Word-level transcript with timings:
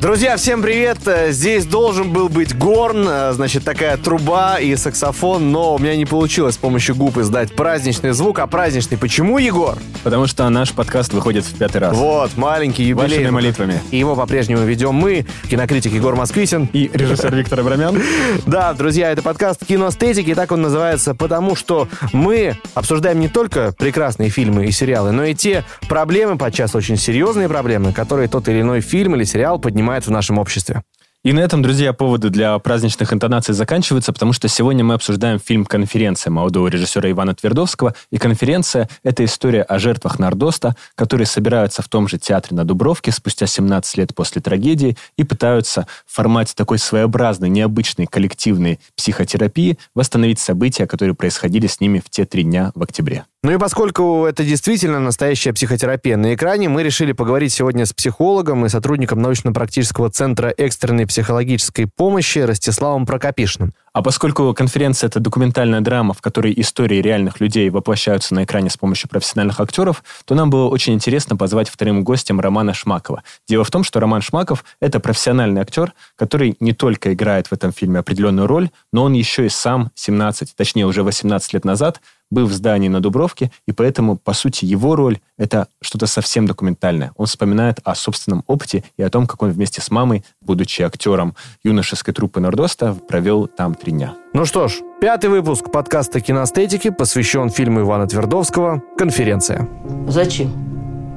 Друзья, 0.00 0.38
всем 0.38 0.62
привет! 0.62 0.96
Здесь 1.28 1.66
должен 1.66 2.10
был 2.10 2.30
быть 2.30 2.56
горн, 2.56 3.06
значит, 3.32 3.64
такая 3.64 3.98
труба 3.98 4.58
и 4.58 4.74
саксофон, 4.74 5.52
но 5.52 5.74
у 5.74 5.78
меня 5.78 5.94
не 5.94 6.06
получилось 6.06 6.54
с 6.54 6.58
помощью 6.58 6.94
губ 6.96 7.18
издать 7.18 7.54
праздничный 7.54 8.12
звук. 8.12 8.38
А 8.38 8.46
праздничный 8.46 8.96
почему, 8.96 9.36
Егор? 9.36 9.76
Потому 10.02 10.26
что 10.26 10.48
наш 10.48 10.72
подкаст 10.72 11.12
выходит 11.12 11.44
в 11.44 11.54
пятый 11.58 11.82
раз. 11.82 11.94
Вот, 11.94 12.34
маленький 12.38 12.84
юбилей. 12.84 13.10
Вашими 13.10 13.28
молитвами. 13.28 13.78
И 13.90 13.98
его 13.98 14.16
по-прежнему 14.16 14.64
ведем 14.64 14.94
мы, 14.94 15.26
кинокритик 15.50 15.92
Егор 15.92 16.16
Москвитин. 16.16 16.70
И 16.72 16.90
режиссер 16.94 17.34
Виктор 17.36 17.60
Абрамян. 17.60 18.00
Да, 18.46 18.72
друзья, 18.72 19.10
это 19.10 19.20
подкаст 19.20 19.66
«Киноэстетики», 19.66 20.30
и 20.30 20.34
так 20.34 20.50
он 20.50 20.62
называется, 20.62 21.14
потому 21.14 21.54
что 21.54 21.88
мы 22.14 22.56
обсуждаем 22.74 23.20
не 23.20 23.28
только 23.28 23.74
прекрасные 23.78 24.30
фильмы 24.30 24.64
и 24.64 24.70
сериалы, 24.70 25.12
но 25.12 25.24
и 25.24 25.34
те 25.34 25.64
проблемы, 25.88 26.38
подчас 26.38 26.74
очень 26.74 26.96
серьезные 26.96 27.48
проблемы, 27.48 27.92
которые 27.92 28.28
тот 28.28 28.48
или 28.48 28.62
иной 28.62 28.80
фильм 28.80 29.14
или 29.14 29.24
сериал 29.24 29.58
поднимает 29.58 29.89
в 30.06 30.10
нашем 30.10 30.38
обществе. 30.38 30.82
И 31.22 31.34
на 31.34 31.40
этом, 31.40 31.60
друзья, 31.60 31.92
поводы 31.92 32.30
для 32.30 32.58
праздничных 32.58 33.12
интонаций 33.12 33.54
заканчиваются, 33.54 34.10
потому 34.10 34.32
что 34.32 34.48
сегодня 34.48 34.82
мы 34.84 34.94
обсуждаем 34.94 35.38
фильм 35.38 35.66
«Конференция» 35.66 36.30
молодого 36.30 36.68
режиссера 36.68 37.10
Ивана 37.10 37.34
Твердовского. 37.34 37.94
И 38.10 38.16
«Конференция»— 38.16 38.88
это 39.02 39.22
история 39.26 39.60
о 39.60 39.78
жертвах 39.78 40.18
Нордоста, 40.18 40.76
которые 40.94 41.26
собираются 41.26 41.82
в 41.82 41.88
том 41.88 42.08
же 42.08 42.16
театре 42.16 42.56
на 42.56 42.64
Дубровке 42.64 43.12
спустя 43.12 43.46
17 43.46 43.98
лет 43.98 44.14
после 44.14 44.40
трагедии 44.40 44.96
и 45.18 45.24
пытаются 45.24 45.86
в 46.06 46.14
формате 46.14 46.54
такой 46.56 46.78
своеобразной, 46.78 47.50
необычной 47.50 48.06
коллективной 48.06 48.80
психотерапии 48.96 49.76
восстановить 49.94 50.38
события, 50.38 50.86
которые 50.86 51.14
происходили 51.14 51.66
с 51.66 51.80
ними 51.80 51.98
в 51.98 52.08
те 52.08 52.24
три 52.24 52.44
дня 52.44 52.72
в 52.74 52.82
октябре. 52.82 53.26
Ну 53.42 53.52
и 53.52 53.56
поскольку 53.56 54.26
это 54.26 54.44
действительно 54.44 55.00
настоящая 55.00 55.54
психотерапия 55.54 56.18
на 56.18 56.34
экране, 56.34 56.68
мы 56.68 56.82
решили 56.82 57.12
поговорить 57.12 57.54
сегодня 57.54 57.86
с 57.86 57.94
психологом 57.94 58.66
и 58.66 58.68
сотрудником 58.68 59.22
научно-практического 59.22 60.10
центра 60.10 60.52
экстренной 60.54 61.06
психологической 61.06 61.86
помощи 61.86 62.40
Ростиславом 62.40 63.06
Прокопишным. 63.06 63.72
А 63.94 64.02
поскольку 64.02 64.52
конференция— 64.52 65.06
это 65.08 65.20
документальная 65.20 65.80
драма, 65.80 66.12
в 66.12 66.20
которой 66.20 66.52
истории 66.54 67.00
реальных 67.00 67.40
людей 67.40 67.70
воплощаются 67.70 68.34
на 68.34 68.44
экране 68.44 68.68
с 68.68 68.76
помощью 68.76 69.08
профессиональных 69.08 69.58
актеров, 69.58 70.04
то 70.26 70.34
нам 70.34 70.50
было 70.50 70.68
очень 70.68 70.92
интересно 70.92 71.34
позвать 71.34 71.70
вторым 71.70 72.04
гостем 72.04 72.40
Романа 72.40 72.74
Шмакова. 72.74 73.22
Дело 73.48 73.64
в 73.64 73.70
том, 73.70 73.84
что 73.84 74.00
Роман 74.00 74.20
Шмаков— 74.20 74.66
это 74.82 75.00
профессиональный 75.00 75.62
актер, 75.62 75.94
который 76.14 76.56
не 76.60 76.74
только 76.74 77.14
играет 77.14 77.46
в 77.46 77.54
этом 77.54 77.72
фильме 77.72 78.00
определенную 78.00 78.46
роль, 78.46 78.68
но 78.92 79.04
он 79.04 79.14
еще 79.14 79.46
и 79.46 79.48
сам 79.48 79.92
17, 79.94 80.54
точнее 80.54 80.84
уже 80.84 81.02
18 81.02 81.54
лет 81.54 81.64
назад 81.64 82.02
был 82.30 82.46
в 82.46 82.52
здании 82.52 82.88
на 82.88 83.00
Дубровке, 83.00 83.50
и 83.66 83.72
поэтому, 83.72 84.16
по 84.16 84.32
сути, 84.32 84.64
его 84.64 84.96
роль— 84.96 85.18
это 85.38 85.66
что-то 85.80 86.06
совсем 86.06 86.46
документальное. 86.46 87.12
Он 87.16 87.26
вспоминает 87.26 87.80
о 87.84 87.94
собственном 87.94 88.44
опыте 88.46 88.84
и 88.96 89.02
о 89.02 89.10
том, 89.10 89.26
как 89.26 89.42
он 89.42 89.50
вместе 89.50 89.80
с 89.80 89.90
мамой, 89.90 90.24
будучи 90.40 90.82
актером 90.82 91.34
юношеской 91.64 92.14
труппы 92.14 92.40
Нордоста, 92.40 92.94
провел 93.08 93.46
там 93.46 93.74
три 93.74 93.92
дня. 93.92 94.14
Ну 94.32 94.44
что 94.44 94.68
ж, 94.68 94.74
пятый 95.00 95.28
выпуск 95.28 95.70
подкаста 95.70 96.20
«Киностетики» 96.20 96.90
посвящен 96.90 97.50
фильму 97.50 97.80
Ивана 97.80 98.06
Твердовского 98.06 98.82
«Конференция». 98.96 99.68
Зачем? 100.08 100.52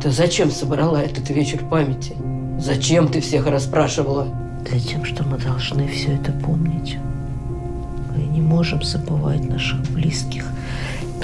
Ты 0.02 0.10
зачем 0.10 0.52
собрала 0.52 1.02
этот 1.02 1.30
вечер 1.30 1.60
памяти? 1.70 2.16
Зачем 2.60 3.08
ты 3.08 3.22
всех 3.22 3.48
расспрашивала? 3.48 4.28
Затем, 4.70 5.06
что 5.06 5.24
мы 5.24 5.38
должны 5.38 5.88
все 5.88 6.14
это 6.14 6.32
помнить. 6.32 6.98
Мы 8.16 8.24
не 8.24 8.42
можем 8.42 8.82
забывать 8.82 9.44
наших 9.48 9.82
близких– 9.92 10.46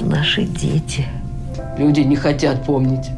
наши 0.02 0.44
дети. 0.44 1.06
Люди 1.78 2.00
не 2.00 2.16
хотят 2.16 2.64
помнить. 2.64 3.10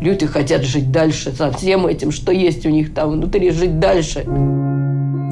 Люди 0.00 0.26
хотят 0.26 0.62
жить 0.62 0.92
дальше 0.92 1.32
со 1.32 1.50
всем 1.52 1.86
этим, 1.86 2.10
что 2.12 2.32
есть 2.32 2.66
у 2.66 2.70
них 2.70 2.94
там 2.94 3.12
внутри, 3.12 3.50
жить 3.50 3.78
дальше. 3.78 4.24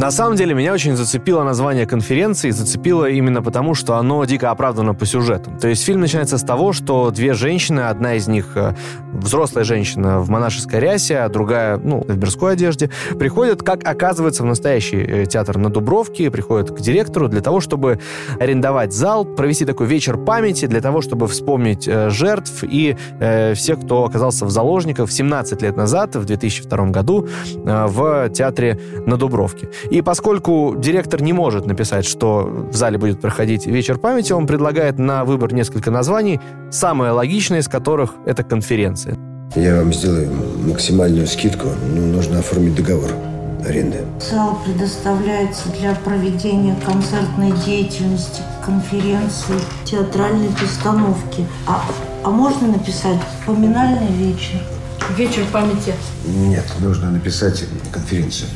На 0.05 0.11
самом 0.11 0.37
деле, 0.37 0.53
меня 0.53 0.75
очень 0.75 0.97
зацепило 0.97 1.45
название 1.45 1.87
конференции, 1.87 2.51
зацепило 2.51 3.09
именно 3.09 3.43
потому, 3.43 3.75
что 3.75 3.95
оно 3.95 4.23
дико 4.27 4.51
оправдано 4.51 4.93
по 4.93 5.07
сюжету. 5.07 5.51
То 5.59 5.69
есть 5.69 5.83
фильм 5.83 6.01
начинается 6.01 6.37
с 6.37 6.43
того, 6.43 6.75
что 6.75 7.11
две 7.11 7.33
женщины, 7.33 7.81
одна 7.81 8.17
из 8.17 8.29
них 8.29 8.55
э, 8.55 8.75
взрослая 9.15 9.65
женщина 9.65 10.21
в 10.21 10.29
монашеской 10.29 10.79
рясе, 10.81 11.21
а 11.21 11.31
другая, 11.31 11.79
ну, 11.79 12.05
в 12.07 12.19
мирской 12.19 12.53
одежде, 12.53 12.91
приходят, 13.19 13.63
как 13.63 13.89
оказывается, 13.89 14.43
в 14.43 14.47
настоящий 14.47 14.99
э, 14.99 15.25
театр 15.25 15.57
на 15.57 15.71
Дубровке, 15.71 16.31
приходят 16.31 16.71
к 16.71 16.81
директору 16.81 17.29
для 17.29 17.41
того, 17.41 17.61
чтобы 17.61 17.99
арендовать 18.39 18.93
зал, 18.93 19.25
провести 19.25 19.65
такой 19.65 19.87
вечер 19.87 20.19
памяти, 20.19 20.67
для 20.67 20.83
того, 20.83 21.01
чтобы 21.01 21.29
вспомнить 21.29 21.89
э, 21.89 22.11
жертв 22.11 22.63
и 22.63 22.95
э, 23.21 23.55
всех, 23.55 23.81
кто 23.81 24.05
оказался 24.05 24.45
в 24.45 24.51
заложниках 24.51 25.11
17 25.11 25.63
лет 25.63 25.79
назад, 25.79 26.15
в 26.15 26.27
2002 26.27 26.87
году, 26.89 27.27
э, 27.55 27.87
в 27.87 28.29
театре 28.29 28.79
на 29.07 29.17
Дубровке. 29.17 29.71
И 29.95 30.03
поскольку 30.03 30.75
директор 30.77 31.23
не 31.23 31.33
может 31.33 31.67
написать, 31.67 32.05
что 32.05 32.69
в 32.73 32.75
зале 32.75 32.99
будет 32.99 33.21
проходить 33.21 33.65
вечер 33.67 33.97
памяти, 33.97 34.33
он 34.33 34.49
предлагает 34.49 34.99
на 34.99 35.25
выбор 35.25 35.55
несколько 35.55 35.93
названий, 35.93 36.41
самое 36.73 37.13
логичное 37.13 37.61
из 37.61 37.69
которых— 37.69 38.15
это 38.27 38.43
конференция. 38.43 39.17
Я 39.55 39.77
вам 39.77 39.93
сделаю 39.93 40.33
максимальную 40.67 41.29
скидку, 41.29 41.69
но 41.95 42.01
нужно 42.07 42.41
оформить 42.41 42.75
договор 42.75 43.09
аренды. 43.65 43.99
Зал 44.19 44.59
предоставляется 44.65 45.69
для 45.79 45.95
проведения 45.95 46.75
концертной 46.85 47.53
деятельности, 47.65 48.43
конференции, 48.67 49.55
театральной 49.85 50.49
постановки. 50.61 51.47
А, 51.69 51.85
а 52.25 52.31
можно 52.31 52.67
написать 52.67 53.21
поминальный 53.47 54.13
вечер? 54.13 54.59
Вечер 55.17 55.45
памяти. 55.53 55.95
Нет, 56.27 56.65
нужно 56.81 57.13
написать 57.13 57.65
конференцию. 57.93 58.49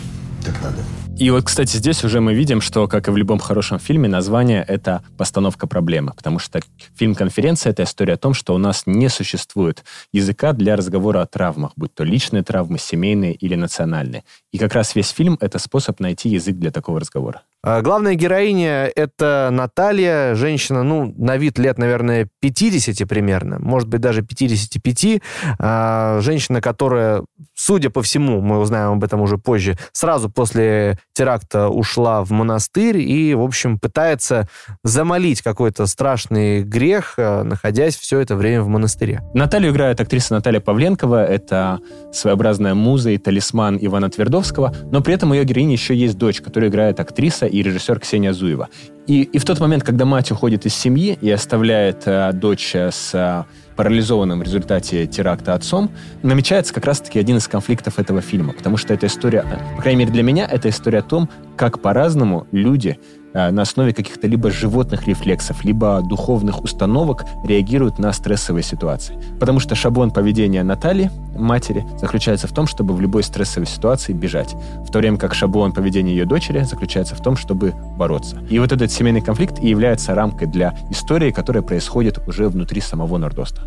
Так 0.44 0.56
надо. 0.64 0.78
И 1.18 1.30
вот, 1.30 1.44
кстати, 1.44 1.76
здесь 1.76 2.04
уже 2.04 2.20
мы 2.20 2.32
видим, 2.32 2.60
что, 2.60 2.86
как 2.86 3.08
и 3.08 3.10
в 3.10 3.16
любом 3.16 3.40
хорошем 3.40 3.80
фильме, 3.80 4.08
название— 4.08 4.64
это 4.68 5.02
постановка 5.16 5.66
проблемы. 5.66 6.12
Потому 6.16 6.38
что 6.38 6.60
фильм-конференция— 6.94 7.70
это 7.72 7.82
история 7.82 8.12
о 8.12 8.18
том, 8.18 8.34
что 8.34 8.54
у 8.54 8.58
нас 8.58 8.84
не 8.86 9.08
существует 9.08 9.82
языка 10.12 10.52
для 10.52 10.76
разговора 10.76 11.22
о 11.22 11.26
травмах, 11.26 11.72
будь 11.74 11.92
то 11.92 12.04
личные 12.04 12.44
травмы, 12.44 12.78
семейные 12.78 13.34
или 13.34 13.56
национальные. 13.56 14.22
И 14.52 14.58
как 14.58 14.74
раз 14.74 14.94
весь 14.94 15.08
фильм— 15.08 15.36
это 15.40 15.58
способ 15.58 15.98
найти 15.98 16.28
язык 16.28 16.56
для 16.56 16.70
такого 16.70 17.00
разговора. 17.00 17.42
А 17.70 17.82
главная 17.82 18.14
героиня— 18.14 18.90
это 18.96 19.50
Наталья, 19.52 20.34
женщина, 20.34 20.82
ну, 20.82 21.12
на 21.18 21.36
вид 21.36 21.58
лет, 21.58 21.76
наверное, 21.76 22.26
50 22.40 23.06
примерно, 23.06 23.58
может 23.58 23.90
быть, 23.90 24.00
даже 24.00 24.22
55. 24.22 25.20
А, 25.58 26.18
женщина, 26.22 26.62
которая, 26.62 27.24
судя 27.54 27.90
по 27.90 28.00
всему, 28.02 28.40
мы 28.40 28.58
узнаем 28.58 28.92
об 28.92 29.04
этом 29.04 29.20
уже 29.20 29.36
позже, 29.36 29.76
сразу 29.92 30.30
после 30.30 30.98
теракта 31.12 31.68
ушла 31.68 32.24
в 32.24 32.30
монастырь 32.30 32.96
и, 33.00 33.34
в 33.34 33.42
общем, 33.42 33.78
пытается 33.78 34.48
замолить 34.82 35.42
какой-то 35.42 35.84
страшный 35.84 36.62
грех, 36.62 37.16
а, 37.18 37.42
находясь 37.42 37.98
все 37.98 38.20
это 38.20 38.34
время 38.34 38.62
в 38.62 38.68
монастыре. 38.68 39.20
Наталью 39.34 39.72
играет 39.72 40.00
актриса 40.00 40.32
Наталья 40.32 40.60
Павленкова. 40.60 41.22
Это 41.22 41.80
своеобразная 42.14 42.72
муза 42.72 43.10
и 43.10 43.18
талисман 43.18 43.76
Ивана 43.78 44.08
Твердовского, 44.08 44.74
но 44.90 45.02
при 45.02 45.12
этом 45.12 45.34
ее 45.34 45.44
героини 45.44 45.72
еще 45.72 45.94
есть 45.94 46.16
дочь, 46.16 46.40
которая 46.40 46.70
играет 46.70 46.98
актриса 46.98 47.44
и 47.44 47.57
режиссер 47.62 48.00
Ксения 48.00 48.32
Зуева. 48.32 48.68
И, 49.06 49.22
и 49.22 49.38
в 49.38 49.44
тот 49.44 49.58
момент, 49.60 49.84
когда 49.84 50.04
мать 50.04 50.30
уходит 50.30 50.66
из 50.66 50.74
семьи 50.74 51.18
и 51.20 51.30
оставляет 51.30 52.02
э, 52.04 52.32
дочь 52.34 52.74
с 52.74 53.14
э, 53.14 53.44
парализованным 53.74 54.40
в 54.40 54.42
результате 54.42 55.06
теракта 55.06 55.54
отцом, 55.54 55.90
намечается 56.22 56.74
как 56.74 56.84
раз-таки 56.84 57.18
один 57.18 57.38
из 57.38 57.48
конфликтов 57.48 57.98
этого 57.98 58.20
фильма. 58.20 58.52
Потому 58.52 58.76
что 58.76 58.92
эта 58.92 59.06
история, 59.06 59.44
э, 59.50 59.76
по 59.76 59.82
крайней 59.82 60.00
мере 60.00 60.12
для 60.12 60.22
меня, 60.22 60.46
это 60.46 60.68
история 60.68 60.98
о 60.98 61.02
том, 61.02 61.30
как 61.56 61.80
по-разному 61.80 62.46
люди 62.52 62.98
Э, 62.98 63.17
на 63.34 63.62
основе 63.62 63.92
каких-то 63.92 64.26
либо 64.26 64.50
животных 64.50 65.06
рефлексов, 65.06 65.64
либо 65.64 66.00
духовных 66.02 66.62
установок 66.62 67.24
реагируют 67.44 67.98
на 67.98 68.12
стрессовые 68.12 68.62
ситуации. 68.62 69.16
Потому 69.38 69.60
что 69.60 69.74
шаблон 69.74 70.10
поведения 70.10 70.62
Натальи, 70.62 71.10
матери, 71.36 71.84
заключается 71.98 72.46
в 72.48 72.52
том, 72.52 72.66
чтобы 72.66 72.94
в 72.94 73.00
любой 73.00 73.22
стрессовой 73.22 73.66
ситуации 73.66 74.12
бежать. 74.12 74.54
В 74.86 74.90
то 74.90 74.98
время 74.98 75.18
как 75.18 75.34
шаблон 75.34 75.72
поведения 75.72 76.12
ее 76.12 76.24
дочери 76.24 76.62
заключается 76.62 77.14
в 77.14 77.22
том, 77.22 77.36
чтобы 77.36 77.74
бороться. 77.96 78.40
И 78.50 78.58
вот 78.58 78.72
этот 78.72 78.90
семейный 78.90 79.20
конфликт 79.20 79.58
и 79.60 79.68
является 79.68 80.14
рамкой 80.14 80.48
для 80.48 80.74
истории, 80.90 81.30
которая 81.30 81.62
происходит 81.62 82.18
уже 82.26 82.48
внутри 82.48 82.80
самого 82.80 83.18
Нордоста. 83.18 83.62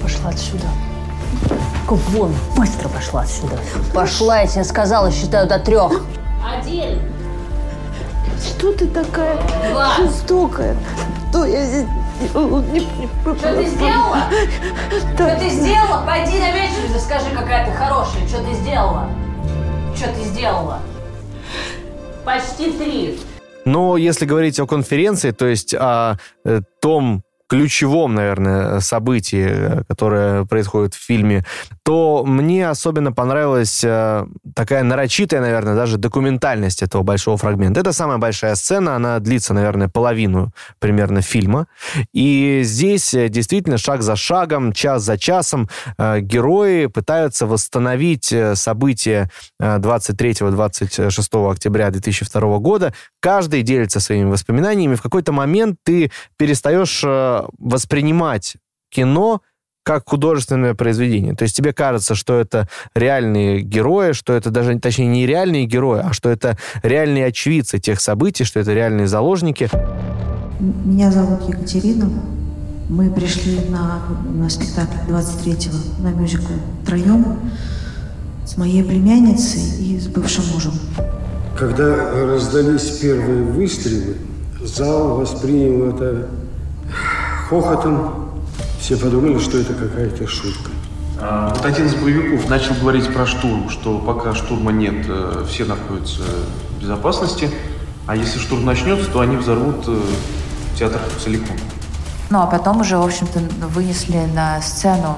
Пошла 0.00 0.30
отсюда. 0.30 0.66
Вон, 1.88 2.32
быстро 2.56 2.88
пошла 2.88 3.22
отсюда. 3.22 3.58
Пошла, 3.92 4.40
я 4.40 4.46
тебе 4.46 4.64
сказала, 4.64 5.12
считаю 5.12 5.46
до 5.46 5.58
трех. 5.58 6.02
Один. 6.42 6.98
Что 8.40 8.72
ты 8.72 8.86
такая 8.86 9.36
Два. 9.70 9.94
жестокая? 9.96 10.76
Что 11.30 11.44
я 11.44 11.64
здесь 11.64 11.86
Что 12.30 13.54
ты 13.54 13.66
сделала? 13.66 14.18
Что 15.14 15.36
ты 15.38 15.48
сделала? 15.50 16.06
Пойди 16.06 16.38
на 16.38 16.52
вечер 16.52 16.94
и 16.94 16.98
скажи, 16.98 17.30
какая 17.34 17.66
ты 17.66 17.72
хорошая. 17.72 18.26
Что 18.28 18.38
ты 18.44 18.54
сделала? 18.54 19.08
Что 19.96 20.06
ты 20.08 20.24
сделала? 20.24 20.80
Почти 22.24 22.72
три. 22.72 23.18
Но 23.64 23.96
если 23.96 24.26
говорить 24.26 24.58
о 24.60 24.66
конференции, 24.66 25.30
то 25.30 25.46
есть 25.46 25.74
о 25.74 26.16
э, 26.44 26.60
том, 26.80 27.22
ключевом, 27.48 28.14
наверное, 28.14 28.80
событии, 28.80 29.46
э, 29.46 29.82
которое 29.86 30.44
происходит 30.44 30.94
в 30.94 31.04
фильме, 31.04 31.44
то 31.82 32.24
мне 32.24 32.68
особенно 32.68 33.12
понравилась 33.12 33.82
э, 33.84 34.26
такая 34.54 34.82
нарочитая, 34.82 35.40
наверное, 35.40 35.74
даже 35.74 35.98
документальность 35.98 36.82
этого 36.82 37.02
большого 37.02 37.36
фрагмента. 37.36 37.80
Это 37.80 37.92
самая 37.92 38.18
большая 38.18 38.54
сцена, 38.54 38.96
она 38.96 39.18
длится, 39.18 39.52
наверное, 39.52 39.88
половину 39.88 40.52
примерно 40.78 41.20
фильма. 41.20 41.66
И 42.12 42.62
здесь 42.64 43.12
э, 43.14 43.28
действительно 43.28 43.78
шаг 43.78 44.02
за 44.02 44.16
шагом, 44.16 44.72
час 44.72 45.02
за 45.02 45.18
часом 45.18 45.68
герои 45.98 46.86
пытаются 46.86 47.46
восстановить 47.46 48.34
события 48.54 49.30
23-26 49.60 51.50
октября 51.50 51.90
2002 51.90 52.58
года. 52.58 52.94
Каждый 53.24 53.62
делится 53.62 54.00
своими 54.00 54.28
воспоминаниями. 54.28 54.96
В 54.96 55.02
какой-то 55.02 55.32
момент 55.32 55.78
ты 55.82 56.10
перестаешь 56.36 57.02
воспринимать 57.58 58.58
кино 58.90 59.40
как 59.82 60.06
художественное 60.06 60.74
произведение. 60.74 61.34
То 61.34 61.44
есть 61.44 61.56
тебе 61.56 61.72
кажется, 61.72 62.14
что 62.14 62.38
это 62.38 62.68
реальные 62.94 63.62
герои, 63.62 64.12
что 64.12 64.34
это 64.34 64.50
даже, 64.50 64.78
точнее, 64.78 65.06
не 65.06 65.26
реальные 65.26 65.64
герои, 65.64 66.02
а 66.04 66.12
что 66.12 66.28
это 66.28 66.58
реальные 66.82 67.24
очевидцы 67.24 67.78
тех 67.78 67.98
событий, 67.98 68.44
что 68.44 68.60
это 68.60 68.74
реальные 68.74 69.06
заложники. 69.06 69.70
Меня 70.60 71.10
зовут 71.10 71.48
Екатерина. 71.48 72.10
Мы 72.90 73.10
пришли 73.10 73.58
на, 73.70 74.02
на 74.34 74.50
спектакль 74.50 74.98
23-го 75.10 76.02
на 76.02 76.10
мюзикл 76.10 76.52
втроем 76.82 77.38
с 78.44 78.58
моей 78.58 78.84
племянницей 78.84 79.62
и 79.82 79.98
с 79.98 80.08
бывшим 80.08 80.44
мужем. 80.52 80.74
Когда 81.58 82.10
раздались 82.10 82.98
первые 82.98 83.44
выстрелы, 83.44 84.16
зал 84.60 85.16
воспринял 85.16 85.94
это 85.94 86.28
хохотом. 87.48 88.30
Все 88.80 88.96
подумали, 88.96 89.38
что 89.38 89.58
это 89.58 89.72
какая-то 89.72 90.26
шутка. 90.26 90.70
А, 91.20 91.54
вот 91.54 91.64
один 91.64 91.86
из 91.86 91.94
боевиков 91.94 92.48
начал 92.48 92.74
говорить 92.74 93.12
про 93.14 93.24
штурм, 93.24 93.70
что 93.70 93.98
пока 93.98 94.34
штурма 94.34 94.72
нет, 94.72 95.06
э, 95.08 95.44
все 95.48 95.64
находятся 95.64 96.22
в 96.76 96.82
безопасности, 96.82 97.48
а 98.06 98.16
если 98.16 98.38
штурм 98.40 98.64
начнется, 98.64 99.08
то 99.10 99.20
они 99.20 99.36
взорвут 99.36 99.84
э, 99.86 100.00
театр 100.76 101.00
целиком. 101.22 101.56
Ну, 102.30 102.40
а 102.40 102.46
потом 102.46 102.80
уже, 102.80 102.98
в 102.98 103.04
общем-то, 103.04 103.38
вынесли 103.68 104.26
на 104.34 104.60
сцену 104.60 105.16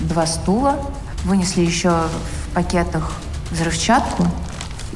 два 0.00 0.26
стула, 0.26 0.76
вынесли 1.24 1.62
еще 1.62 1.90
в 1.90 2.54
пакетах 2.54 3.12
взрывчатку, 3.50 4.26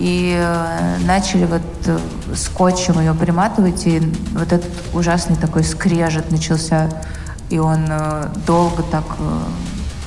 и 0.00 0.34
э, 0.34 0.96
начали 1.04 1.44
вот 1.44 1.60
э, 1.84 1.98
скотчем 2.34 2.98
ее 3.00 3.12
приматывать, 3.12 3.86
и 3.86 4.00
вот 4.32 4.50
этот 4.50 4.70
ужасный 4.94 5.36
такой 5.36 5.62
скрежет 5.62 6.30
начался, 6.30 6.88
и 7.50 7.58
он 7.58 7.86
э, 7.88 8.28
долго 8.46 8.82
так... 8.82 9.04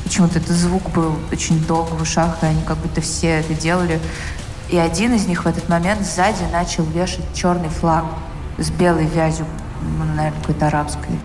Почему-то 0.04 0.40
этот 0.40 0.52
звук 0.52 0.92
был 0.92 1.16
очень 1.32 1.64
долго 1.66 1.94
в 1.94 2.02
ушах, 2.02 2.40
и 2.42 2.48
они 2.48 2.62
как 2.64 2.78
будто 2.78 3.02
все 3.02 3.40
это 3.40 3.54
делали. 3.54 4.00
И 4.70 4.78
один 4.78 5.14
из 5.14 5.28
них 5.28 5.46
в 5.46 5.48
этот 5.48 5.70
момент 5.70 6.02
сзади 6.02 6.44
начал 6.52 6.84
вешать 6.84 7.26
черный 7.34 7.70
флаг 7.70 8.04
с 8.58 8.70
белой 8.72 9.06
вязью, 9.06 9.46
ну, 9.82 10.06
наверное, 10.06 10.40
какой-то 10.42 10.68
арабской. 10.68 11.20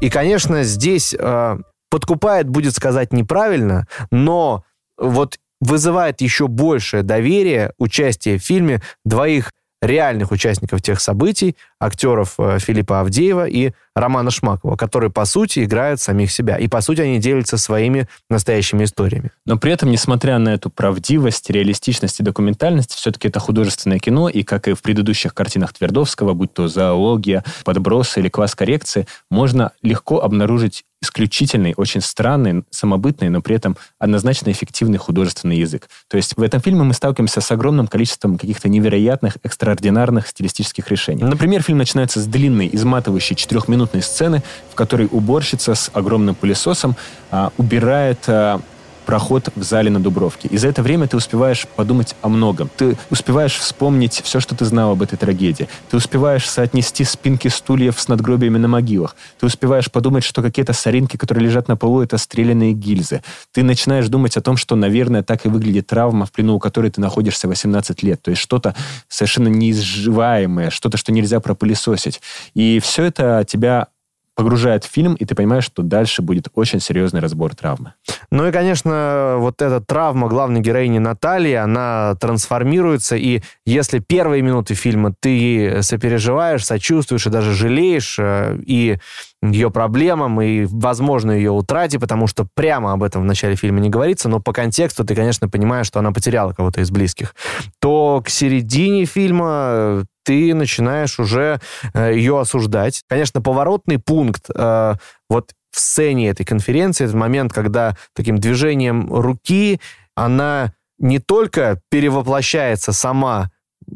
И, 0.00 0.10
конечно, 0.10 0.62
здесь 0.64 1.14
э, 1.18 1.58
подкупает, 1.90 2.48
будет 2.48 2.74
сказать 2.74 3.12
неправильно, 3.12 3.86
но 4.10 4.64
вот 4.98 5.38
вызывает 5.62 6.20
еще 6.20 6.48
большее 6.48 7.04
доверие 7.04 7.72
участие 7.78 8.38
в 8.38 8.42
фильме 8.42 8.82
двоих 9.04 9.52
реальных 9.80 10.30
участников 10.30 10.80
тех 10.82 11.00
событий, 11.00 11.56
актеров 11.80 12.34
э, 12.38 12.58
Филиппа 12.60 13.00
Авдеева 13.00 13.48
и 13.48 13.72
Романа 13.96 14.30
Шмакова, 14.30 14.76
которые, 14.76 15.10
по 15.10 15.24
сути, 15.24 15.64
играют 15.64 16.00
самих 16.00 16.30
себя. 16.30 16.56
И, 16.56 16.68
по 16.68 16.80
сути, 16.80 17.00
они 17.00 17.18
делятся 17.18 17.58
своими 17.58 18.08
настоящими 18.30 18.84
историями. 18.84 19.32
Но 19.44 19.58
при 19.58 19.72
этом, 19.72 19.90
несмотря 19.90 20.38
на 20.38 20.50
эту 20.50 20.70
правдивость, 20.70 21.50
реалистичность 21.50 22.20
и 22.20 22.22
документальность, 22.22 22.92
все-таки 22.92 23.28
это 23.28 23.40
художественное 23.40 23.98
кино, 23.98 24.28
и, 24.28 24.44
как 24.44 24.68
и 24.68 24.74
в 24.74 24.82
предыдущих 24.82 25.34
картинах 25.34 25.72
Твердовского, 25.72 26.32
будь 26.32 26.54
то 26.54 26.68
зоология, 26.68 27.44
подбросы 27.64 28.20
или 28.20 28.28
класс 28.28 28.54
коррекции, 28.54 29.06
можно 29.30 29.72
легко 29.82 30.22
обнаружить 30.22 30.84
исключительный, 31.02 31.74
очень 31.76 32.00
странный, 32.00 32.64
самобытный, 32.70 33.28
но 33.28 33.42
при 33.42 33.56
этом 33.56 33.76
однозначно 33.98 34.50
эффективный 34.50 34.98
художественный 34.98 35.58
язык. 35.58 35.88
То 36.08 36.16
есть 36.16 36.36
в 36.36 36.42
этом 36.42 36.60
фильме 36.60 36.84
мы 36.84 36.94
сталкиваемся 36.94 37.40
с 37.40 37.50
огромным 37.50 37.88
количеством 37.88 38.38
каких-то 38.38 38.68
невероятных, 38.68 39.36
экстраординарных 39.42 40.28
стилистических 40.28 40.88
решений. 40.88 41.24
Например, 41.24 41.62
фильм 41.62 41.78
начинается 41.78 42.20
с 42.20 42.26
длинной, 42.26 42.70
изматывающей 42.72 43.34
четырехминутной 43.34 44.02
сцены, 44.02 44.42
в 44.70 44.74
которой 44.74 45.08
уборщица 45.10 45.74
с 45.74 45.90
огромным 45.92 46.34
пылесосом 46.34 46.96
а, 47.30 47.52
убирает 47.58 48.20
а, 48.28 48.60
проход 49.02 49.48
в 49.54 49.62
зале 49.62 49.90
на 49.90 50.00
Дубровке. 50.00 50.48
И 50.48 50.56
за 50.56 50.68
это 50.68 50.82
время 50.82 51.06
ты 51.06 51.16
успеваешь 51.16 51.66
подумать 51.76 52.14
о 52.22 52.28
многом. 52.28 52.70
Ты 52.76 52.96
успеваешь 53.10 53.56
вспомнить 53.56 54.20
все, 54.24 54.40
что 54.40 54.54
ты 54.54 54.64
знал 54.64 54.92
об 54.92 55.02
этой 55.02 55.16
трагедии. 55.16 55.68
Ты 55.90 55.96
успеваешь 55.96 56.48
соотнести 56.48 57.04
спинки 57.04 57.48
стульев 57.48 58.00
с 58.00 58.08
надгробиями 58.08 58.58
на 58.58 58.68
могилах. 58.68 59.16
Ты 59.38 59.46
успеваешь 59.46 59.90
подумать, 59.90 60.24
что 60.24 60.42
какие-то 60.42 60.72
соринки, 60.72 61.16
которые 61.16 61.44
лежат 61.44 61.68
на 61.68 61.76
полу, 61.76 62.02
это 62.02 62.18
стрелянные 62.18 62.72
гильзы. 62.72 63.22
Ты 63.52 63.62
начинаешь 63.62 64.08
думать 64.08 64.36
о 64.36 64.40
том, 64.40 64.56
что, 64.56 64.76
наверное, 64.76 65.22
так 65.22 65.46
и 65.46 65.48
выглядит 65.48 65.86
травма, 65.86 66.26
в 66.26 66.32
плену 66.32 66.54
у 66.54 66.58
которой 66.58 66.90
ты 66.90 67.00
находишься 67.00 67.48
18 67.48 68.02
лет. 68.02 68.22
То 68.22 68.30
есть 68.30 68.40
что-то 68.42 68.74
совершенно 69.08 69.48
неизживаемое, 69.48 70.70
что-то, 70.70 70.96
что 70.96 71.12
нельзя 71.12 71.40
пропылесосить. 71.40 72.20
И 72.54 72.80
все 72.80 73.04
это 73.04 73.44
тебя 73.48 73.88
погружает 74.34 74.84
в 74.84 74.90
фильм, 74.90 75.14
и 75.14 75.24
ты 75.24 75.34
понимаешь, 75.34 75.64
что 75.64 75.82
дальше 75.82 76.22
будет 76.22 76.48
очень 76.54 76.80
серьезный 76.80 77.20
разбор 77.20 77.54
травмы. 77.54 77.94
Ну 78.30 78.46
и, 78.46 78.52
конечно, 78.52 79.36
вот 79.38 79.60
эта 79.60 79.80
травма 79.80 80.28
главной 80.28 80.60
героини 80.60 80.98
Натальи, 80.98 81.54
она 81.54 82.16
трансформируется, 82.20 83.16
и 83.16 83.42
если 83.66 83.98
первые 83.98 84.42
минуты 84.42 84.74
фильма 84.74 85.14
ты 85.20 85.82
сопереживаешь, 85.82 86.64
сочувствуешь 86.64 87.26
и 87.26 87.30
даже 87.30 87.52
жалеешь, 87.52 88.16
э, 88.18 88.58
и 88.64 88.98
ее 89.42 89.70
проблемам 89.70 90.40
и, 90.40 90.64
возможно, 90.66 91.32
ее 91.32 91.50
утрате, 91.50 91.98
потому 91.98 92.26
что 92.26 92.46
прямо 92.54 92.92
об 92.92 93.02
этом 93.02 93.22
в 93.22 93.24
начале 93.24 93.56
фильма 93.56 93.80
не 93.80 93.90
говорится, 93.90 94.28
но 94.28 94.40
по 94.40 94.52
контексту 94.52 95.04
ты, 95.04 95.14
конечно, 95.14 95.48
понимаешь, 95.48 95.86
что 95.86 95.98
она 95.98 96.12
потеряла 96.12 96.52
кого-то 96.52 96.80
из 96.80 96.90
близких, 96.90 97.34
то 97.80 98.22
к 98.24 98.28
середине 98.28 99.04
фильма 99.04 100.04
ты 100.24 100.54
начинаешь 100.54 101.18
уже 101.18 101.60
э, 101.94 102.14
ее 102.14 102.40
осуждать. 102.40 103.02
Конечно, 103.08 103.40
поворотный 103.40 103.98
пункт 103.98 104.46
э, 104.54 104.94
вот 105.28 105.52
в 105.70 105.80
сцене 105.80 106.28
этой 106.28 106.44
конференции, 106.44 107.06
это 107.06 107.16
момент, 107.16 107.52
когда 107.52 107.96
таким 108.14 108.38
движением 108.38 109.12
руки 109.12 109.80
она 110.14 110.74
не 110.98 111.18
только 111.18 111.80
перевоплощается 111.90 112.92
сама 112.92 113.50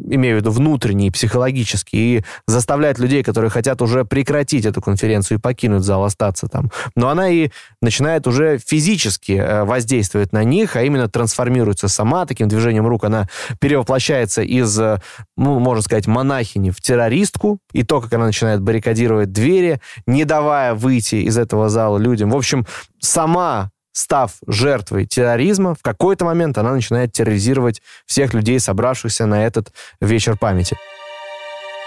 имею 0.05 0.37
в 0.37 0.41
виду 0.41 0.51
внутренний, 0.51 1.11
психологический, 1.11 2.19
и 2.19 2.25
заставляет 2.47 2.99
людей, 2.99 3.23
которые 3.23 3.51
хотят 3.51 3.83
уже 3.83 4.05
прекратить 4.05 4.65
эту 4.65 4.81
конференцию 4.81 5.39
и 5.39 5.41
покинуть 5.41 5.83
зал, 5.83 6.05
остаться 6.05 6.49
там. 6.49 6.71
Но 6.95 7.09
она 7.09 7.29
и 7.29 7.51
начинает 7.81 8.27
уже 8.27 8.59
физически 8.59 9.33
э, 9.33 9.65
воздействовать 9.65 10.33
на 10.33 10.45
них, 10.45 10.77
а 10.77 10.83
именно 10.83 11.09
трансформируется 11.09 11.89
сама 11.89 12.27
таким 12.27 12.49
движением 12.49 12.87
рук. 12.87 13.05
Она 13.05 13.29
перевоплощается 13.61 14.43
из, 14.43 14.79
э, 14.79 15.01
ну, 15.37 15.59
можно 15.59 15.83
сказать, 15.83 16.07
монахини 16.07 16.71
в 16.71 16.81
террористку, 16.81 17.59
и 17.73 17.83
то, 17.83 18.01
как 18.01 18.13
она 18.13 18.27
начинает 18.27 18.61
баррикадировать 18.61 19.33
двери, 19.33 19.81
не 20.07 20.25
давая 20.25 20.75
выйти 20.75 21.17
из 21.17 21.39
этого 21.39 21.69
зала 21.69 21.99
людям. 21.99 22.31
В 22.31 22.37
общем, 22.37 22.67
сама 23.01 23.71
став 23.97 24.33
жертвой 24.47 25.07
терроризма, 25.07 25.75
в 25.75 25.81
какой-то 25.81 26.27
момент 26.27 26.59
она 26.59 26.73
начинает 26.73 27.13
терроризировать 27.13 27.81
всех 28.05 28.35
людей, 28.35 28.61
собравшихся 28.61 29.25
на 29.25 29.47
этот 29.47 29.73
вечер 30.03 30.37
памяти. 30.37 30.77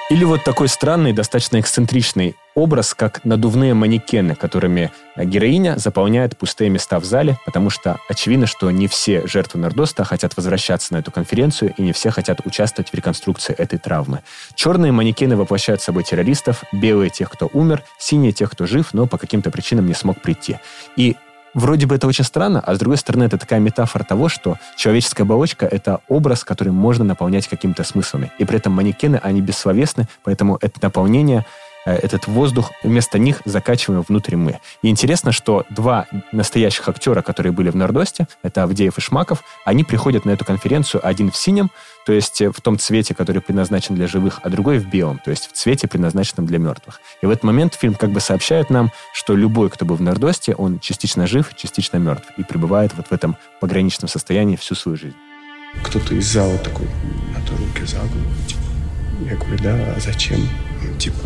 Или 0.09 0.23
вот 0.23 0.43
такой 0.43 0.69
странный, 0.69 1.13
достаточно 1.13 1.59
эксцентричный 1.59 2.35
образ, 2.55 2.95
как 2.95 3.23
надувные 3.25 3.75
манекены, 3.75 4.33
которыми 4.33 4.91
героиня 5.15 5.77
заполняет 5.77 6.35
пустые 6.35 6.71
места 6.71 6.99
в 6.99 7.05
зале, 7.05 7.37
потому 7.45 7.69
что 7.69 7.99
очевидно, 8.09 8.47
что 8.47 8.71
не 8.71 8.87
все 8.87 9.27
жертвы 9.27 9.59
Нордоста 9.59 10.03
хотят 10.03 10.35
возвращаться 10.35 10.93
на 10.93 10.97
эту 10.97 11.11
конференцию, 11.11 11.75
и 11.77 11.83
не 11.83 11.93
все 11.93 12.09
хотят 12.09 12.43
участвовать 12.43 12.89
в 12.89 12.95
реконструкции 12.95 13.53
этой 13.53 13.77
травмы. 13.77 14.21
Черные 14.55 14.91
манекены 14.91 15.37
воплощают 15.37 15.83
собой 15.83 16.03
террористов, 16.03 16.63
белые 16.71 17.11
тех, 17.11 17.29
кто 17.29 17.47
умер, 17.53 17.83
синие 17.99 18.31
тех, 18.31 18.49
кто 18.49 18.65
жив, 18.65 18.93
но 18.93 19.05
по 19.05 19.19
каким-то 19.19 19.51
причинам 19.51 19.85
не 19.85 19.93
смог 19.93 20.19
прийти. 20.23 20.57
И 20.95 21.15
Вроде 21.53 21.87
бы 21.87 21.95
это 21.95 22.07
очень 22.07 22.23
странно, 22.23 22.59
а 22.59 22.75
с 22.75 22.79
другой 22.79 22.97
стороны 22.97 23.23
это 23.23 23.37
такая 23.37 23.59
метафора 23.59 24.03
того, 24.03 24.29
что 24.29 24.57
человеческая 24.77 25.23
оболочка— 25.23 25.65
это 25.71 25.99
образ, 26.07 26.43
который 26.43 26.71
можно 26.71 27.03
наполнять 27.03 27.47
какими-то 27.47 27.83
смыслами. 27.83 28.31
И 28.37 28.45
при 28.45 28.57
этом 28.57 28.73
манекены, 28.73 29.19
они 29.23 29.41
бессловесны, 29.41 30.07
поэтому 30.23 30.57
это 30.61 30.79
наполнение 30.81 31.45
этот 31.85 32.27
воздух, 32.27 32.71
вместо 32.83 33.17
них 33.17 33.41
закачиваем 33.45 34.03
внутрь 34.07 34.35
мы. 34.35 34.59
И 34.81 34.89
интересно, 34.89 35.31
что 35.31 35.65
два 35.69 36.07
настоящих 36.31 36.87
актера, 36.89 37.21
которые 37.21 37.51
были 37.51 37.69
в 37.69 37.75
Нордосте, 37.75 38.27
это 38.43 38.63
Авдеев 38.63 38.97
и 38.97 39.01
Шмаков, 39.01 39.43
они 39.65 39.83
приходят 39.83 40.25
на 40.25 40.31
эту 40.31 40.45
конференцию, 40.45 41.05
один 41.05 41.31
в 41.31 41.37
синем, 41.37 41.71
то 42.05 42.13
есть 42.13 42.41
в 42.41 42.61
том 42.61 42.77
цвете, 42.79 43.13
который 43.13 43.41
предназначен 43.41 43.95
для 43.95 44.07
живых, 44.07 44.39
а 44.43 44.49
другой 44.49 44.79
в 44.79 44.89
белом, 44.89 45.19
то 45.23 45.31
есть 45.31 45.47
в 45.47 45.53
цвете, 45.53 45.87
предназначенном 45.87 46.47
для 46.47 46.57
мертвых. 46.57 47.01
И 47.21 47.25
в 47.25 47.29
этот 47.29 47.43
момент 47.43 47.75
фильм 47.75 47.93
как 47.93 48.11
бы 48.11 48.19
сообщает 48.19 48.69
нам, 48.69 48.91
что 49.13 49.35
любой, 49.35 49.69
кто 49.69 49.85
был 49.85 49.95
в 49.95 50.01
Нордосте, 50.01 50.55
он 50.55 50.79
частично 50.79 51.27
жив, 51.27 51.55
частично 51.55 51.97
мертв 51.97 52.27
и 52.37 52.43
пребывает 52.43 52.93
вот 52.95 53.07
в 53.07 53.11
этом 53.11 53.37
пограничном 53.59 54.07
состоянии 54.07 54.55
всю 54.55 54.75
свою 54.75 54.97
жизнь. 54.97 55.15
Кто-то 55.83 56.15
из 56.15 56.25
зала 56.25 56.57
такой, 56.59 56.87
надо 57.33 57.51
руки 57.57 57.85
за 57.85 57.97
голову. 57.97 58.33
Типа. 58.47 58.61
Я 59.29 59.35
говорю, 59.35 59.57
да, 59.61 59.93
а 59.95 59.99
зачем? 59.99 60.39
Типа, 60.99 61.17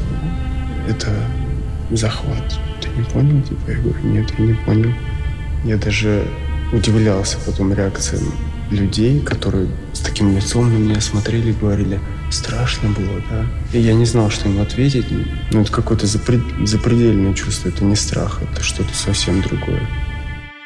это 0.87 1.11
захват. 1.91 2.59
Ты 2.81 2.89
не 2.89 3.03
понял? 3.03 3.41
Типа, 3.41 3.71
я 3.71 3.77
говорю, 3.77 3.99
нет, 4.03 4.31
я 4.37 4.45
не 4.45 4.53
понял. 4.53 4.93
Я 5.65 5.77
даже 5.77 6.27
удивлялся 6.71 7.37
потом 7.45 7.73
реакциям 7.73 8.23
людей, 8.69 9.19
которые 9.19 9.67
с 9.93 9.99
таким 9.99 10.35
лицом 10.35 10.71
на 10.71 10.77
меня 10.77 11.01
смотрели 11.01 11.51
и 11.51 11.53
говорили, 11.53 11.99
страшно 12.31 12.89
было, 12.89 13.21
да? 13.29 13.45
И 13.71 13.79
я 13.79 13.93
не 13.93 14.05
знал, 14.05 14.29
что 14.29 14.49
им 14.49 14.61
ответить. 14.61 15.05
Ну, 15.51 15.61
это 15.61 15.71
какое-то 15.71 16.07
запред... 16.07 16.41
запредельное 16.63 17.33
чувство. 17.33 17.69
Это 17.69 17.83
не 17.83 17.95
страх, 17.95 18.41
это 18.41 18.63
что-то 18.63 18.93
совсем 18.93 19.41
другое. 19.41 19.87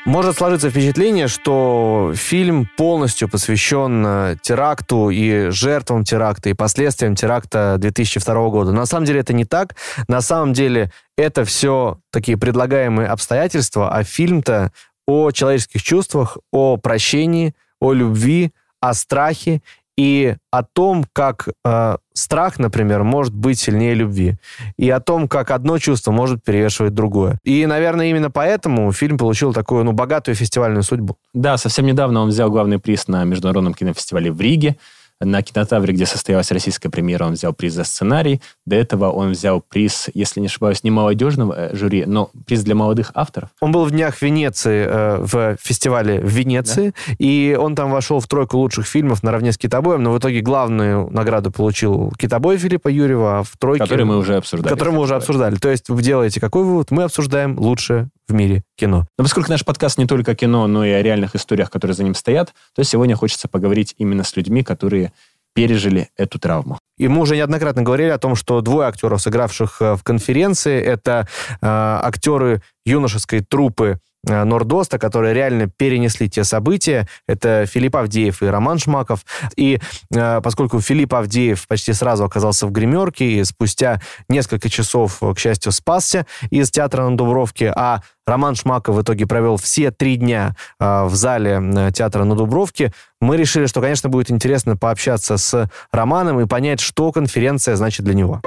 Может 0.07 0.37
сложиться 0.37 0.69
впечатление, 0.69 1.27
что 1.27 2.13
фильм 2.15 2.65
полностью 2.77 3.27
посвящен 3.27 4.05
э, 4.07 4.35
теракту 4.41 5.09
и 5.09 5.49
жертвам 5.49 6.05
теракта, 6.05 6.47
и 6.47 6.53
последствиям 6.53 7.13
теракта 7.13 7.75
2002 7.77 8.49
года. 8.49 8.71
На 8.71 8.85
самом 8.85 9.05
деле 9.05 9.19
это 9.19 9.33
не 9.33 9.43
так. 9.43 9.75
На 10.07 10.21
самом 10.21 10.53
деле 10.53 10.93
это 11.17 11.43
все 11.43 11.99
такие 12.09 12.37
предлагаемые 12.37 13.09
обстоятельства, 13.09 13.93
а 13.93 14.05
фильм-то 14.05 14.71
о 15.05 15.31
человеческих 15.31 15.83
чувствах, 15.83 16.37
о 16.53 16.77
прощении, 16.77 17.53
о 17.81 17.91
любви, 17.91 18.53
о 18.79 18.93
страхе 18.93 19.61
и 19.97 20.35
о 20.51 20.63
том, 20.63 21.05
как 21.11 21.49
э, 21.65 21.97
страх, 22.13 22.59
например, 22.59 23.03
может 23.03 23.33
быть 23.33 23.59
сильнее 23.59 23.95
любви, 23.95 24.35
и 24.77 24.89
о 24.89 24.99
том, 24.99 25.27
как 25.27 25.51
одно 25.51 25.79
чувство 25.79 26.11
может 26.11 26.43
перевешивать 26.43 26.93
другое. 26.93 27.39
И, 27.43 27.65
наверное, 27.65 28.09
именно 28.09 28.29
поэтому 28.29 28.91
фильм 28.91 29.17
получил 29.17 29.53
такую, 29.53 29.83
ну, 29.83 29.93
богатую 29.93 30.35
фестивальную 30.35 30.83
судьбу. 30.83 31.17
Да, 31.33 31.57
совсем 31.57 31.85
недавно 31.85 32.21
он 32.21 32.29
взял 32.29 32.51
главный 32.51 32.79
приз 32.79 33.07
на 33.07 33.23
Международном 33.23 33.73
кинофестивале 33.73 34.31
в 34.31 34.39
Риге. 34.39 34.77
На 35.19 35.41
кинотавре, 35.41 35.93
где 35.93 36.05
состоялась 36.05 36.51
российская 36.51 36.89
премьера, 36.89 37.25
он 37.25 37.33
взял 37.33 37.51
приз 37.51 37.73
за 37.73 37.83
сценарий. 37.83 38.39
До 38.65 38.75
этого 38.75 39.09
он 39.09 39.31
взял 39.31 39.61
приз, 39.61 40.09
если 40.13 40.39
не 40.39 40.45
ошибаюсь, 40.45 40.83
не 40.83 40.91
молодежного 40.91 41.53
э, 41.53 41.75
жюри, 41.75 42.05
но 42.05 42.29
приз 42.45 42.63
для 42.63 42.75
молодых 42.75 43.11
авторов. 43.15 43.49
Он 43.59 43.71
был 43.71 43.85
в 43.85 43.91
днях 43.91 44.21
Венеции, 44.21 44.85
э, 44.87 45.17
в 45.19 45.57
фестивале 45.59 46.19
в 46.19 46.29
Венеции, 46.29 46.93
да? 47.07 47.15
и 47.17 47.57
он 47.59 47.75
там 47.75 47.89
вошел 47.89 48.19
в 48.19 48.27
тройку 48.27 48.57
лучших 48.57 48.85
фильмов 48.85 49.23
наравне 49.23 49.51
с 49.51 49.57
«Китобоем», 49.57 50.03
но 50.03 50.11
в 50.11 50.19
итоге 50.19 50.41
главную 50.41 51.09
награду 51.09 51.51
получил 51.51 52.11
«Китобой» 52.17 52.57
Филиппа 52.57 52.87
Юрьева, 52.87 53.39
а 53.39 53.43
в 53.43 53.57
тройке... 53.57 53.85
Который 53.85 54.05
мы 54.05 54.17
уже 54.17 54.35
обсуждали. 54.35 54.71
Который 54.71 54.93
мы 54.93 54.99
уже 54.99 55.15
обсуждали. 55.15 55.55
То 55.55 55.69
есть 55.69 55.89
вы 55.89 56.01
делаете 56.03 56.39
какой 56.39 56.63
вывод? 56.63 56.91
Мы 56.91 57.03
обсуждаем 57.03 57.57
лучшее 57.57 58.09
в 58.27 58.33
мире 58.33 58.63
кино. 58.75 59.07
Но 59.17 59.23
поскольку 59.23 59.49
наш 59.49 59.63
подкаст 59.63 59.97
не 59.97 60.05
только 60.05 60.35
кино, 60.35 60.67
но 60.67 60.85
и 60.85 60.91
о 60.91 61.01
реальных 61.01 61.35
историях, 61.35 61.69
которые 61.69 61.95
за 61.95 62.03
ним 62.03 62.15
стоят, 62.15 62.53
то 62.75 62.83
сегодня 62.83 63.15
хочется 63.15 63.47
поговорить 63.47 63.95
именно 63.97 64.23
с 64.23 64.35
людьми, 64.35 64.63
которые 64.63 65.13
пережили 65.53 66.09
эту 66.17 66.37
травму. 66.37 66.77
И 66.97 67.07
мы 67.07 67.21
уже 67.21 67.35
неоднократно 67.35 67.81
говорили 67.81 68.09
о 68.09 68.19
том, 68.19 68.35
что 68.35 68.61
двое 68.61 68.87
актеров, 68.87 69.21
сыгравших 69.21 69.81
э, 69.81 69.95
в 69.95 70.03
конференции, 70.03 70.79
это 70.79 71.27
э, 71.49 71.55
актеры 71.61 72.61
юношеской 72.85 73.41
труппы 73.41 73.99
Э, 74.16 74.16
Нордоста, 74.27 74.99
которые 74.99 75.33
реально 75.33 75.67
перенесли 75.67 76.29
те 76.29 76.43
события. 76.43 77.07
Это 77.27 77.65
Филипп 77.65 77.95
Авдеев 77.95 78.41
и 78.43 78.45
Роман 78.47 78.79
Шмаков. 78.79 79.25
И 79.55 79.79
э, 80.13 80.41
поскольку 80.41 80.81
Филипп 80.81 81.13
Авдеев 81.13 81.67
почти 81.67 81.93
сразу 81.93 82.25
оказался 82.25 82.67
в 82.67 82.71
гримерке, 82.71 83.25
и 83.25 83.43
спустя 83.43 84.01
несколько 84.29 84.69
часов, 84.69 85.19
к 85.19 85.39
счастью, 85.39 85.71
спасся 85.71 86.25
из 86.49 86.71
театра 86.71 87.07
на 87.07 87.17
Дубровке, 87.17 87.71
а 87.75 88.01
Роман 88.25 88.55
Шмаков 88.55 88.95
в 88.95 89.01
итоге 89.01 89.25
провел 89.25 89.57
все 89.57 89.91
три 89.91 90.17
дня 90.17 90.55
э, 90.79 91.03
в 91.05 91.15
зале 91.15 91.61
э, 91.61 91.91
театра 91.93 92.23
на 92.25 92.35
Дубровке, 92.35 92.91
мы 93.21 93.37
решили, 93.37 93.65
что, 93.65 93.81
конечно, 93.81 94.09
будет 94.09 94.29
интересно 94.29 94.77
пообщаться 94.77 95.37
с 95.37 95.69
Романом 95.91 96.39
и 96.39 96.45
понять, 96.45 96.79
что 96.79 97.11
конференция 97.11 97.75
значит 97.75 98.05
для 98.05 98.13
него. 98.13 98.41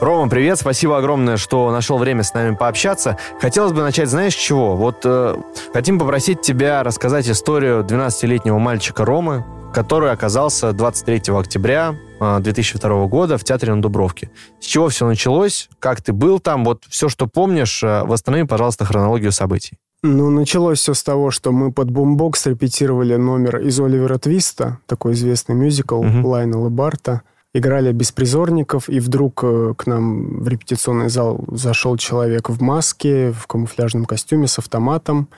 Рома, 0.00 0.28
привет, 0.28 0.58
спасибо 0.58 0.98
огромное, 0.98 1.36
что 1.36 1.70
нашел 1.70 1.98
время 1.98 2.24
с 2.24 2.34
нами 2.34 2.56
пообщаться. 2.56 3.16
Хотелось 3.40 3.72
бы 3.72 3.80
начать, 3.80 4.08
знаешь, 4.08 4.34
с 4.34 4.36
чего? 4.36 4.74
Вот 4.74 5.02
э, 5.04 5.36
хотим 5.72 6.00
попросить 6.00 6.40
тебя 6.40 6.82
рассказать 6.82 7.28
историю 7.28 7.84
12-летнего 7.84 8.58
мальчика 8.58 9.04
Ромы, 9.04 9.44
который 9.72 10.10
оказался 10.10 10.72
23 10.72 11.32
октября 11.32 11.94
2002 12.18 12.90
э, 12.90 13.06
года 13.06 13.38
в 13.38 13.44
театре 13.44 13.72
на 13.72 13.80
Дубровке. 13.80 14.30
С 14.58 14.64
чего 14.64 14.88
все 14.88 15.06
началось? 15.06 15.68
Как 15.78 16.02
ты 16.02 16.12
был 16.12 16.40
там? 16.40 16.64
Вот 16.64 16.82
все, 16.88 17.08
что 17.08 17.28
помнишь, 17.28 17.80
э, 17.84 18.02
восстанови, 18.02 18.42
пожалуйста, 18.42 18.84
хронологию 18.84 19.30
событий. 19.30 19.78
Ну, 20.02 20.28
началось 20.28 20.80
все 20.80 20.94
с 20.94 21.04
того, 21.04 21.30
что 21.30 21.52
мы 21.52 21.72
под 21.72 21.92
бумбокс 21.92 22.46
репетировали 22.46 23.14
номер 23.14 23.58
из 23.58 23.78
Оливера 23.78 24.18
Твиста, 24.18 24.78
такой 24.86 25.12
известный 25.12 25.54
мюзикл 25.54 26.00
угу. 26.00 26.28
Лайнела 26.28 26.68
Барта– 26.68 27.22
играли 27.54 27.92
беспризорников, 27.92 28.88
и 28.88 28.98
вдруг 28.98 29.40
э, 29.44 29.74
к 29.76 29.86
нам 29.86 30.40
в 30.40 30.48
репетиционный 30.48 31.08
зал 31.08 31.44
зашел 31.52 31.96
человек 31.96 32.50
в 32.50 32.60
маске, 32.60 33.30
в 33.30 33.46
камуфляжном 33.46 34.04
костюме 34.04 34.48
с 34.48 34.58
автоматом 34.58 35.28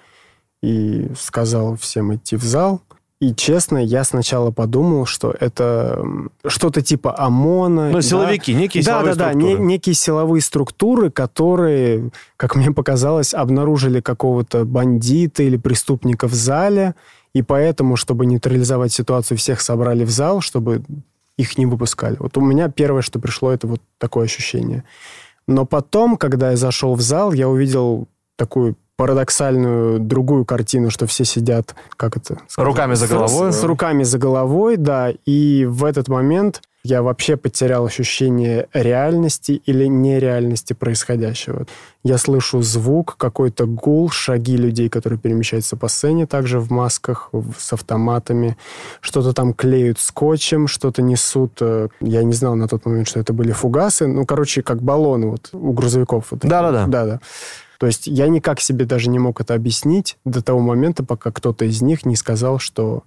и 0.63 1.09
сказал 1.17 1.77
всем 1.77 2.15
идти 2.15 2.37
в 2.37 2.43
зал. 2.43 2.81
И 3.21 3.35
честно, 3.35 3.79
я 3.79 4.05
сначала 4.05 4.51
подумал, 4.51 5.07
что 5.07 5.35
это 5.39 6.05
что-то 6.47 6.83
типа 6.83 7.15
ОМОНа. 7.19 7.91
Ну, 7.91 8.01
силовики, 8.03 8.53
да? 8.53 8.61
некие 8.61 8.83
да, 8.83 8.93
силовые 8.93 9.15
да, 9.15 9.25
структуры. 9.25 9.53
Да, 9.53 9.59
да, 9.59 9.65
некие 9.65 9.95
силовые 9.95 10.43
структуры, 10.43 11.11
которые, 11.11 12.11
как 12.37 12.57
мне 12.57 12.73
показалось, 12.73 13.33
обнаружили 13.33 14.01
какого-то 14.01 14.65
бандита 14.65 15.43
или 15.43 15.57
преступника 15.57 16.29
в 16.29 16.35
зале, 16.35 16.95
и 17.35 17.43
поэтому, 17.43 17.97
чтобы 17.97 18.27
нейтрализовать 18.27 18.93
ситуацию, 18.93 19.37
всех 19.39 19.61
собрали 19.61 20.05
в 20.05 20.11
зал, 20.11 20.43
чтобы 20.43 20.83
их 21.37 21.59
не 21.59 21.67
выпускали. 21.67 22.17
Вот 22.19 22.37
у 22.37 22.41
меня 22.41 22.69
первое, 22.69 23.03
что 23.03 23.19
пришло, 23.19 23.53
это 23.53 23.67
вот 23.67 23.81
такое 23.99 24.25
ощущение. 24.25 24.85
Но 25.47 25.65
потом, 25.65 26.17
когда 26.17 26.51
я 26.51 26.57
зашел 26.57 26.95
в 26.95 27.01
зал, 27.01 27.33
я 27.33 27.49
увидел 27.49 28.09
такую 28.37 28.77
парадоксальную 28.97 30.01
другую 30.01 30.45
картину, 30.45 30.91
что 30.91 31.07
все 31.07 31.25
сидят, 31.25 31.75
как 31.97 32.17
это? 32.17 32.39
Сказать? 32.49 32.69
Руками 32.69 32.95
за 32.95 33.07
головой. 33.07 33.53
С, 33.53 33.61
с 33.61 33.65
руками 33.65 34.03
за 34.03 34.19
головой, 34.19 34.77
да. 34.77 35.13
И 35.27 35.67
в 35.67 35.85
этот 35.85 36.09
момент 36.09 36.63
я 36.87 37.03
вообще 37.03 37.37
потерял 37.37 37.85
ощущение 37.85 38.69
реальности 38.73 39.61
или 39.67 39.87
нереальности 39.87 40.73
происходящего. 40.73 41.67
Я 42.05 42.19
слышу 42.19 42.63
звук, 42.63 43.17
какой-то 43.17 43.67
гул, 43.67 44.11
шаги 44.11 44.57
людей, 44.57 44.89
которые 44.89 45.19
перемещаются 45.19 45.77
по 45.77 45.89
сцене, 45.89 46.27
также 46.27 46.61
в 46.61 46.71
масках, 46.71 47.31
с 47.59 47.73
автоматами. 47.73 48.57
Что-то 49.01 49.33
там 49.33 49.53
клеют 49.53 49.99
скотчем, 49.99 50.69
что-то 50.69 51.03
несут. 51.03 51.59
Э, 51.61 51.89
я 52.01 52.23
не 52.23 52.33
знал 52.33 52.55
на 52.55 52.69
тот 52.69 52.87
момент, 52.87 53.09
что 53.09 53.19
это 53.19 53.33
были 53.33 53.51
фугасы. 53.51 54.07
Ну, 54.07 54.25
короче, 54.25 54.63
как 54.63 54.81
баллоны 54.81 55.27
вот 55.27 55.49
у 55.53 55.73
грузовиков. 55.73 56.29
Да-да-да. 56.31 56.87
Да-да. 56.87 57.21
То 57.79 57.87
есть 57.87 58.07
я 58.07 58.29
никак 58.29 58.61
себе 58.61 58.85
даже 58.85 59.11
не 59.11 59.19
мог 59.19 59.41
это 59.41 59.55
объяснить 59.55 60.17
до 60.25 60.43
того 60.43 60.61
момента, 60.61 61.05
пока 61.05 61.33
кто-то 61.33 61.65
из 61.65 61.83
них 61.83 62.07
не 62.07 62.15
сказал, 62.15 62.59
что 62.59 63.03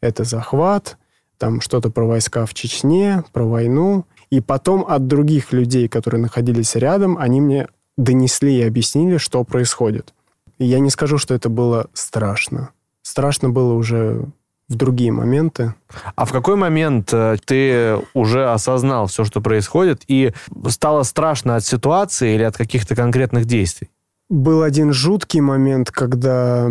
это 0.00 0.24
захват, 0.24 0.98
там 1.38 1.60
что-то 1.60 1.90
про 1.90 2.04
войска 2.06 2.44
в 2.46 2.54
Чечне, 2.54 3.24
про 3.32 3.44
войну. 3.44 4.04
И 4.30 4.40
потом 4.40 4.84
от 4.86 5.06
других 5.06 5.52
людей, 5.52 5.88
которые 5.88 6.20
находились 6.20 6.74
рядом, 6.74 7.16
они 7.16 7.40
мне 7.40 7.68
донесли 7.96 8.58
и 8.58 8.62
объяснили, 8.62 9.16
что 9.16 9.42
происходит. 9.44 10.12
И 10.58 10.66
я 10.66 10.80
не 10.80 10.90
скажу, 10.90 11.18
что 11.18 11.34
это 11.34 11.48
было 11.48 11.86
страшно. 11.94 12.70
Страшно 13.02 13.48
было 13.48 13.72
уже 13.72 14.26
в 14.68 14.74
другие 14.74 15.12
моменты. 15.12 15.74
А 16.14 16.24
в 16.26 16.32
какой 16.32 16.56
момент 16.56 17.08
э, 17.12 17.36
ты 17.44 17.96
уже 18.12 18.50
осознал 18.50 19.06
все, 19.06 19.24
что 19.24 19.40
происходит, 19.40 20.02
и 20.08 20.32
стало 20.68 21.04
страшно 21.04 21.56
от 21.56 21.64
ситуации 21.64 22.34
или 22.34 22.42
от 22.42 22.56
каких-то 22.56 22.94
конкретных 22.94 23.46
действий? 23.46 23.88
Был 24.28 24.62
один 24.62 24.92
жуткий 24.92 25.40
момент, 25.40 25.90
когда 25.90 26.68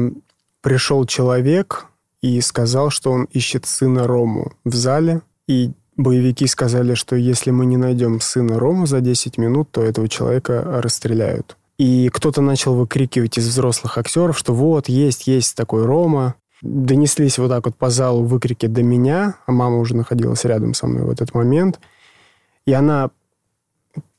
пришел 0.62 1.05
человек, 1.05 1.88
и 2.21 2.41
сказал, 2.41 2.89
что 2.89 3.12
он 3.12 3.25
ищет 3.25 3.65
сына 3.65 4.07
Рому 4.07 4.53
в 4.65 4.74
зале. 4.74 5.21
И 5.47 5.71
боевики 5.95 6.47
сказали, 6.47 6.93
что 6.93 7.15
если 7.15 7.51
мы 7.51 7.65
не 7.65 7.77
найдем 7.77 8.19
сына 8.19 8.59
Рому 8.59 8.86
за 8.86 9.01
10 9.01 9.38
минут, 9.38 9.69
то 9.71 9.81
этого 9.81 10.07
человека 10.07 10.63
расстреляют. 10.81 11.57
И 11.77 12.09
кто-то 12.09 12.41
начал 12.41 12.75
выкрикивать 12.75 13.38
из 13.38 13.47
взрослых 13.47 13.97
актеров, 13.97 14.38
что 14.38 14.53
вот, 14.53 14.89
есть, 14.89 15.27
есть 15.27 15.55
такой 15.55 15.86
Рома. 15.86 16.36
Донеслись 16.63 17.38
вот 17.38 17.50
так 17.50 17.65
вот 17.65 17.75
по 17.75 17.91
залу 17.91 18.24
выкрики 18.24 18.65
до 18.65 18.81
меня, 18.81 19.36
а 19.45 19.51
мама 19.51 19.77
уже 19.77 19.95
находилась 19.95 20.43
рядом 20.43 20.74
со 20.74 20.88
мной 20.88 21.03
в 21.03 21.09
этот 21.12 21.36
момент. 21.36 21.79
И 22.65 22.74
она 22.74 23.12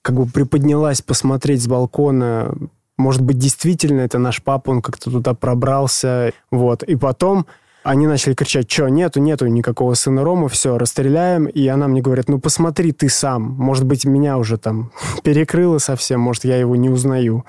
как 0.03 0.15
бы 0.15 0.27
приподнялась 0.27 1.03
посмотреть 1.03 1.63
с 1.63 1.67
балкона, 1.67 2.55
может 2.97 3.23
быть, 3.23 3.39
действительно 3.39 4.01
это 4.01 4.19
наш 4.19 4.43
папа, 4.43 4.71
он 4.71 4.83
как-то 4.83 5.11
туда 5.11 5.35
пробрался, 5.35 6.33
вот. 6.51 6.83
И 6.83 6.97
потом 6.97 7.47
они 7.89 8.07
начали 8.07 8.35
кричать, 8.35 8.71
что 8.71 8.87
нету, 8.89 9.19
нету 9.19 9.47
никакого 9.47 9.95
сына 9.95 10.23
Рома, 10.23 10.49
все, 10.49 10.77
расстреляем. 10.77 11.47
И 11.47 11.67
она 11.69 11.89
мне 11.89 12.03
говорит, 12.03 12.29
ну 12.29 12.39
посмотри 12.39 12.93
ты 12.93 13.09
сам, 13.09 13.43
может 13.43 13.87
быть, 13.87 14.05
меня 14.05 14.37
уже 14.37 14.59
там 14.59 14.93
перекрыло 15.25 15.79
совсем, 15.79 16.21
может, 16.21 16.45
я 16.45 16.59
его 16.59 16.77
не 16.77 16.91
узнаю. 16.91 17.47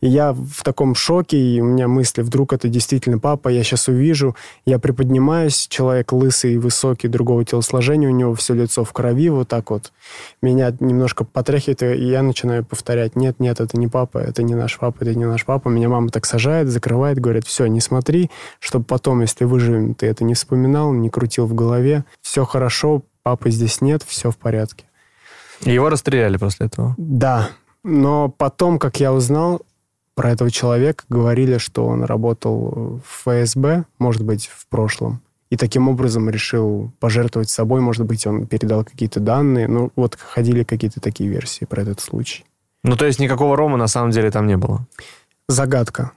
И 0.00 0.08
я 0.08 0.32
в 0.32 0.62
таком 0.62 0.94
шоке, 0.94 1.36
и 1.36 1.60
у 1.60 1.64
меня 1.64 1.88
мысли, 1.88 2.22
вдруг 2.22 2.52
это 2.52 2.68
действительно 2.68 3.18
папа, 3.18 3.48
я 3.48 3.64
сейчас 3.64 3.88
увижу, 3.88 4.36
я 4.64 4.78
приподнимаюсь, 4.78 5.66
человек 5.68 6.12
лысый, 6.12 6.58
высокий, 6.58 7.08
другого 7.08 7.44
телосложения, 7.44 8.08
у 8.08 8.12
него 8.12 8.34
все 8.34 8.54
лицо 8.54 8.84
в 8.84 8.92
крови, 8.92 9.28
вот 9.28 9.48
так 9.48 9.70
вот. 9.70 9.92
Меня 10.40 10.72
немножко 10.78 11.24
потряхивает, 11.24 11.82
и 11.82 12.08
я 12.08 12.22
начинаю 12.22 12.64
повторять, 12.64 13.16
нет, 13.16 13.40
нет, 13.40 13.60
это 13.60 13.76
не 13.76 13.88
папа, 13.88 14.18
это 14.18 14.42
не 14.42 14.54
наш 14.54 14.78
папа, 14.78 15.02
это 15.02 15.14
не 15.14 15.24
наш 15.24 15.44
папа. 15.44 15.68
Меня 15.68 15.88
мама 15.88 16.10
так 16.10 16.26
сажает, 16.26 16.68
закрывает, 16.68 17.18
говорит, 17.18 17.46
все, 17.46 17.66
не 17.66 17.80
смотри, 17.80 18.30
чтобы 18.60 18.84
потом, 18.84 19.20
если 19.22 19.44
выживем, 19.44 19.94
ты 19.94 20.06
это 20.06 20.22
не 20.22 20.34
вспоминал, 20.34 20.92
не 20.92 21.10
крутил 21.10 21.46
в 21.46 21.54
голове, 21.54 22.04
все 22.22 22.44
хорошо, 22.44 23.02
папы 23.24 23.50
здесь 23.50 23.80
нет, 23.80 24.04
все 24.06 24.30
в 24.30 24.36
порядке. 24.36 24.84
И 25.62 25.72
его 25.72 25.88
расстреляли 25.88 26.36
после 26.36 26.66
этого? 26.66 26.94
Да, 26.96 27.50
но 27.82 28.28
потом, 28.28 28.78
как 28.78 29.00
я 29.00 29.12
узнал, 29.12 29.62
про 30.18 30.32
этого 30.32 30.50
человека 30.50 31.04
говорили, 31.08 31.58
что 31.58 31.86
он 31.86 32.02
работал 32.02 33.00
в 33.04 33.22
ФСБ, 33.22 33.84
может 34.00 34.24
быть, 34.24 34.48
в 34.52 34.66
прошлом, 34.66 35.20
и 35.48 35.56
таким 35.56 35.88
образом 35.88 36.28
решил 36.28 36.90
пожертвовать 36.98 37.50
собой, 37.50 37.80
может 37.80 38.04
быть, 38.04 38.26
он 38.26 38.48
передал 38.48 38.82
какие-то 38.82 39.20
данные. 39.20 39.68
Ну, 39.68 39.92
вот 39.94 40.18
ходили 40.18 40.64
какие-то 40.64 41.00
такие 41.00 41.30
версии 41.30 41.66
про 41.66 41.82
этот 41.82 42.00
случай. 42.00 42.44
Ну, 42.82 42.96
то 42.96 43.06
есть 43.06 43.20
никакого 43.20 43.56
Рома 43.56 43.76
на 43.76 43.86
самом 43.86 44.10
деле 44.10 44.32
там 44.32 44.48
не 44.48 44.56
было? 44.56 44.84
Загадка. 45.46 46.10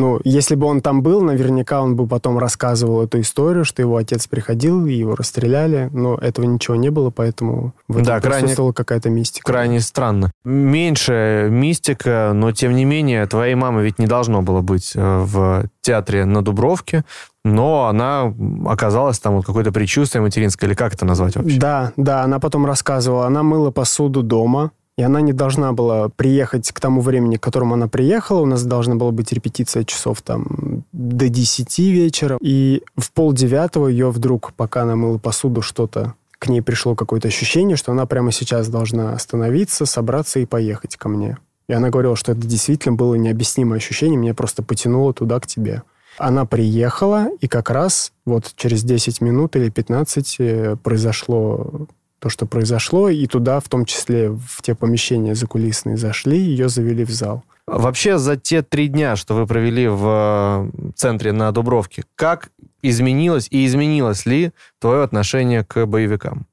Ну, 0.00 0.18
если 0.24 0.54
бы 0.54 0.66
он 0.66 0.80
там 0.80 1.02
был, 1.02 1.20
наверняка 1.20 1.82
он 1.82 1.94
бы 1.94 2.06
потом 2.06 2.38
рассказывал 2.38 3.02
эту 3.02 3.20
историю, 3.20 3.66
что 3.66 3.82
его 3.82 3.98
отец 3.98 4.26
приходил, 4.26 4.86
и 4.86 4.94
его 4.94 5.14
расстреляли, 5.14 5.90
но 5.92 6.14
этого 6.14 6.46
ничего 6.46 6.74
не 6.74 6.88
было, 6.88 7.10
поэтому 7.10 7.74
в 7.86 7.96
этом 7.98 8.06
да, 8.06 8.20
крайне, 8.20 8.54
какая-то 8.72 9.10
мистика. 9.10 9.44
Крайне 9.44 9.80
странно. 9.80 10.32
Меньше 10.42 11.48
мистика, 11.50 12.32
но 12.34 12.50
тем 12.52 12.74
не 12.74 12.86
менее, 12.86 13.26
твоей 13.26 13.54
мамы 13.54 13.82
ведь 13.82 13.98
не 13.98 14.06
должно 14.06 14.40
было 14.40 14.62
быть 14.62 14.92
э, 14.94 15.18
в 15.18 15.66
театре 15.82 16.24
на 16.24 16.42
Дубровке, 16.42 17.04
но 17.44 17.86
она 17.86 18.34
оказалась 18.66 19.18
там 19.18 19.36
вот 19.36 19.44
какое-то 19.44 19.70
предчувствие 19.70 20.22
материнское, 20.22 20.68
или 20.68 20.74
как 20.74 20.94
это 20.94 21.04
назвать 21.04 21.36
вообще? 21.36 21.58
Да, 21.58 21.92
да, 21.98 22.22
она 22.22 22.38
потом 22.38 22.64
рассказывала, 22.64 23.26
она 23.26 23.42
мыла 23.42 23.70
посуду 23.70 24.22
дома, 24.22 24.72
и 25.00 25.02
она 25.02 25.22
не 25.22 25.32
должна 25.32 25.72
была 25.72 26.10
приехать 26.10 26.70
к 26.72 26.78
тому 26.78 27.00
времени, 27.00 27.36
к 27.36 27.42
которому 27.42 27.72
она 27.72 27.88
приехала. 27.88 28.42
У 28.42 28.46
нас 28.46 28.66
должна 28.66 28.96
была 28.96 29.12
быть 29.12 29.32
репетиция 29.32 29.84
часов 29.84 30.20
там 30.20 30.84
до 30.92 31.30
10 31.30 31.78
вечера. 31.78 32.36
И 32.42 32.82
в 32.98 33.10
полдевятого 33.12 33.88
ее 33.88 34.10
вдруг, 34.10 34.52
пока 34.52 34.82
она 34.82 34.96
мыла 34.96 35.16
посуду, 35.16 35.62
что-то 35.62 36.16
к 36.38 36.50
ней 36.50 36.60
пришло 36.60 36.94
какое-то 36.94 37.28
ощущение, 37.28 37.78
что 37.78 37.92
она 37.92 38.04
прямо 38.04 38.30
сейчас 38.30 38.68
должна 38.68 39.14
остановиться, 39.14 39.86
собраться 39.86 40.38
и 40.38 40.44
поехать 40.44 40.96
ко 40.96 41.08
мне. 41.08 41.38
И 41.66 41.72
она 41.72 41.88
говорила, 41.88 42.14
что 42.14 42.32
это 42.32 42.46
действительно 42.46 42.94
было 42.94 43.14
необъяснимое 43.14 43.78
ощущение, 43.78 44.18
меня 44.18 44.34
просто 44.34 44.62
потянуло 44.62 45.14
туда, 45.14 45.40
к 45.40 45.46
тебе. 45.46 45.82
Она 46.18 46.44
приехала, 46.44 47.28
и 47.40 47.48
как 47.48 47.70
раз 47.70 48.12
вот 48.26 48.52
через 48.54 48.84
10 48.84 49.22
минут 49.22 49.56
или 49.56 49.70
15 49.70 50.36
э, 50.40 50.76
произошло 50.82 51.86
то, 52.20 52.28
что 52.28 52.46
произошло, 52.46 53.08
и 53.08 53.26
туда, 53.26 53.60
в 53.60 53.68
том 53.68 53.84
числе 53.84 54.30
в 54.30 54.62
те 54.62 54.74
помещения 54.74 55.34
закулисные, 55.34 55.96
зашли, 55.96 56.38
ее 56.38 56.68
завели 56.68 57.04
в 57.04 57.10
зал. 57.10 57.42
Вообще 57.66 58.18
за 58.18 58.36
те 58.36 58.62
три 58.62 58.88
дня, 58.88 59.16
что 59.16 59.34
вы 59.34 59.46
провели 59.46 59.88
в 59.88 60.70
э, 60.74 60.90
центре 60.94 61.32
на 61.32 61.50
Дубровке, 61.50 62.04
как 62.14 62.50
изменилось 62.82 63.48
и 63.50 63.64
изменилось 63.64 64.26
ли 64.26 64.52
твое 64.78 65.02
отношение 65.02 65.64
к 65.64 65.86
боевикам? 65.86 66.46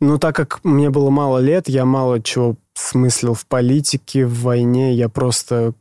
Ну, 0.00 0.18
так 0.18 0.36
как 0.36 0.60
мне 0.64 0.90
было 0.90 1.10
мало 1.10 1.38
лет, 1.38 1.68
я 1.68 1.84
мало 1.84 2.22
чего 2.22 2.56
смыслил 2.74 3.34
в 3.34 3.46
политике, 3.46 4.26
в 4.26 4.42
войне. 4.42 4.94
Я 4.94 5.08
просто 5.08 5.72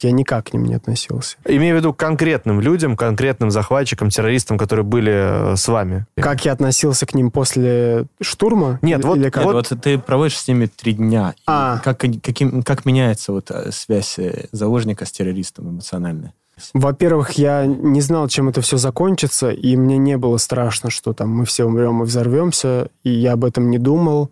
я 0.00 0.10
никак 0.12 0.50
к 0.50 0.52
ним 0.52 0.64
не 0.64 0.74
относился. 0.74 1.36
Имею 1.44 1.76
в 1.76 1.78
виду 1.78 1.94
конкретным 1.94 2.60
людям, 2.60 2.96
конкретным 2.96 3.50
захватчикам, 3.50 4.10
террористам, 4.10 4.58
которые 4.58 4.84
были 4.84 5.52
э, 5.52 5.56
с 5.56 5.68
вами. 5.68 6.06
Как 6.16 6.44
я 6.44 6.52
относился 6.52 7.06
к 7.06 7.14
ним 7.14 7.30
после 7.30 8.06
штурма? 8.20 8.78
Нет, 8.82 9.00
или, 9.00 9.06
вот, 9.06 9.16
или 9.16 9.30
как? 9.30 9.44
вот, 9.44 9.70
вот 9.70 9.80
ты 9.80 9.98
проводишь 9.98 10.38
с 10.38 10.48
ними 10.48 10.66
три 10.66 10.94
дня. 10.94 11.34
А. 11.46 11.78
Как, 11.78 11.98
каким, 11.98 12.62
как 12.62 12.84
меняется 12.84 13.32
вот 13.32 13.50
э, 13.50 13.70
связь 13.72 14.18
э, 14.18 14.46
заложника 14.52 15.06
с 15.06 15.12
террористом 15.12 15.70
эмоциональная? 15.70 16.32
Во-первых, 16.72 17.32
я 17.32 17.66
не 17.66 18.00
знал, 18.00 18.28
чем 18.28 18.48
это 18.48 18.60
все 18.60 18.76
закончится, 18.76 19.50
и 19.50 19.76
мне 19.76 19.98
не 19.98 20.16
было 20.16 20.36
страшно, 20.36 20.90
что 20.90 21.12
там 21.12 21.30
мы 21.30 21.44
все 21.44 21.64
умрем 21.64 22.02
и 22.02 22.06
взорвемся, 22.06 22.90
и 23.02 23.10
я 23.10 23.32
об 23.32 23.44
этом 23.44 23.70
не 23.70 23.78
думал. 23.78 24.30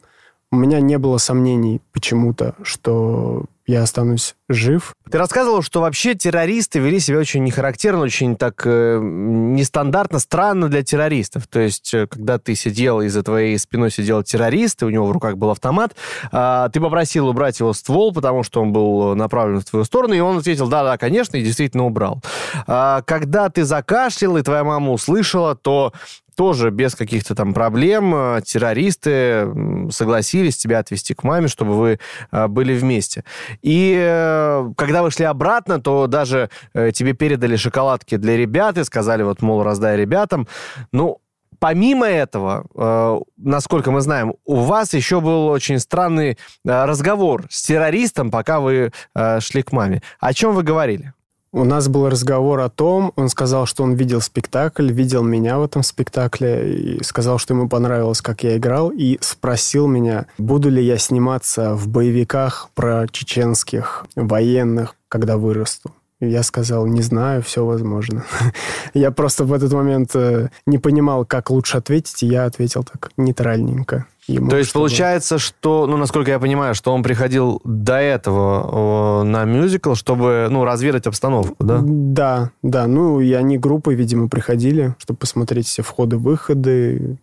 У 0.53 0.57
меня 0.57 0.81
не 0.81 0.99
было 0.99 1.19
сомнений 1.19 1.81
почему-то, 1.93 2.55
что 2.63 3.47
я 3.67 3.83
останусь 3.83 4.35
жив. 4.49 4.95
Ты 5.11 5.19
рассказывал, 5.19 5.63
что 5.63 5.81
вообще 5.81 6.15
террористы 6.15 6.79
вели 6.79 6.99
себя 6.99 7.19
очень 7.19 7.45
нехарактерно, 7.45 8.01
очень 8.01 8.37
так 8.37 8.63
э, 8.65 8.99
нестандартно, 9.01 10.19
странно 10.19 10.69
для 10.69 10.83
террористов. 10.83 11.47
То 11.47 11.61
есть, 11.61 11.93
э, 11.95 12.07
когда 12.07 12.39
ты 12.39 12.55
сидел, 12.55 13.01
и 13.01 13.09
за 13.09 13.23
твоей 13.23 13.59
спиной 13.59 13.91
сидел 13.91 14.23
террорист, 14.23 14.83
и 14.83 14.85
у 14.85 14.91
него 14.91 15.07
в 15.07 15.13
руках 15.13 15.37
был 15.37 15.51
автомат, 15.51 15.95
э, 16.33 16.69
ты 16.73 16.81
попросил 16.81 17.29
убрать 17.29 17.61
его 17.61 17.73
ствол, 17.73 18.13
потому 18.13 18.43
что 18.43 18.63
он 18.63 18.73
был 18.73 19.15
направлен 19.15 19.61
в 19.61 19.65
твою 19.65 19.85
сторону, 19.85 20.15
и 20.15 20.21
он 20.21 20.39
ответил, 20.39 20.69
да-да, 20.69 20.99
конечно, 20.99 21.37
и 21.37 21.45
действительно 21.45 21.85
убрал. 21.85 22.21
А, 22.67 23.03
когда 23.03 23.49
ты 23.49 23.65
закашлял, 23.65 24.37
и 24.37 24.43
твоя 24.43 24.65
мама 24.65 24.93
услышала, 24.93 25.55
то 25.55 25.93
тоже 26.35 26.71
без 26.71 26.95
каких-то 26.95 27.35
там 27.35 27.55
проблем 27.55 28.15
э, 28.15 28.41
террористы 28.45 29.49
согласились 29.91 30.57
тебя 30.57 30.79
отвезти 30.79 31.15
к 31.15 31.23
маме, 31.25 31.49
чтобы 31.49 31.77
вы 31.77 31.99
э, 32.31 32.47
были 32.49 32.75
вместе. 32.75 33.25
И 33.63 33.97
э, 33.99 34.71
когда 34.77 35.03
вы 35.03 35.11
шли 35.11 35.25
обратно, 35.25 35.81
то 35.81 36.07
даже 36.07 36.51
тебе 36.75 37.13
передали 37.13 37.57
шоколадки 37.57 38.17
для 38.17 38.37
ребят 38.37 38.79
и 38.79 38.85
сказали, 38.85 39.23
вот, 39.23 39.43
мол, 39.43 39.63
раздай 39.63 39.97
ребятам. 39.97 40.47
Ну, 40.93 41.21
помимо 41.59 42.07
этого, 42.07 43.25
насколько 43.37 43.91
мы 43.91 44.01
знаем, 44.01 44.35
у 44.45 44.57
вас 44.57 44.95
еще 44.95 45.21
был 45.21 45.47
очень 45.47 45.79
странный 45.79 46.39
разговор 46.65 47.45
с 47.51 47.63
террористом, 47.63 48.31
пока 48.31 48.61
вы 48.61 48.93
шли 49.41 49.63
к 49.63 49.73
маме. 49.73 50.03
О 50.21 50.33
чем 50.33 50.55
вы 50.55 50.63
говорили? 50.63 51.13
У 51.55 51.65
нас 51.65 51.87
был 51.87 52.09
разговор 52.09 52.61
о 52.61 52.71
том, 52.71 53.13
он 53.15 53.29
сказал, 53.29 53.67
что 53.67 53.83
он 53.83 53.93
видел 53.93 54.23
спектакль, 54.23 54.91
видел 54.91 55.23
меня 55.23 55.59
в 55.59 55.65
этом 55.65 55.83
спектакле, 55.83 56.75
и 56.75 57.05
сказал, 57.05 57.37
что 57.37 57.53
ему 57.53 57.69
понравилось, 57.69 58.23
как 58.23 58.43
я 58.43 58.57
играл, 58.57 58.89
и 58.89 59.19
спросил 59.21 59.87
меня, 59.87 60.25
буду 60.39 60.71
ли 60.71 60.83
я 60.83 60.97
сниматься 60.97 61.75
в 61.75 61.89
боевиках 61.89 62.71
про 62.75 63.07
чеченских 63.07 64.07
военных, 64.17 64.95
когда 65.11 65.37
вырасту. 65.37 65.93
И 66.21 66.29
я 66.31 66.43
сказал, 66.43 66.87
не 66.87 67.03
знаю, 67.03 67.43
все 67.43 67.67
возможно. 67.67 68.25
я 68.95 69.11
просто 69.11 69.45
в 69.45 69.53
этот 69.53 69.75
момент 69.75 70.13
э, 70.15 70.49
не 70.65 70.79
понимал, 70.79 71.27
как 71.27 71.51
лучше 71.51 71.77
ответить, 71.77 72.23
и 72.23 72.29
я 72.29 72.47
ответил 72.47 72.83
так 72.83 73.11
нейтральненько. 73.19 74.07
Ему, 74.29 74.51
То 74.51 74.57
есть 74.57 74.71
чтобы... 74.71 74.85
получается, 74.85 75.39
что, 75.39 75.87
ну, 75.87 75.97
насколько 75.97 76.31
я 76.31 76.39
понимаю, 76.39 76.75
что 76.75 76.93
он 76.95 77.03
приходил 77.03 77.61
до 77.65 77.97
этого 77.97 79.25
на 79.25 79.45
мюзикл, 79.45 79.95
чтобы, 79.95 80.47
ну, 80.49 80.65
разведать 80.65 81.09
обстановку, 81.09 81.57
да? 81.59 81.81
Да, 81.83 82.51
да. 82.63 82.87
Ну, 82.87 83.21
и 83.21 83.33
они 83.33 83.59
группой, 83.59 83.97
видимо, 83.97 84.29
приходили, 84.29 84.95
чтобы 84.99 85.19
посмотреть 85.19 85.67
все 85.67 85.83
входы-выходы. 85.83 87.19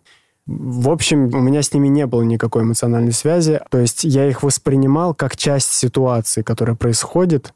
В 0.46 0.90
общем, 0.90 1.34
у 1.34 1.40
меня 1.40 1.62
с 1.62 1.72
ними 1.72 1.88
не 1.88 2.06
было 2.06 2.22
никакой 2.22 2.64
эмоциональной 2.64 3.12
связи. 3.12 3.60
То 3.70 3.78
есть 3.78 4.04
я 4.04 4.28
их 4.28 4.42
воспринимал 4.42 5.14
как 5.14 5.36
часть 5.36 5.72
ситуации, 5.72 6.42
которая 6.42 6.76
происходит. 6.76 7.54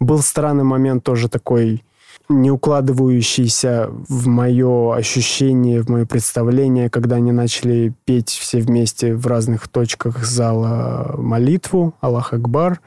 Был 0.00 0.20
странный 0.20 0.64
момент 0.64 1.04
тоже 1.04 1.28
такой 1.28 1.84
не 2.30 2.50
укладывающийся 2.50 3.88
в 3.90 4.28
мое 4.28 4.94
ощущение, 4.94 5.82
в 5.82 5.88
мое 5.88 6.06
представление, 6.06 6.88
когда 6.88 7.16
они 7.16 7.32
начали 7.32 7.92
петь 8.04 8.30
все 8.30 8.60
вместе 8.60 9.14
в 9.14 9.26
разных 9.26 9.68
точках 9.68 10.24
зала 10.24 11.14
молитву 11.18 11.94
«Аллах 12.00 12.32
Акбар», 12.32 12.80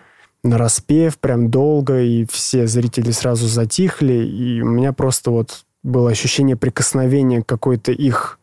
на 0.43 0.57
распев, 0.57 1.19
прям 1.19 1.49
долго, 1.49 2.01
и 2.01 2.25
все 2.25 2.67
зрители 2.67 3.11
сразу 3.11 3.47
затихли, 3.47 4.25
и 4.25 4.61
у 4.61 4.67
меня 4.67 4.91
просто 4.91 5.31
вот 5.31 5.63
было 5.83 6.09
ощущение 6.09 6.57
прикосновения 6.57 7.41
к 7.41 7.45
какой-то 7.45 7.91
их, 7.91 8.39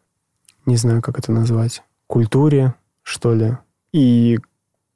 не 0.64 0.76
знаю, 0.76 1.02
как 1.02 1.18
это 1.18 1.30
назвать, 1.30 1.82
культуре, 2.06 2.74
что 3.02 3.34
ли. 3.34 3.58
И, 3.92 4.38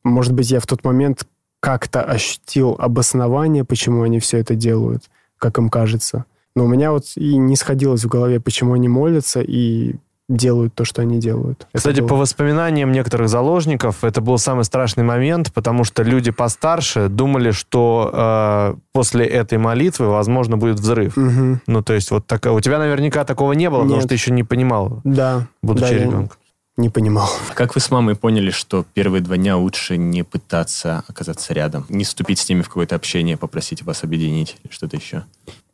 может 0.03 0.33
быть, 0.33 0.51
я 0.51 0.61
в 0.61 0.67
тот 0.67 0.83
момент 0.83 1.27
как-то 1.61 2.03
ощутил 2.03 2.75
обоснование, 2.79 3.65
почему 3.65 4.03
они 4.03 4.19
все 4.19 4.39
это 4.39 4.55
делают 4.55 5.11
как 5.39 5.59
им 5.59 5.69
кажется. 5.69 6.25
Но 6.57 6.65
у 6.65 6.69
меня 6.69 6.93
вот 6.93 7.05
и 7.17 7.37
не 7.37 7.57
сходилось 7.57 8.05
в 8.05 8.09
голове, 8.09 8.41
почему 8.41 8.75
они 8.75 8.89
молятся 8.89 9.41
и 9.41 9.97
делают 10.29 10.75
то, 10.75 10.87
что 10.87 11.03
они 11.03 11.19
делают. 11.19 11.67
Кстати, 11.75 12.01
было- 12.01 12.09
по 12.09 12.17
воспоминаниям 12.17 12.93
некоторых 12.93 13.29
заложников, 13.29 14.05
это 14.05 14.23
был 14.23 14.39
самый 14.39 14.65
страшный 14.65 15.05
момент, 15.05 15.53
потому 15.53 15.85
что 15.85 16.03
люди 16.03 16.31
постарше 16.31 17.09
думали, 17.11 17.51
что 17.51 18.11
э, 18.11 18.75
после 18.93 19.27
этой 19.27 19.59
молитвы, 19.59 20.07
возможно, 20.09 20.57
будет 20.57 20.81
взрыв. 20.81 21.17
Мгм. 21.17 21.61
Ну, 21.67 21.83
то 21.83 21.93
есть, 21.93 22.11
вот 22.11 22.27
такая... 22.27 22.55
У 22.55 22.61
тебя 22.61 22.79
наверняка 22.79 23.25
такого 23.25 23.53
не 23.53 23.69
было, 23.69 23.81
потому 23.81 23.97
Нет. 23.97 24.03
что 24.03 24.09
ты 24.09 24.15
еще 24.15 24.33
не 24.33 24.45
понимал, 24.45 25.01
Да. 25.05 25.47
будучи 25.63 25.91
да, 25.91 25.93
ребенком. 25.99 26.39
Не 26.77 26.91
понимал. 26.91 27.29
А 27.51 27.55
как 27.55 27.77
вы 27.77 27.81
с 27.81 27.91
мамой 27.93 28.17
поняли, 28.17 28.51
что 28.51 28.85
первые 28.95 29.23
два 29.23 29.37
дня 29.37 29.57
лучше 29.57 29.97
не 29.97 30.25
пытаться 30.25 31.05
оказаться 31.07 31.55
рядом? 31.55 31.87
Не 31.89 32.03
вступить 32.03 32.41
с 32.41 32.49
ними 32.49 32.63
в 32.63 32.69
какое-то 32.69 32.97
общение, 32.97 33.37
попросить 33.37 33.83
вас 33.83 34.03
объединить 34.03 34.57
или 34.65 34.73
что-то 34.73 34.97
еще? 34.97 35.25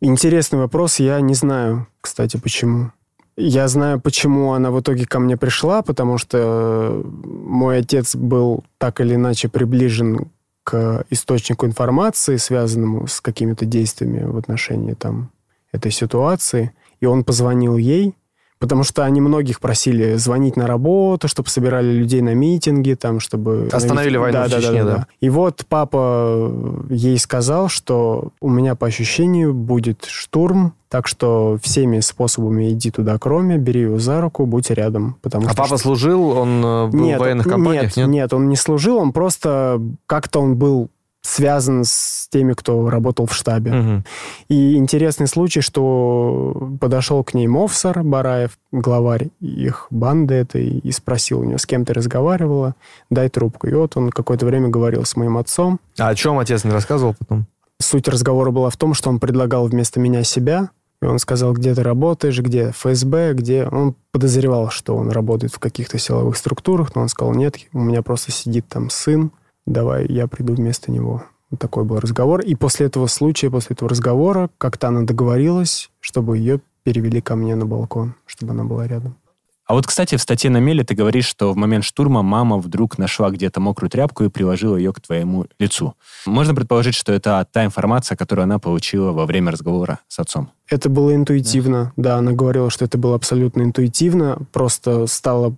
Интересный 0.03 0.59
вопрос. 0.59 0.99
Я 0.99 1.19
не 1.21 1.33
знаю, 1.33 1.87
кстати, 2.03 2.37
почему. 2.37 2.93
Я 3.37 3.69
знаю, 3.69 3.99
почему 3.99 4.53
она 4.53 4.71
в 4.71 4.81
итоге 4.81 5.07
ко 5.07 5.19
мне 5.19 5.39
пришла, 5.39 5.81
потому 5.81 6.19
что 6.19 6.39
э, 6.39 7.03
мой 7.25 7.79
отец 7.79 8.15
был 8.15 8.65
так 8.77 9.01
или 9.01 9.15
иначе 9.15 9.49
приближен 9.49 10.31
к 10.65 11.07
источнику 11.09 11.65
информации, 11.65 12.37
связанному 12.37 13.07
с 13.07 13.23
какими-то 13.23 13.65
действиями 13.65 14.25
в 14.25 14.37
отношении 14.37 14.93
там, 14.93 15.31
этой 15.73 15.91
ситуации. 15.91 16.73
И 17.01 17.07
он 17.07 17.25
позвонил 17.25 17.79
ей, 17.79 18.15
потому 18.61 18.85
что 18.85 19.05
они 19.05 19.23
многих 19.23 19.59
просили 19.59 20.15
звонить 20.15 20.57
на 20.57 20.67
работу, 20.67 21.27
чтобы 21.29 21.49
собирали 21.49 21.91
людей 21.91 22.21
на 22.21 22.35
митинги, 22.35 22.93
там, 22.93 23.19
чтобы... 23.19 23.69
Остановили 23.73 24.19
войну 24.19 24.45
в 24.45 24.51
Чечне, 24.51 24.85
да. 24.85 25.07
И 25.21 25.31
вот 25.31 25.65
папа 25.69 26.53
ей 26.91 27.19
сказал, 27.19 27.69
что 27.69 28.29
у 28.41 28.51
меня 28.51 28.75
по 28.77 28.87
ощущению 28.87 29.55
будет 29.55 30.05
штурм, 30.05 30.75
так 30.91 31.09
что 31.09 31.59
всеми 31.63 32.01
способами 32.01 32.71
иди 32.71 32.91
туда, 32.91 33.17
кроме, 33.19 33.57
бери 33.57 33.83
его 33.83 33.99
за 33.99 34.21
руку, 34.21 34.45
будь 34.45 34.71
рядом. 34.71 35.17
Потому 35.23 35.47
А 35.47 35.53
что 35.53 35.63
папа 35.63 35.77
служил, 35.79 36.29
он 36.31 36.63
э, 36.65 36.87
был 36.89 37.01
нет, 37.01 37.19
в 37.19 37.21
военных 37.21 37.49
компаниях, 37.49 37.97
нет? 37.97 38.09
нет, 38.09 38.33
он 38.35 38.49
не 38.49 38.57
служил, 38.57 38.99
он 38.99 39.13
просто 39.13 39.81
как-то 40.07 40.41
он 40.41 40.57
был 40.57 40.91
связан 41.23 41.85
с 41.85 42.29
теми, 42.31 42.55
кто 42.55 42.89
работал 42.89 43.27
в 43.27 43.35
штабе. 43.35 43.73
Мгм. 43.73 44.05
И 44.49 44.77
интересный 44.77 45.27
случай, 45.27 45.61
что 45.61 46.71
подошел 46.81 47.23
к 47.25 47.35
ней 47.35 47.47
Мовсар 47.47 48.03
Бараев, 48.03 48.59
главарь 48.73 49.31
их 49.41 49.87
банды 49.91 50.35
этой, 50.35 50.79
и 50.79 50.93
спросил 50.93 51.41
у 51.41 51.45
нее, 51.45 51.59
с 51.59 51.67
кем 51.67 51.85
ты 51.85 51.93
разговаривала, 51.93 52.75
дай 53.11 53.29
трубку. 53.29 53.67
И 53.67 53.75
вот 53.75 53.97
он 53.97 54.11
какое-то 54.11 54.47
время 54.47 54.69
говорил 54.69 55.05
с 55.05 55.17
моим 55.17 55.37
отцом. 55.37 55.79
А 55.99 56.09
о 56.09 56.15
чем 56.15 56.39
отец 56.39 56.65
не 56.65 56.71
рассказывал 56.71 57.15
потом? 57.19 57.47
Суть 57.79 58.09
разговора 58.09 58.51
была 58.51 58.71
в 58.71 58.77
том, 58.77 58.95
что 58.95 59.11
он 59.11 59.19
предлагал 59.19 59.67
вместо 59.67 60.01
меня 60.01 60.23
себя, 60.23 60.71
и 61.03 61.07
он 61.07 61.19
сказал, 61.19 61.55
где 61.55 61.75
ты 61.75 61.83
работаешь, 61.83 62.39
где 62.41 62.73
ФСБ, 62.73 63.33
где... 63.33 63.67
Он 63.67 63.95
подозревал, 64.13 64.71
что 64.71 64.97
он 64.97 65.11
работает 65.11 65.55
в 65.55 65.59
каких-то 65.59 65.99
силовых 65.99 66.37
структурах, 66.37 66.95
но 66.95 67.03
он 67.03 67.09
сказал, 67.09 67.35
нет, 67.35 67.57
у 67.73 67.81
меня 67.81 68.03
просто 68.03 68.33
сидит 68.33 68.67
там 68.69 68.91
сын, 68.91 69.31
давай 69.67 70.07
я 70.07 70.27
приду 70.27 70.55
вместо 70.55 70.91
него. 70.91 71.25
Вот 71.51 71.61
такой 71.61 71.85
был 71.85 71.99
разговор. 71.99 72.41
И 72.41 72.55
после 72.55 72.87
этого 72.87 73.07
случая, 73.07 73.51
после 73.51 73.75
этого 73.75 73.89
разговора, 73.89 74.51
как-то 74.59 74.89
она 74.89 75.03
договорилась, 75.03 75.91
чтобы 76.01 76.39
ее 76.39 76.61
перевели 76.85 77.21
ко 77.21 77.37
мне 77.37 77.55
на 77.57 77.67
балкон, 77.67 78.15
чтобы 78.27 78.53
она 78.53 78.65
была 78.65 78.87
рядом. 78.87 79.17
А 79.71 79.75
вот, 79.75 79.87
кстати, 79.87 80.17
в 80.17 80.21
статье 80.21 80.51
на 80.51 80.57
Меле 80.57 80.83
ты 80.83 80.97
говоришь, 80.97 81.27
что 81.27 81.53
в 81.53 81.57
момент 81.57 81.85
штурма 81.85 82.23
мама 82.23 82.59
вдруг 82.59 82.99
нашла 82.99 83.31
где-то 83.31 83.61
мокрую 83.61 83.89
тряпку 83.89 84.25
и 84.25 84.29
приложила 84.29 84.75
ее 84.75 84.93
к 84.93 85.01
твоему 85.01 85.47
лицу. 85.61 85.95
Можно 86.27 86.57
предположить, 86.57 86.97
что 86.97 87.13
это 87.13 87.47
та 87.53 87.65
информация, 87.65 88.17
которую 88.17 88.43
она 88.43 88.59
получила 88.59 89.13
во 89.13 89.27
время 89.27 89.53
разговора 89.53 90.01
с 90.09 90.19
отцом. 90.19 90.51
Это 90.69 90.89
было 90.89 91.15
интуитивно, 91.15 91.93
да. 91.97 92.17
она 92.17 92.33
говорила, 92.33 92.69
что 92.69 92.85
это 92.85 92.99
было 92.99 93.15
абсолютно 93.15 93.63
интуитивно, 93.63 94.39
просто 94.51 95.07
стало 95.07 95.55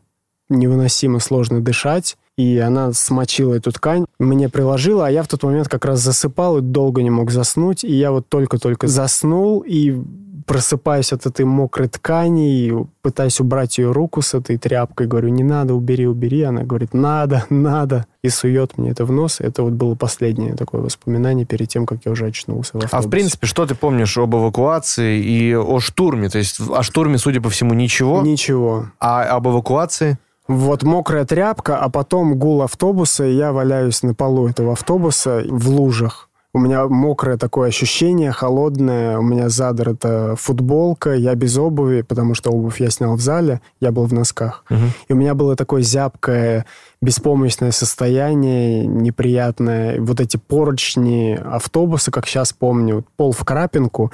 невыносимо 0.50 1.18
сложно 1.18 1.62
дышать, 1.62 2.18
и 2.36 2.58
она 2.58 2.92
смочила 2.92 3.54
эту 3.54 3.72
ткань, 3.72 4.06
мне 4.18 4.48
приложила, 4.48 5.06
а 5.06 5.10
я 5.10 5.22
в 5.22 5.28
тот 5.28 5.42
момент 5.42 5.68
как 5.68 5.84
раз 5.84 6.00
засыпал 6.00 6.58
и 6.58 6.62
долго 6.62 7.02
не 7.02 7.10
мог 7.10 7.30
заснуть, 7.30 7.84
и 7.84 7.92
я 7.92 8.10
вот 8.10 8.28
только-только 8.28 8.88
заснул, 8.88 9.60
и 9.60 10.00
просыпаюсь 10.46 11.12
от 11.12 11.26
этой 11.26 11.44
мокрой 11.44 11.88
ткани, 11.88 12.52
и 12.52 12.74
пытаюсь 13.00 13.40
убрать 13.40 13.78
ее 13.78 13.92
руку 13.92 14.22
с 14.22 14.34
этой 14.34 14.58
тряпкой, 14.58 15.06
говорю, 15.06 15.28
не 15.28 15.44
надо, 15.44 15.74
убери, 15.74 16.06
убери, 16.06 16.42
она 16.42 16.62
говорит, 16.62 16.94
надо, 16.94 17.44
надо, 17.48 18.06
и 18.22 18.28
сует 18.28 18.76
мне 18.76 18.90
это 18.90 19.04
в 19.04 19.12
нос, 19.12 19.40
это 19.40 19.62
вот 19.62 19.72
было 19.74 19.94
последнее 19.94 20.54
такое 20.54 20.80
воспоминание 20.80 21.46
перед 21.46 21.68
тем, 21.68 21.86
как 21.86 22.00
я 22.04 22.12
уже 22.12 22.26
очнулся 22.26 22.72
в 22.72 22.76
А 22.76 22.80
в 22.80 22.84
автобусе. 22.84 23.08
принципе, 23.08 23.46
что 23.46 23.66
ты 23.66 23.74
помнишь 23.74 24.16
об 24.18 24.34
эвакуации 24.34 25.22
и 25.22 25.54
о 25.54 25.80
штурме? 25.80 26.28
То 26.28 26.38
есть 26.38 26.60
о 26.60 26.82
штурме, 26.82 27.18
судя 27.18 27.40
по 27.40 27.50
всему, 27.50 27.74
ничего. 27.74 28.20
Ничего. 28.22 28.86
А 28.98 29.22
об 29.24 29.46
эвакуации? 29.48 30.18
Вот 30.54 30.82
мокрая 30.82 31.24
тряпка, 31.24 31.78
а 31.78 31.88
потом 31.88 32.38
гул 32.38 32.62
автобуса, 32.62 33.24
и 33.24 33.34
я 33.34 33.52
валяюсь 33.52 34.02
на 34.02 34.14
полу 34.14 34.48
этого 34.48 34.72
автобуса 34.72 35.42
в 35.48 35.68
лужах. 35.70 36.28
У 36.54 36.58
меня 36.58 36.86
мокрое 36.86 37.38
такое 37.38 37.68
ощущение, 37.68 38.30
холодное, 38.30 39.18
у 39.18 39.22
меня 39.22 39.48
задрата 39.48 40.34
футболка, 40.36 41.14
я 41.14 41.34
без 41.34 41.56
обуви, 41.56 42.02
потому 42.02 42.34
что 42.34 42.50
обувь 42.50 42.78
я 42.78 42.90
снял 42.90 43.16
в 43.16 43.20
зале, 43.22 43.62
я 43.80 43.90
был 43.90 44.04
в 44.04 44.12
носках. 44.12 44.62
И 45.08 45.14
у 45.14 45.16
меня 45.16 45.34
было 45.34 45.56
такое 45.56 45.80
зябкое, 45.80 46.66
беспомощное 47.00 47.70
состояние, 47.70 48.84
неприятное. 48.84 49.98
Вот 49.98 50.20
эти 50.20 50.36
поручни 50.36 51.40
автобуса, 51.42 52.10
как 52.10 52.26
сейчас 52.26 52.52
помню, 52.52 53.02
пол 53.16 53.32
в 53.32 53.42
крапинку. 53.46 54.12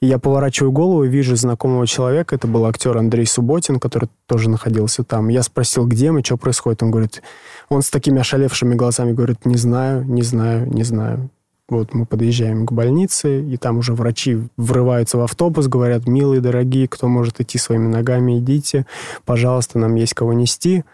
И 0.00 0.06
я 0.06 0.18
поворачиваю 0.18 0.72
голову 0.72 1.04
и 1.04 1.08
вижу 1.08 1.36
знакомого 1.36 1.86
человека. 1.86 2.34
Это 2.34 2.48
был 2.48 2.66
актер 2.66 2.96
Андрей 2.96 3.26
Субботин, 3.26 3.78
который 3.78 4.08
тоже 4.26 4.50
находился 4.50 5.04
там. 5.04 5.28
Я 5.28 5.44
спросил, 5.44 5.86
где 5.86 6.10
мы, 6.10 6.24
что 6.24 6.36
происходит. 6.36 6.82
Он 6.82 6.90
говорит, 6.90 7.22
он 7.68 7.82
с 7.82 7.90
такими 7.90 8.20
ошалевшими 8.20 8.74
глазами 8.74 9.12
говорит, 9.12 9.46
не 9.46 9.56
знаю, 9.56 10.04
не 10.04 10.22
знаю, 10.22 10.66
не 10.66 10.82
знаю. 10.82 11.30
Вот 11.68 11.94
мы 11.94 12.06
подъезжаем 12.06 12.64
к 12.64 12.70
больнице, 12.72 13.42
и 13.42 13.56
там 13.56 13.78
уже 13.78 13.92
врачи 13.92 14.38
врываются 14.56 15.18
в 15.18 15.22
автобус, 15.22 15.66
говорят, 15.66 16.06
милые, 16.06 16.40
дорогие, 16.40 16.86
кто 16.86 17.08
может 17.08 17.40
идти 17.40 17.58
своими 17.58 17.88
ногами, 17.88 18.38
идите. 18.38 18.86
Пожалуйста, 19.24 19.80
нам 19.80 19.96
есть 19.96 20.14
кого 20.14 20.32
нести. 20.32 20.84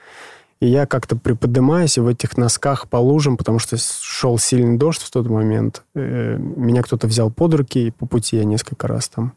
И 0.61 0.67
я 0.69 0.87
как-то 0.87 1.17
приподнимаюсь 1.17 1.99
и 1.99 2.01
в 2.01 2.07
этих 2.07 2.39
носках 2.39 2.89
по 2.89 2.97
лужам, 2.97 3.37
потому 3.37 3.59
что 3.59 3.77
шел 3.77 4.39
сильный 4.39 4.79
дождь 4.79 5.03
в 5.03 5.11
тот 5.11 5.29
момент. 5.29 5.83
э, 5.95 6.39
Меня 6.39 6.83
кто-то 6.83 7.07
взял 7.07 7.31
под 7.31 7.55
руки, 7.55 7.89
и 7.89 7.91
по 7.91 8.07
пути 8.07 8.37
я 8.37 8.45
несколько 8.45 8.87
раз 8.87 9.09
там 9.09 9.35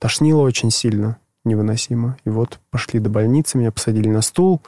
тошнило 0.00 0.40
очень 0.40 0.70
сильно, 0.70 1.18
невыносимо. 1.44 2.16
И 2.24 2.30
вот 2.30 2.58
пошли 2.70 2.98
до 2.98 3.08
больницы, 3.08 3.56
меня 3.56 3.70
посадили 3.70 4.08
на 4.08 4.22
стул, 4.22 4.62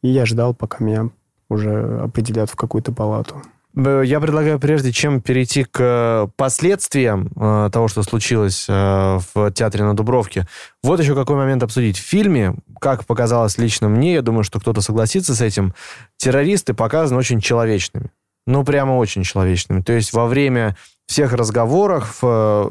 и 0.00 0.08
я 0.08 0.24
ждал, 0.24 0.54
пока 0.54 0.82
меня 0.82 1.10
уже 1.50 2.00
определят 2.00 2.48
в 2.48 2.56
какую-то 2.56 2.92
палату. 2.92 3.42
Я 3.76 4.20
предлагаю, 4.20 4.60
прежде 4.60 4.92
чем 4.92 5.20
перейти 5.20 5.64
к 5.64 5.80
э, 5.80 6.28
последствиям 6.36 7.32
э, 7.34 7.70
того, 7.72 7.88
что 7.88 8.04
случилось 8.04 8.66
э, 8.68 9.18
в 9.34 9.50
театре 9.50 9.82
на 9.82 9.96
Дубровке, 9.96 10.46
вот 10.84 11.00
еще 11.00 11.16
какой 11.16 11.34
момент 11.34 11.64
обсудить. 11.64 11.98
В 11.98 12.02
фильме, 12.02 12.54
как 12.80 13.04
показалось 13.04 13.58
лично 13.58 13.88
мне, 13.88 14.14
я 14.14 14.22
думаю, 14.22 14.44
что 14.44 14.60
кто-то 14.60 14.80
согласится 14.80 15.34
с 15.34 15.40
этим, 15.40 15.74
террористы 16.18 16.72
показаны 16.72 17.18
очень 17.18 17.40
человечными. 17.40 18.10
Ну, 18.46 18.62
прямо 18.62 18.92
очень 18.92 19.24
человечными. 19.24 19.80
То 19.80 19.92
есть 19.92 20.12
во 20.12 20.26
время 20.26 20.76
всех 21.06 21.32
разговоров 21.32 22.18
э, 22.22 22.70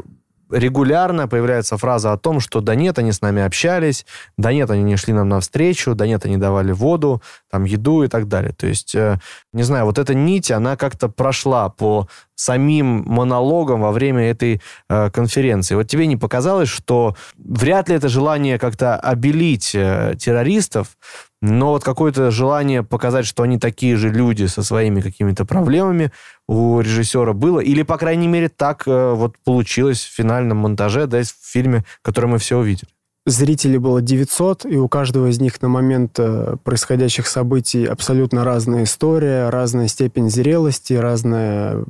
регулярно 0.53 1.27
появляется 1.27 1.77
фраза 1.77 2.13
о 2.13 2.17
том, 2.17 2.39
что 2.39 2.61
да 2.61 2.75
нет, 2.75 2.99
они 2.99 3.11
с 3.11 3.21
нами 3.21 3.41
общались, 3.41 4.05
да 4.37 4.53
нет, 4.53 4.69
они 4.69 4.83
не 4.83 4.95
шли 4.97 5.13
нам 5.13 5.29
навстречу, 5.29 5.95
да 5.95 6.07
нет, 6.07 6.25
они 6.25 6.37
давали 6.37 6.71
воду, 6.71 7.21
там, 7.51 7.65
еду 7.65 8.03
и 8.03 8.07
так 8.07 8.27
далее. 8.27 8.53
То 8.53 8.67
есть, 8.67 8.95
э, 8.95 9.19
не 9.51 9.63
знаю, 9.63 9.85
вот 9.85 9.97
эта 9.97 10.13
нить, 10.13 10.51
она 10.51 10.77
как-то 10.77 11.09
прошла 11.09 11.69
по 11.69 12.07
самим 12.35 13.03
монологам 13.05 13.81
во 13.81 13.91
время 13.91 14.29
этой 14.29 14.61
э, 14.89 15.09
конференции. 15.11 15.75
Вот 15.75 15.87
тебе 15.87 16.07
не 16.07 16.17
показалось, 16.17 16.69
что 16.69 17.15
вряд 17.37 17.89
ли 17.89 17.95
это 17.95 18.09
желание 18.09 18.57
как-то 18.59 18.95
обелить 18.95 19.71
э, 19.75 20.15
террористов, 20.19 20.97
но 21.43 21.71
вот 21.71 21.83
какое-то 21.83 22.31
желание 22.31 22.83
показать, 22.83 23.25
что 23.25 23.43
они 23.43 23.59
такие 23.59 23.97
же 23.97 24.09
люди 24.09 24.45
со 24.45 24.63
своими 24.63 25.01
какими-то 25.01 25.43
проблемами 25.43 26.13
у 26.47 26.79
режиссера 26.79 27.33
было, 27.33 27.59
или, 27.59 27.83
по 27.83 27.97
крайней 27.97 28.29
мере, 28.29 28.47
так 28.47 28.83
э, 28.87 29.11
вот 29.13 29.35
получилось 29.43 30.01
в 30.01 30.15
финальном 30.15 30.59
монтаже, 30.59 31.05
да, 31.05 31.21
в 31.21 31.51
фильме, 31.51 31.83
который 32.01 32.27
мы 32.27 32.37
все 32.37 32.57
увидели. 32.57 32.87
Зрителей 33.25 33.77
было 33.77 34.01
900, 34.01 34.65
и 34.67 34.77
у 34.77 34.87
каждого 34.87 35.27
из 35.27 35.41
них 35.41 35.61
на 35.61 35.67
момент 35.67 36.17
э, 36.17 36.55
происходящих 36.63 37.27
событий 37.27 37.83
абсолютно 37.83 38.45
разная 38.45 38.85
история, 38.85 39.49
разная 39.49 39.89
степень 39.89 40.29
зрелости, 40.29 40.93
разное 40.93 41.83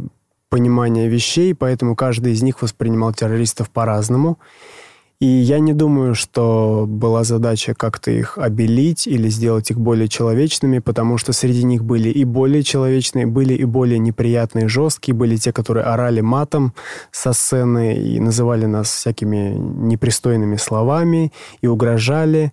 понимание 0.50 1.08
вещей, 1.08 1.54
поэтому 1.54 1.96
каждый 1.96 2.34
из 2.34 2.42
них 2.42 2.64
воспринимал 2.64 3.14
террористов 3.14 3.70
по-разному. 3.70 4.40
И 5.24 5.26
я 5.26 5.60
не 5.60 5.72
думаю, 5.72 6.16
что 6.16 6.84
была 6.86 7.24
задача 7.24 7.74
как-то 7.74 8.12
их 8.12 8.38
обелить 8.38 9.08
или 9.08 9.30
сделать 9.30 9.72
их 9.72 9.80
более 9.80 10.10
человечными, 10.10 10.80
потому 10.80 11.18
что 11.18 11.32
среди 11.32 11.64
них 11.64 11.86
были 11.86 12.10
и 12.10 12.26
более 12.26 12.62
человечные, 12.62 13.26
были 13.26 13.54
и 13.54 13.64
более 13.64 14.00
неприятные, 14.00 14.68
жесткие, 14.68 15.16
были 15.16 15.38
те, 15.38 15.54
которые 15.54 15.86
орали 15.86 16.20
матом 16.20 16.74
со 17.12 17.32
сцены 17.32 17.96
и 17.96 18.20
называли 18.20 18.66
нас 18.66 18.92
всякими 18.92 19.56
непристойными 19.56 20.58
словами 20.58 21.32
и 21.62 21.68
угрожали. 21.68 22.52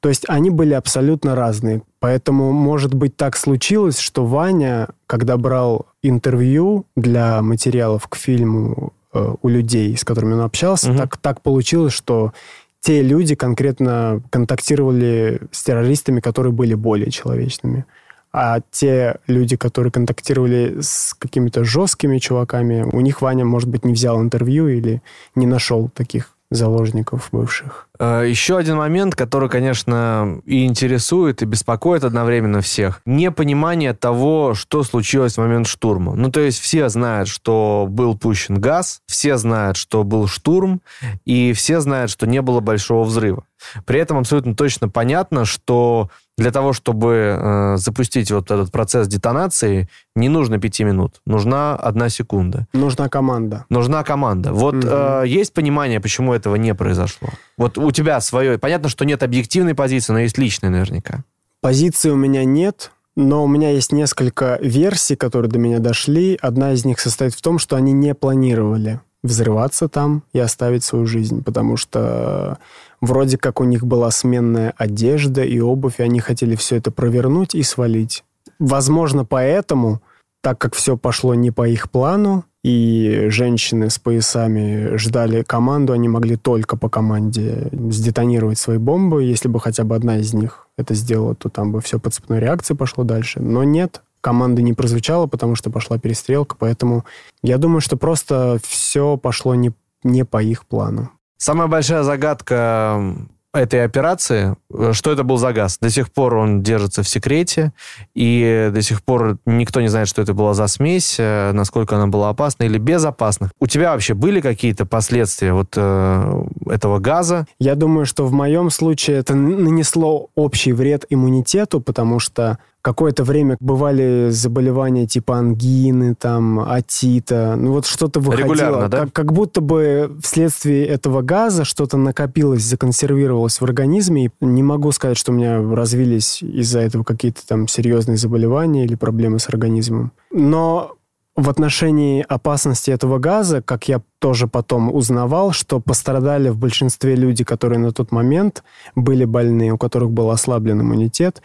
То 0.00 0.08
есть 0.08 0.24
они 0.26 0.48
были 0.48 0.72
абсолютно 0.72 1.34
разные. 1.34 1.82
Поэтому, 2.00 2.50
может 2.50 2.94
быть, 2.94 3.14
так 3.18 3.36
случилось, 3.36 3.98
что 3.98 4.24
Ваня, 4.24 4.88
когда 5.06 5.36
брал 5.36 5.84
интервью 6.02 6.86
для 6.96 7.42
материалов 7.42 8.08
к 8.08 8.16
фильму 8.16 8.94
у 9.42 9.48
людей, 9.48 9.96
с 9.96 10.04
которыми 10.04 10.34
он 10.34 10.40
общался, 10.40 10.90
угу. 10.90 10.98
так, 10.98 11.16
так 11.16 11.40
получилось, 11.42 11.92
что 11.92 12.32
те 12.80 13.02
люди 13.02 13.34
конкретно 13.34 14.22
контактировали 14.30 15.40
с 15.50 15.62
террористами, 15.64 16.20
которые 16.20 16.52
были 16.52 16.74
более 16.74 17.10
человечными. 17.10 17.84
А 18.32 18.60
те 18.70 19.16
люди, 19.26 19.56
которые 19.56 19.90
контактировали 19.90 20.76
с 20.80 21.14
какими-то 21.14 21.64
жесткими 21.64 22.18
чуваками, 22.18 22.82
у 22.92 23.00
них 23.00 23.22
Ваня, 23.22 23.44
может 23.44 23.68
быть, 23.68 23.84
не 23.84 23.92
взял 23.92 24.20
интервью 24.20 24.68
или 24.68 25.02
не 25.34 25.46
нашел 25.46 25.88
таких 25.88 26.32
заложников 26.50 27.28
бывших. 27.32 27.88
Э, 27.98 28.24
Еще 28.26 28.56
один 28.56 28.76
момент, 28.76 29.14
который, 29.14 29.48
конечно, 29.48 30.40
и 30.44 30.66
интересует, 30.66 31.42
и 31.42 31.46
беспокоит 31.46 32.04
одновременно 32.04 32.60
всех. 32.60 33.00
Непонимание 33.04 33.92
того, 33.92 34.54
что 34.54 34.82
случилось 34.82 35.34
в 35.34 35.38
момент 35.38 35.66
штурма. 35.66 36.14
Ну, 36.14 36.30
то 36.30 36.40
есть 36.40 36.60
все 36.60 36.88
знают, 36.88 37.28
что 37.28 37.86
был 37.88 38.16
пущен 38.16 38.60
газ, 38.60 39.00
все 39.06 39.36
знают, 39.36 39.76
что 39.76 40.04
был 40.04 40.26
штурм, 40.26 40.80
и 41.24 41.52
все 41.52 41.80
знают, 41.80 42.10
что 42.10 42.26
не 42.26 42.42
было 42.42 42.60
большого 42.60 43.04
взрыва. 43.04 43.44
При 43.84 43.98
этом 44.00 44.18
абсолютно 44.18 44.54
точно 44.54 44.88
понятно, 44.88 45.44
что 45.44 46.10
для 46.38 46.50
того, 46.50 46.72
чтобы 46.74 47.38
э, 47.38 47.76
запустить 47.78 48.30
вот 48.30 48.50
этот 48.50 48.70
процесс 48.70 49.08
детонации, 49.08 49.88
не 50.14 50.28
нужно 50.28 50.58
пяти 50.58 50.84
минут, 50.84 51.20
нужна 51.24 51.74
одна 51.74 52.10
секунда. 52.10 52.66
Нужна 52.74 53.08
команда. 53.08 53.64
Нужна 53.70 54.04
команда. 54.04 54.52
Вот 54.52 54.74
угу. 54.74 54.86
э, 54.86 55.24
есть 55.26 55.54
понимание, 55.54 55.98
почему 55.98 56.34
этого 56.34 56.56
не 56.56 56.74
произошло? 56.74 57.28
Вот 57.56 57.78
у 57.86 57.92
тебя 57.92 58.20
свое. 58.20 58.58
Понятно, 58.58 58.88
что 58.88 59.04
нет 59.04 59.22
объективной 59.22 59.74
позиции, 59.74 60.12
но 60.12 60.20
есть 60.20 60.38
личная 60.38 60.70
наверняка. 60.70 61.24
Позиции 61.60 62.10
у 62.10 62.16
меня 62.16 62.44
нет, 62.44 62.90
но 63.16 63.44
у 63.44 63.48
меня 63.48 63.70
есть 63.70 63.92
несколько 63.92 64.58
версий, 64.60 65.16
которые 65.16 65.50
до 65.50 65.58
меня 65.58 65.78
дошли. 65.78 66.38
Одна 66.40 66.72
из 66.72 66.84
них 66.84 67.00
состоит 67.00 67.34
в 67.34 67.40
том, 67.40 67.58
что 67.58 67.76
они 67.76 67.92
не 67.92 68.14
планировали 68.14 69.00
взрываться 69.22 69.88
там 69.88 70.22
и 70.32 70.38
оставить 70.38 70.84
свою 70.84 71.06
жизнь, 71.06 71.42
потому 71.42 71.76
что 71.76 72.58
вроде 73.00 73.38
как 73.38 73.60
у 73.60 73.64
них 73.64 73.84
была 73.84 74.10
сменная 74.10 74.74
одежда 74.76 75.42
и 75.42 75.58
обувь, 75.58 75.98
и 75.98 76.02
они 76.02 76.20
хотели 76.20 76.54
все 76.56 76.76
это 76.76 76.90
провернуть 76.90 77.54
и 77.54 77.62
свалить. 77.62 78.24
Возможно, 78.58 79.24
поэтому, 79.24 80.00
так 80.42 80.58
как 80.58 80.74
все 80.74 80.96
пошло 80.96 81.34
не 81.34 81.50
по 81.50 81.66
их 81.66 81.90
плану, 81.90 82.44
и 82.66 83.28
женщины 83.28 83.90
с 83.90 83.98
поясами 84.00 84.96
ждали 84.96 85.44
команду, 85.44 85.92
они 85.92 86.08
могли 86.08 86.34
только 86.34 86.76
по 86.76 86.88
команде 86.88 87.68
сдетонировать 87.70 88.58
свои 88.58 88.78
бомбы. 88.78 89.22
Если 89.22 89.46
бы 89.46 89.60
хотя 89.60 89.84
бы 89.84 89.94
одна 89.94 90.18
из 90.18 90.34
них 90.34 90.66
это 90.76 90.92
сделала, 90.94 91.36
то 91.36 91.48
там 91.48 91.70
бы 91.70 91.80
все 91.80 92.00
по 92.00 92.10
цепной 92.10 92.40
реакции 92.40 92.74
пошло 92.74 93.04
дальше. 93.04 93.38
Но 93.38 93.62
нет, 93.62 94.02
команды 94.20 94.62
не 94.62 94.72
прозвучало, 94.72 95.28
потому 95.28 95.54
что 95.54 95.70
пошла 95.70 95.96
перестрелка, 95.96 96.56
поэтому 96.58 97.04
я 97.40 97.58
думаю, 97.58 97.80
что 97.80 97.96
просто 97.96 98.58
все 98.66 99.16
пошло 99.16 99.54
не, 99.54 99.70
не 100.02 100.24
по 100.24 100.42
их 100.42 100.66
плану. 100.66 101.10
Самая 101.36 101.68
большая 101.68 102.02
загадка 102.02 103.14
этой 103.56 103.84
операции, 103.84 104.56
э, 104.72 104.92
что 104.92 105.12
это 105.12 105.24
был 105.24 105.36
за 105.36 105.52
газ. 105.52 105.78
До 105.80 105.90
сих 105.90 106.12
пор 106.12 106.34
он 106.36 106.62
держится 106.62 107.02
в 107.02 107.08
секрете, 107.08 107.72
и 108.14 108.70
до 108.72 108.82
сих 108.82 109.02
пор 109.02 109.38
никто 109.46 109.80
не 109.80 109.88
знает, 109.88 110.08
что 110.08 110.22
это 110.22 110.34
была 110.34 110.54
за 110.54 110.66
смесь, 110.66 111.16
э, 111.18 111.52
насколько 111.52 111.96
она 111.96 112.06
была 112.06 112.28
опасна 112.28 112.64
или 112.64 112.78
безопасна. 112.78 113.50
У 113.60 113.66
тебя 113.66 113.92
вообще 113.92 114.14
были 114.14 114.40
какие-то 114.40 114.86
последствия 114.86 115.52
вот 115.52 115.74
э, 115.76 116.44
этого 116.66 116.98
газа? 116.98 117.46
Я 117.58 117.74
думаю, 117.74 118.06
что 118.06 118.26
в 118.26 118.32
моем 118.32 118.70
случае 118.70 119.18
это 119.18 119.34
нанесло 119.34 120.28
общий 120.34 120.72
вред 120.72 121.06
иммунитету, 121.08 121.80
потому 121.80 122.18
что 122.18 122.58
какое-то 122.86 123.24
время 123.24 123.56
бывали 123.58 124.28
заболевания 124.30 125.08
типа 125.08 125.38
ангины, 125.38 126.14
там, 126.14 126.60
атита, 126.60 127.56
ну 127.58 127.72
вот 127.72 127.84
что-то 127.84 128.20
выходило. 128.20 128.44
Регулярно, 128.44 128.88
да? 128.88 129.00
Как, 129.00 129.12
как 129.12 129.32
будто 129.32 129.60
бы 129.60 130.16
вследствие 130.22 130.86
этого 130.86 131.20
газа 131.20 131.64
что-то 131.64 131.96
накопилось, 131.96 132.62
законсервировалось 132.62 133.60
в 133.60 133.64
организме. 133.64 134.26
И 134.26 134.30
не 134.40 134.62
могу 134.62 134.92
сказать, 134.92 135.16
что 135.16 135.32
у 135.32 135.34
меня 135.34 135.60
развились 135.74 136.44
из-за 136.44 136.78
этого 136.78 137.02
какие-то 137.02 137.44
там 137.44 137.66
серьезные 137.66 138.18
заболевания 138.18 138.84
или 138.84 138.94
проблемы 138.94 139.40
с 139.40 139.48
организмом. 139.48 140.12
Но 140.30 140.92
в 141.34 141.50
отношении 141.50 142.24
опасности 142.28 142.92
этого 142.92 143.18
газа, 143.18 143.62
как 143.62 143.88
я 143.88 144.00
тоже 144.20 144.46
потом 144.46 144.94
узнавал, 144.94 145.50
что 145.50 145.80
пострадали 145.80 146.50
в 146.50 146.56
большинстве 146.56 147.16
люди, 147.16 147.42
которые 147.42 147.80
на 147.80 147.90
тот 147.90 148.12
момент 148.12 148.62
были 148.94 149.24
больны, 149.24 149.72
у 149.72 149.76
которых 149.76 150.12
был 150.12 150.30
ослаблен 150.30 150.82
иммунитет, 150.82 151.42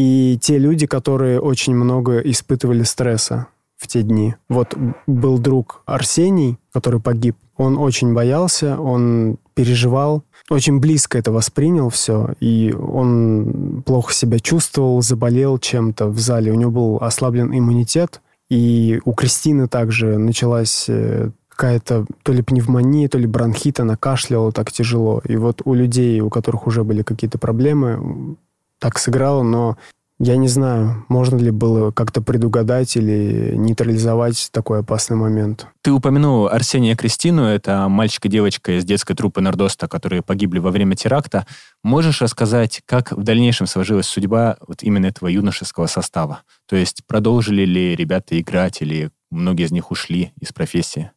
и 0.00 0.38
те 0.40 0.56
люди, 0.56 0.86
которые 0.86 1.40
очень 1.40 1.74
много 1.74 2.20
испытывали 2.20 2.84
стресса 2.84 3.48
в 3.76 3.86
те 3.86 4.02
дни. 4.02 4.34
Вот 4.48 4.74
был 5.06 5.38
друг 5.38 5.82
Арсений, 5.84 6.56
который 6.72 7.00
погиб. 7.00 7.36
Он 7.58 7.76
очень 7.76 8.14
боялся, 8.14 8.80
он 8.80 9.36
переживал, 9.52 10.22
очень 10.48 10.80
близко 10.80 11.18
это 11.18 11.32
воспринял 11.32 11.90
все, 11.90 12.30
и 12.40 12.72
он 12.72 13.82
плохо 13.84 14.14
себя 14.14 14.38
чувствовал, 14.38 15.02
заболел 15.02 15.58
чем-то 15.58 16.06
в 16.06 16.18
зале. 16.18 16.50
У 16.50 16.54
него 16.54 16.70
был 16.70 16.96
ослаблен 17.02 17.52
иммунитет, 17.52 18.22
и 18.48 19.02
у 19.04 19.12
Кристины 19.12 19.68
также 19.68 20.16
началась 20.16 20.86
э, 20.88 21.30
какая-то 21.50 22.06
то 22.22 22.32
ли 22.32 22.40
пневмония, 22.40 23.06
то 23.06 23.18
ли 23.18 23.26
бронхит, 23.26 23.80
она 23.80 23.98
кашляла 23.98 24.50
так 24.50 24.72
тяжело. 24.72 25.20
И 25.28 25.36
вот 25.36 25.60
у 25.66 25.74
людей, 25.74 26.22
у 26.22 26.30
которых 26.30 26.66
уже 26.66 26.84
были 26.84 27.02
какие-то 27.02 27.36
проблемы, 27.36 28.36
так 28.80 28.98
сыграло, 28.98 29.42
но 29.44 29.76
я 30.22 30.36
не 30.36 30.48
знаю, 30.48 31.06
можно 31.08 31.38
ли 31.38 31.50
было 31.50 31.92
как-то 31.92 32.20
предугадать 32.20 32.94
или 32.94 33.54
нейтрализовать 33.56 34.50
такой 34.52 34.80
опасный 34.80 35.16
момент. 35.16 35.66
Ты 35.80 35.92
упомянул 35.92 36.46
Арсения 36.46 36.94
Кристину, 36.94 37.44
это 37.44 37.88
мальчик 37.88 38.26
и 38.26 38.28
девочка 38.28 38.78
из 38.78 38.84
детской 38.84 39.14
труппы 39.14 39.40
Нордоста, 39.40 39.88
которые 39.88 40.20
погибли 40.20 40.58
во 40.58 40.70
время 40.72 40.94
теракта. 40.94 41.46
Можешь 41.82 42.20
рассказать, 42.20 42.82
как 42.84 43.12
в 43.12 43.22
дальнейшем 43.22 43.66
сложилась 43.66 44.06
судьба 44.06 44.58
вот 44.68 44.82
именно 44.82 45.06
этого 45.06 45.28
юношеского 45.28 45.86
состава? 45.86 46.42
То 46.68 46.76
есть 46.76 47.02
продолжили 47.06 47.64
ли 47.64 47.96
ребята 47.96 48.38
играть 48.38 48.82
или 48.82 49.10
многие 49.30 49.64
из 49.64 49.70
них 49.70 49.90
ушли 49.90 50.34
из 50.38 50.52
профессии? 50.52 51.12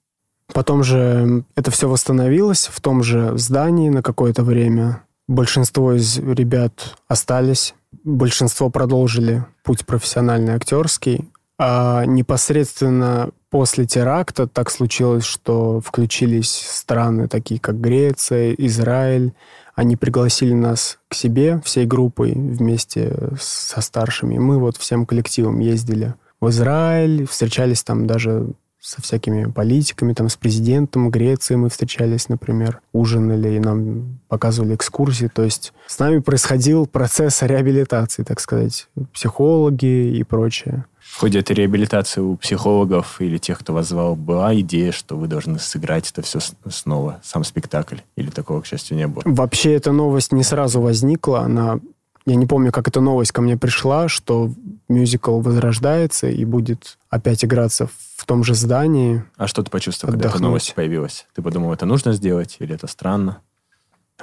Потом 0.53 0.81
же 0.81 1.43
это 1.55 1.71
все 1.71 1.89
восстановилось 1.89 2.69
в 2.71 2.79
том 2.79 3.03
же 3.03 3.37
здании 3.37 3.89
на 3.89 4.01
какое-то 4.01 4.43
время. 4.43 5.03
Большинство 5.27 5.93
из 5.93 6.17
ребят 6.17 6.97
остались, 7.07 7.75
большинство 8.03 8.69
продолжили 8.69 9.45
путь 9.63 9.85
профессиональный 9.85 10.53
актерский, 10.53 11.29
а 11.57 12.05
непосредственно 12.05 13.29
после 13.49 13.85
теракта 13.85 14.47
так 14.47 14.69
случилось, 14.69 15.23
что 15.23 15.79
включились 15.79 16.49
страны 16.51 17.27
такие, 17.27 17.59
как 17.59 17.79
Греция, 17.79 18.53
Израиль. 18.53 19.33
Они 19.75 19.95
пригласили 19.95 20.53
нас 20.53 20.99
к 21.07 21.13
себе 21.13 21.61
всей 21.63 21.85
группой 21.85 22.33
вместе 22.33 23.15
со 23.39 23.81
старшими. 23.81 24.37
Мы 24.37 24.59
вот 24.59 24.77
всем 24.77 25.05
коллективом 25.05 25.59
ездили 25.59 26.15
в 26.41 26.49
Израиль, 26.49 27.25
встречались 27.27 27.83
там 27.83 28.07
даже 28.07 28.53
со 28.83 29.01
всякими 29.01 29.45
политиками, 29.49 30.13
там, 30.13 30.27
с 30.27 30.35
президентом 30.35 31.09
Греции 31.09 31.55
мы 31.55 31.69
встречались, 31.69 32.27
например, 32.27 32.81
ужинали, 32.91 33.55
и 33.55 33.59
нам 33.59 34.19
показывали 34.27 34.75
экскурсии. 34.75 35.31
То 35.33 35.43
есть 35.43 35.71
с 35.87 35.99
нами 35.99 36.19
происходил 36.19 36.85
процесс 36.85 37.41
реабилитации, 37.43 38.23
так 38.23 38.41
сказать, 38.41 38.89
психологи 39.13 40.17
и 40.17 40.23
прочее. 40.23 40.83
В 40.99 41.19
ходе 41.21 41.39
этой 41.39 41.55
реабилитации 41.55 42.19
у 42.19 42.35
психологов 42.35 43.21
или 43.21 43.37
тех, 43.37 43.59
кто 43.59 43.73
вас 43.73 43.87
звал, 43.87 44.17
была 44.17 44.53
идея, 44.59 44.91
что 44.91 45.15
вы 45.15 45.27
должны 45.27 45.59
сыграть 45.59 46.11
это 46.11 46.21
все 46.21 46.39
снова, 46.69 47.21
сам 47.23 47.45
спектакль? 47.45 47.97
Или 48.17 48.31
такого, 48.31 48.61
к 48.61 48.65
счастью, 48.65 48.97
не 48.97 49.07
было? 49.07 49.21
Вообще 49.23 49.73
эта 49.73 49.93
новость 49.93 50.33
не 50.33 50.43
сразу 50.43 50.81
возникла. 50.81 51.41
Она 51.41 51.79
я 52.25 52.35
не 52.35 52.45
помню, 52.45 52.71
как 52.71 52.87
эта 52.87 53.01
новость 53.01 53.31
ко 53.31 53.41
мне 53.41 53.57
пришла, 53.57 54.07
что 54.07 54.51
мюзикл 54.87 55.39
возрождается 55.39 56.27
и 56.27 56.45
будет 56.45 56.97
опять 57.09 57.43
играться 57.43 57.87
в 57.87 58.12
том 58.25 58.43
же 58.43 58.55
здании. 58.55 59.23
А 59.37 59.47
что 59.47 59.63
ты 59.63 59.71
почувствовал, 59.71 60.13
отдохнуть. 60.13 60.31
когда 60.31 60.37
эта 60.37 60.47
новость 60.47 60.75
появилась? 60.75 61.27
Ты 61.35 61.41
подумал, 61.41 61.73
это 61.73 61.85
нужно 61.85 62.13
сделать 62.13 62.57
или 62.59 62.75
это 62.75 62.87
странно? 62.87 63.41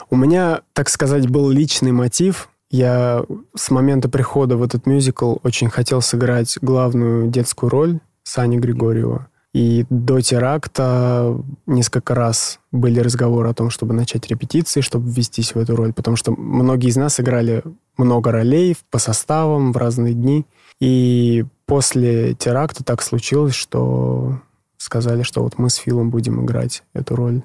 У 0.09 0.17
меня, 0.17 0.63
так 0.73 0.89
сказать, 0.89 1.29
был 1.29 1.51
личный 1.51 1.93
мотив. 1.93 2.49
Я 2.71 3.25
с 3.57 3.71
момента 3.71 4.09
прихода 4.09 4.57
в 4.57 4.63
этот 4.63 4.87
мюзикл 4.87 5.37
очень 5.43 5.69
хотел 5.69 6.01
сыграть 6.01 6.59
главную 6.63 7.29
детскую 7.29 7.69
роль 7.71 8.01
Сани 8.23 8.59
Григорьева. 8.59 9.29
И 9.53 9.85
до 9.91 10.21
теракта 10.21 11.37
несколько 11.67 12.15
раз 12.15 12.61
были 12.71 13.01
разговоры 13.01 13.49
о 13.49 13.55
том, 13.55 13.71
чтобы 13.71 13.95
начать 13.95 14.29
репетиции, 14.29 14.81
чтобы 14.81 15.11
ввестись 15.11 15.57
в 15.57 15.59
эту 15.59 15.75
роль, 15.75 15.93
потому 15.93 16.17
что 16.17 16.31
многие 16.31 16.89
из 16.89 16.97
нас 16.97 17.19
играли 17.19 17.65
много 17.97 18.31
ролей 18.31 18.77
по 18.91 18.99
составам 18.99 19.73
в 19.73 19.77
разные 19.77 20.15
дни. 20.15 20.47
И 20.79 21.45
после 21.71 22.35
теракта 22.35 22.83
так 22.83 23.01
случилось, 23.01 23.55
что 23.55 24.41
сказали, 24.77 25.23
что 25.23 25.45
вот 25.45 25.57
мы 25.57 25.71
с 25.71 25.77
Филом 25.77 26.11
будем 26.11 26.45
играть 26.45 26.83
эту 26.95 27.15
роль. 27.15 27.43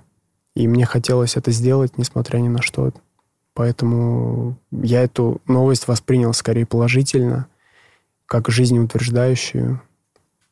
И 0.55 0.67
мне 0.67 0.83
хотелось 0.87 1.37
это 1.37 1.51
сделать, 1.51 1.99
несмотря 1.99 2.39
ни 2.39 2.47
на 2.47 2.63
что. 2.63 2.91
Поэтому 3.53 4.57
я 4.71 5.03
эту 5.03 5.43
новость 5.45 5.87
воспринял 5.87 6.33
скорее 6.33 6.65
положительно, 6.65 7.45
как 8.25 8.49
жизнеутверждающую. 8.49 9.79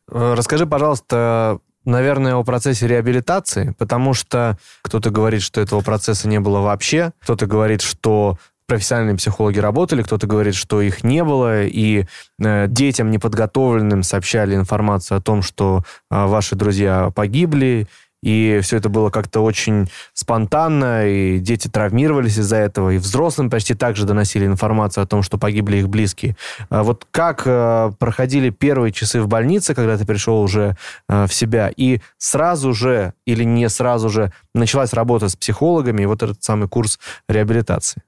Расскажи, 0.08 0.68
пожалуйста, 0.68 1.58
наверное, 1.84 2.36
о 2.36 2.44
процессе 2.44 2.88
реабилитации, 2.88 3.74
потому 3.80 4.14
что 4.14 4.60
кто-то 4.84 5.10
говорит, 5.10 5.42
что 5.42 5.62
этого 5.62 5.82
процесса 5.82 6.28
не 6.28 6.40
было 6.40 6.60
вообще, 6.60 7.12
кто-то 7.22 7.48
говорит, 7.48 7.82
что 7.82 8.38
профессиональные 8.66 9.18
психологи 9.18 9.60
работали, 9.60 10.04
кто-то 10.04 10.28
говорит, 10.28 10.56
что 10.56 10.82
их 10.82 11.04
не 11.04 11.24
было, 11.24 11.64
и 11.64 12.06
э, 12.40 12.68
детям 12.68 13.12
неподготовленным 13.12 14.04
сообщали 14.04 14.56
информацию 14.56 15.18
о 15.18 15.22
том, 15.22 15.42
что 15.42 15.84
э, 16.10 16.26
ваши 16.26 16.56
друзья 16.56 17.12
погибли, 17.14 17.88
и 18.24 18.62
все 18.64 18.78
это 18.78 18.88
было 18.88 19.10
как-то 19.10 19.42
очень 19.42 19.90
спонтанно, 20.14 21.06
и 21.08 21.40
дети 21.40 21.68
травмировались 21.68 22.38
из-за 22.38 22.56
этого, 22.56 22.92
и 22.92 22.98
взрослым 22.98 23.50
почти 23.50 23.74
также 23.74 24.06
доносили 24.06 24.46
информацию 24.46 25.04
о 25.04 25.08
том, 25.08 25.24
что 25.24 25.38
погибли 25.38 25.78
их 25.78 25.90
близкие. 25.90 26.38
А 26.70 26.84
вот 26.84 27.06
как 27.12 27.44
э, 27.46 27.92
проходили 28.00 28.50
первые 28.50 28.94
часы 28.94 29.22
в 29.22 29.28
больнице, 29.28 29.76
когда 29.76 29.98
ты 29.98 30.06
пришел 30.06 30.42
уже 30.42 30.78
э, 31.10 31.28
в 31.28 31.34
себя, 31.34 31.70
и 31.76 32.00
сразу 32.18 32.74
же 32.74 33.14
или 33.26 33.44
не 33.44 33.68
сразу 33.68 34.10
же 34.10 34.32
началась 34.56 34.94
работа 34.94 35.28
с 35.28 35.36
психологами 35.36 36.04
и 36.04 36.06
вот 36.06 36.24
этот 36.24 36.42
самый 36.42 36.70
курс 36.70 37.00
реабилитации? 37.28 38.02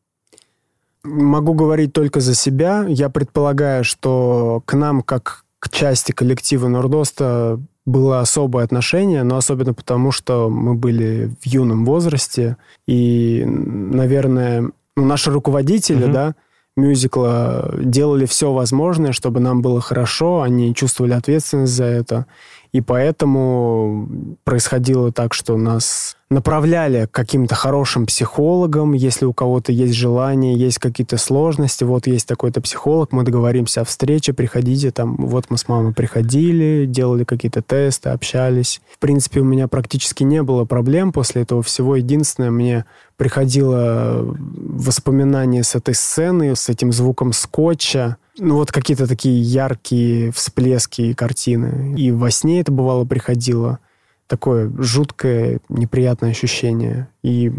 Могу 1.06 1.54
говорить 1.54 1.94
только 1.94 2.20
за 2.20 2.36
себя. 2.36 2.86
Я 2.88 3.10
предполагаю, 3.10 3.84
что 3.84 4.62
к 4.66 4.74
нам, 4.74 5.02
как 5.02 5.46
к 5.60 5.70
части 5.70 6.12
коллектива 6.12 6.68
Нордоста, 6.68 7.60
было 7.86 8.20
особое 8.20 8.64
отношение, 8.64 9.24
но 9.24 9.38
особенно 9.38 9.74
потому, 9.74 10.12
что 10.12 10.50
мы 10.50 10.74
были 10.74 11.32
в 11.42 11.46
юном 11.46 11.86
возрасте, 11.86 12.58
и, 12.88 13.44
наверное, 13.46 14.72
ну, 14.96 15.06
наши 15.06 15.32
руководители, 15.32 16.08
mm-hmm. 16.08 16.12
да, 16.12 16.36
мюзикла 16.76 17.74
делали 17.80 18.26
все 18.26 18.52
возможное, 18.52 19.12
чтобы 19.12 19.40
нам 19.40 19.62
было 19.62 19.82
хорошо, 19.82 20.42
они 20.42 20.74
чувствовали 20.74 21.14
ответственность 21.14 21.74
за 21.74 21.86
это. 21.86 22.26
И 22.74 22.82
поэтому 22.82 24.10
происходило 24.44 25.12
так, 25.12 25.34
что 25.34 25.56
нас 25.56 26.18
направляли 26.30 27.06
к 27.06 27.12
каким-то 27.12 27.54
хорошим 27.54 28.08
психологам, 28.08 28.94
если 28.94 29.26
у 29.26 29.34
кого-то 29.34 29.72
есть 29.72 29.94
желание, 29.94 30.56
есть 30.56 30.80
какие-то 30.80 31.18
сложности, 31.18 31.84
вот 31.84 32.08
есть 32.08 32.28
такой-то 32.28 32.62
психолог, 32.62 33.12
мы 33.12 33.24
договоримся 33.24 33.82
о 33.82 33.86
встрече, 33.86 34.34
приходите, 34.34 34.92
там, 34.92 35.16
вот 35.18 35.46
мы 35.50 35.58
с 35.58 35.68
мамой 35.68 35.94
приходили, 35.94 36.86
делали 36.88 37.26
какие-то 37.26 37.62
тесты, 37.62 38.10
общались. 38.10 38.82
В 38.96 39.00
принципе, 39.00 39.42
у 39.42 39.44
меня 39.44 39.68
практически 39.68 40.24
не 40.24 40.42
было 40.42 40.66
проблем 40.66 41.12
после 41.12 41.44
этого 41.44 41.62
всего. 41.62 41.96
Единственное, 41.96 42.50
мне 42.50 42.86
приходило 43.18 44.26
воспоминание 44.26 45.64
с 45.64 45.76
этой 45.76 45.94
сцены, 45.94 46.56
с 46.56 46.70
этим 46.70 46.92
звуком 46.92 47.34
скотча, 47.34 48.18
ну 48.38 48.56
вот 48.56 48.72
какие-то 48.72 49.08
такие 49.08 49.40
яркие 49.42 50.32
всплески 50.32 51.14
картины. 51.14 51.96
И 51.98 52.12
во 52.12 52.32
сне 52.32 52.62
это 52.62 52.72
бывало 52.72 53.06
приходило. 53.06 53.80
Такое 54.28 54.72
жуткое, 54.78 55.60
неприятное 55.70 56.32
ощущение. 56.32 57.08
И, 57.24 57.52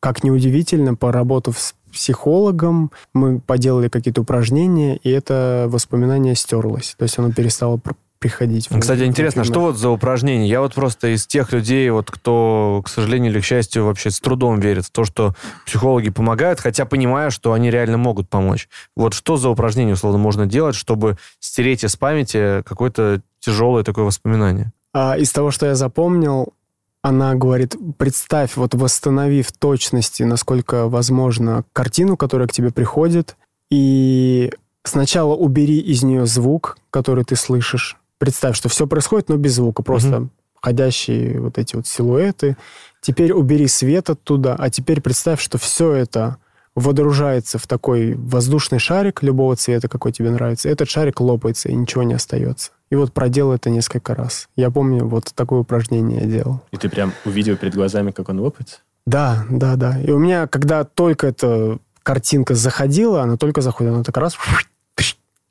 как 0.00 0.24
неудивительно, 0.24 0.94
поработав 0.94 1.58
с 1.58 1.74
психологом, 1.92 2.90
мы 3.12 3.40
поделали 3.40 3.88
какие-то 3.88 4.22
упражнения, 4.22 4.96
и 4.96 5.10
это 5.10 5.66
воспоминание 5.68 6.34
стерлось. 6.34 6.94
То 6.98 7.04
есть 7.04 7.18
оно 7.18 7.32
перестало 7.32 7.80
приходить. 8.24 8.68
Кстати, 8.80 9.02
интересно, 9.02 9.44
что 9.44 9.60
вот 9.60 9.76
за 9.76 9.90
упражнение? 9.90 10.48
Я 10.48 10.62
вот 10.62 10.72
просто 10.72 11.14
из 11.14 11.26
тех 11.26 11.52
людей, 11.52 11.90
вот 11.90 12.10
кто, 12.10 12.80
к 12.82 12.88
сожалению 12.88 13.30
или 13.30 13.40
к 13.40 13.44
счастью, 13.44 13.84
вообще 13.84 14.10
с 14.10 14.18
трудом 14.18 14.60
верит 14.60 14.86
в 14.86 14.90
то, 14.90 15.04
что 15.04 15.34
психологи 15.66 16.08
помогают, 16.08 16.58
хотя 16.58 16.86
понимаю, 16.86 17.30
что 17.30 17.52
они 17.52 17.70
реально 17.70 17.98
могут 17.98 18.30
помочь. 18.30 18.70
Вот 18.96 19.12
что 19.12 19.36
за 19.36 19.50
упражнение, 19.50 19.92
условно, 19.92 20.18
можно 20.18 20.46
делать, 20.46 20.74
чтобы 20.74 21.18
стереть 21.38 21.84
из 21.84 21.96
памяти 21.96 22.62
какое-то 22.62 23.20
тяжелое 23.40 23.84
такое 23.84 24.06
воспоминание? 24.06 24.72
А, 24.94 25.18
из 25.18 25.32
того, 25.32 25.50
что 25.50 25.66
я 25.66 25.74
запомнил, 25.74 26.54
она 27.02 27.34
говорит, 27.34 27.76
представь, 27.98 28.56
вот 28.56 28.74
восстанови 28.74 29.42
в 29.42 29.52
точности, 29.52 30.22
насколько 30.22 30.88
возможно, 30.88 31.64
картину, 31.72 32.16
которая 32.16 32.48
к 32.48 32.52
тебе 32.52 32.70
приходит, 32.70 33.36
и 33.70 34.50
сначала 34.84 35.34
убери 35.34 35.78
из 35.80 36.02
нее 36.02 36.26
звук, 36.26 36.78
который 36.90 37.24
ты 37.24 37.36
слышишь, 37.36 37.98
представь, 38.18 38.56
что 38.56 38.68
все 38.68 38.86
происходит, 38.86 39.28
но 39.28 39.36
без 39.36 39.54
звука, 39.56 39.82
просто 39.82 40.16
угу. 40.16 40.28
ходящие 40.62 41.40
вот 41.40 41.58
эти 41.58 41.76
вот 41.76 41.86
силуэты. 41.86 42.56
Теперь 43.02 43.32
убери 43.32 43.66
свет 43.66 44.08
оттуда, 44.08 44.54
а 44.58 44.70
теперь 44.70 45.02
представь, 45.02 45.42
что 45.42 45.58
все 45.58 45.92
это 45.92 46.38
водружается 46.74 47.58
в 47.58 47.66
такой 47.66 48.14
воздушный 48.14 48.78
шарик 48.78 49.22
любого 49.22 49.56
цвета, 49.56 49.88
какой 49.88 50.12
тебе 50.12 50.30
нравится. 50.30 50.68
Этот 50.68 50.88
шарик 50.88 51.20
лопается, 51.20 51.68
и 51.68 51.74
ничего 51.74 52.02
не 52.02 52.14
остается. 52.14 52.70
И 52.94 52.96
вот 52.96 53.12
проделал 53.12 53.54
это 53.54 53.70
несколько 53.70 54.14
раз. 54.14 54.48
Я 54.54 54.70
помню, 54.70 55.04
вот 55.04 55.32
такое 55.34 55.58
упражнение 55.58 56.20
я 56.20 56.26
делал. 56.26 56.60
И 56.70 56.76
ты 56.76 56.88
прям 56.88 57.12
увидел 57.24 57.56
перед 57.56 57.74
глазами, 57.74 58.12
как 58.12 58.28
он 58.28 58.38
лопается? 58.38 58.76
Да, 59.04 59.44
да, 59.50 59.74
да. 59.74 60.00
И 60.00 60.12
у 60.12 60.18
меня, 60.20 60.46
когда 60.46 60.84
только 60.84 61.26
эта 61.26 61.78
картинка 62.04 62.54
заходила, 62.54 63.22
она 63.22 63.36
только 63.36 63.62
заходила, 63.62 63.96
она 63.96 64.04
так 64.04 64.16
раз 64.16 64.38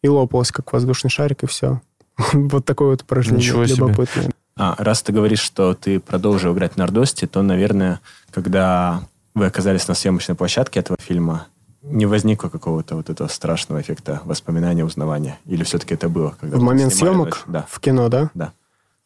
и 0.01 0.07
лопалась, 0.07 0.53
как 0.53 0.71
воздушный 0.71 1.09
шарик, 1.09 1.43
и 1.43 1.47
все. 1.47 1.81
Вот 2.31 2.63
такое 2.63 2.91
вот 2.91 3.01
упражнение 3.01 3.45
Ничего 3.45 3.63
любопытное. 3.63 4.23
Себе. 4.23 4.33
А, 4.55 4.75
раз 4.77 5.01
ты 5.01 5.11
говоришь, 5.11 5.41
что 5.41 5.73
ты 5.73 5.99
продолжил 5.99 6.53
играть 6.53 6.77
на 6.77 6.85
Нордосте, 6.85 7.27
то, 7.27 7.41
наверное, 7.41 7.99
когда 8.31 9.03
вы 9.35 9.47
оказались 9.47 9.85
на 9.89 9.95
съемочной 9.95 10.35
площадке 10.35 10.79
этого 10.79 10.97
фильма, 10.97 11.47
не 11.83 12.05
возникло 12.05 12.49
какого-то 12.49 12.95
вот 12.95 13.09
этого 13.09 13.27
страшного 13.27 13.81
эффекта 13.81 14.21
воспоминания, 14.25 14.85
узнавания? 14.85 15.39
Или 15.45 15.63
все-таки 15.63 15.93
это 15.93 16.09
было? 16.09 16.35
Когда 16.39 16.57
в 16.57 16.61
момент 16.61 16.93
съемок? 16.93 17.43
Да. 17.47 17.65
В 17.69 17.79
кино, 17.79 18.09
да? 18.09 18.31
Да. 18.33 18.53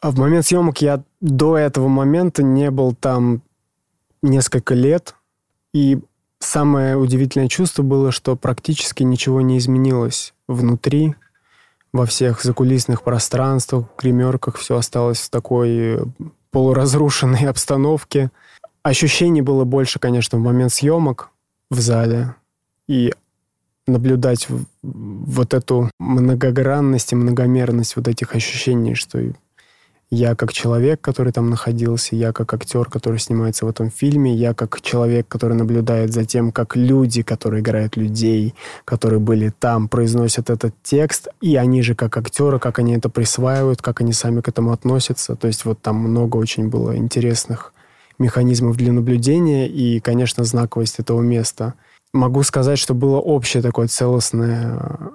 А 0.00 0.10
в 0.10 0.18
момент 0.18 0.46
съемок 0.46 0.80
я 0.80 1.02
до 1.20 1.56
этого 1.56 1.88
момента 1.88 2.42
не 2.42 2.70
был 2.70 2.94
там 2.94 3.42
несколько 4.22 4.74
лет. 4.74 5.16
И 5.74 5.98
самое 6.38 6.96
удивительное 6.96 7.48
чувство 7.48 7.82
было, 7.82 8.12
что 8.12 8.36
практически 8.36 9.02
ничего 9.02 9.40
не 9.40 9.58
изменилось 9.58 10.34
внутри 10.46 11.16
во 11.92 12.06
всех 12.06 12.42
закулисных 12.42 13.02
пространствах, 13.02 13.86
гримерках 13.98 14.56
все 14.56 14.76
осталось 14.76 15.20
в 15.20 15.30
такой 15.30 15.70
э, 15.70 16.04
полуразрушенной 16.50 17.44
обстановке. 17.48 18.30
Ощущений 18.82 19.42
было 19.42 19.64
больше, 19.64 19.98
конечно, 19.98 20.38
в 20.38 20.42
момент 20.42 20.72
съемок 20.72 21.30
в 21.70 21.80
зале. 21.80 22.34
И 22.88 23.12
наблюдать 23.86 24.48
вот 24.82 25.54
эту 25.54 25.90
многогранность 25.98 27.12
и 27.12 27.16
многомерность 27.16 27.96
вот 27.96 28.08
этих 28.08 28.34
ощущений, 28.34 28.94
что 28.94 29.20
я 30.10 30.34
как 30.34 30.54
человек, 30.54 31.02
который 31.02 31.32
там 31.32 31.50
находился, 31.50 32.16
я 32.16 32.32
как 32.32 32.54
актер, 32.54 32.86
который 32.86 33.18
снимается 33.18 33.66
в 33.66 33.68
этом 33.68 33.90
фильме, 33.90 34.34
я 34.34 34.54
как 34.54 34.80
человек, 34.80 35.28
который 35.28 35.54
наблюдает 35.54 36.14
за 36.14 36.24
тем, 36.24 36.50
как 36.50 36.76
люди, 36.76 37.22
которые 37.22 37.60
играют 37.60 37.96
людей, 37.96 38.54
которые 38.86 39.20
были 39.20 39.52
там, 39.58 39.86
произносят 39.86 40.48
этот 40.48 40.74
текст, 40.82 41.28
и 41.42 41.56
они 41.56 41.82
же 41.82 41.94
как 41.94 42.16
актеры, 42.16 42.58
как 42.58 42.78
они 42.78 42.94
это 42.94 43.10
присваивают, 43.10 43.82
как 43.82 44.00
они 44.00 44.14
сами 44.14 44.40
к 44.40 44.48
этому 44.48 44.72
относятся. 44.72 45.36
То 45.36 45.46
есть 45.46 45.66
вот 45.66 45.82
там 45.82 45.96
много 45.96 46.38
очень 46.38 46.68
было 46.68 46.96
интересных 46.96 47.74
механизмов 48.18 48.78
для 48.78 48.92
наблюдения 48.92 49.68
и, 49.68 50.00
конечно, 50.00 50.42
знаковость 50.42 51.00
этого 51.00 51.20
места. 51.20 51.74
Могу 52.12 52.42
сказать, 52.42 52.78
что 52.78 52.94
было 52.94 53.18
общее 53.18 53.62
такое 53.62 53.86
целостное 53.86 55.12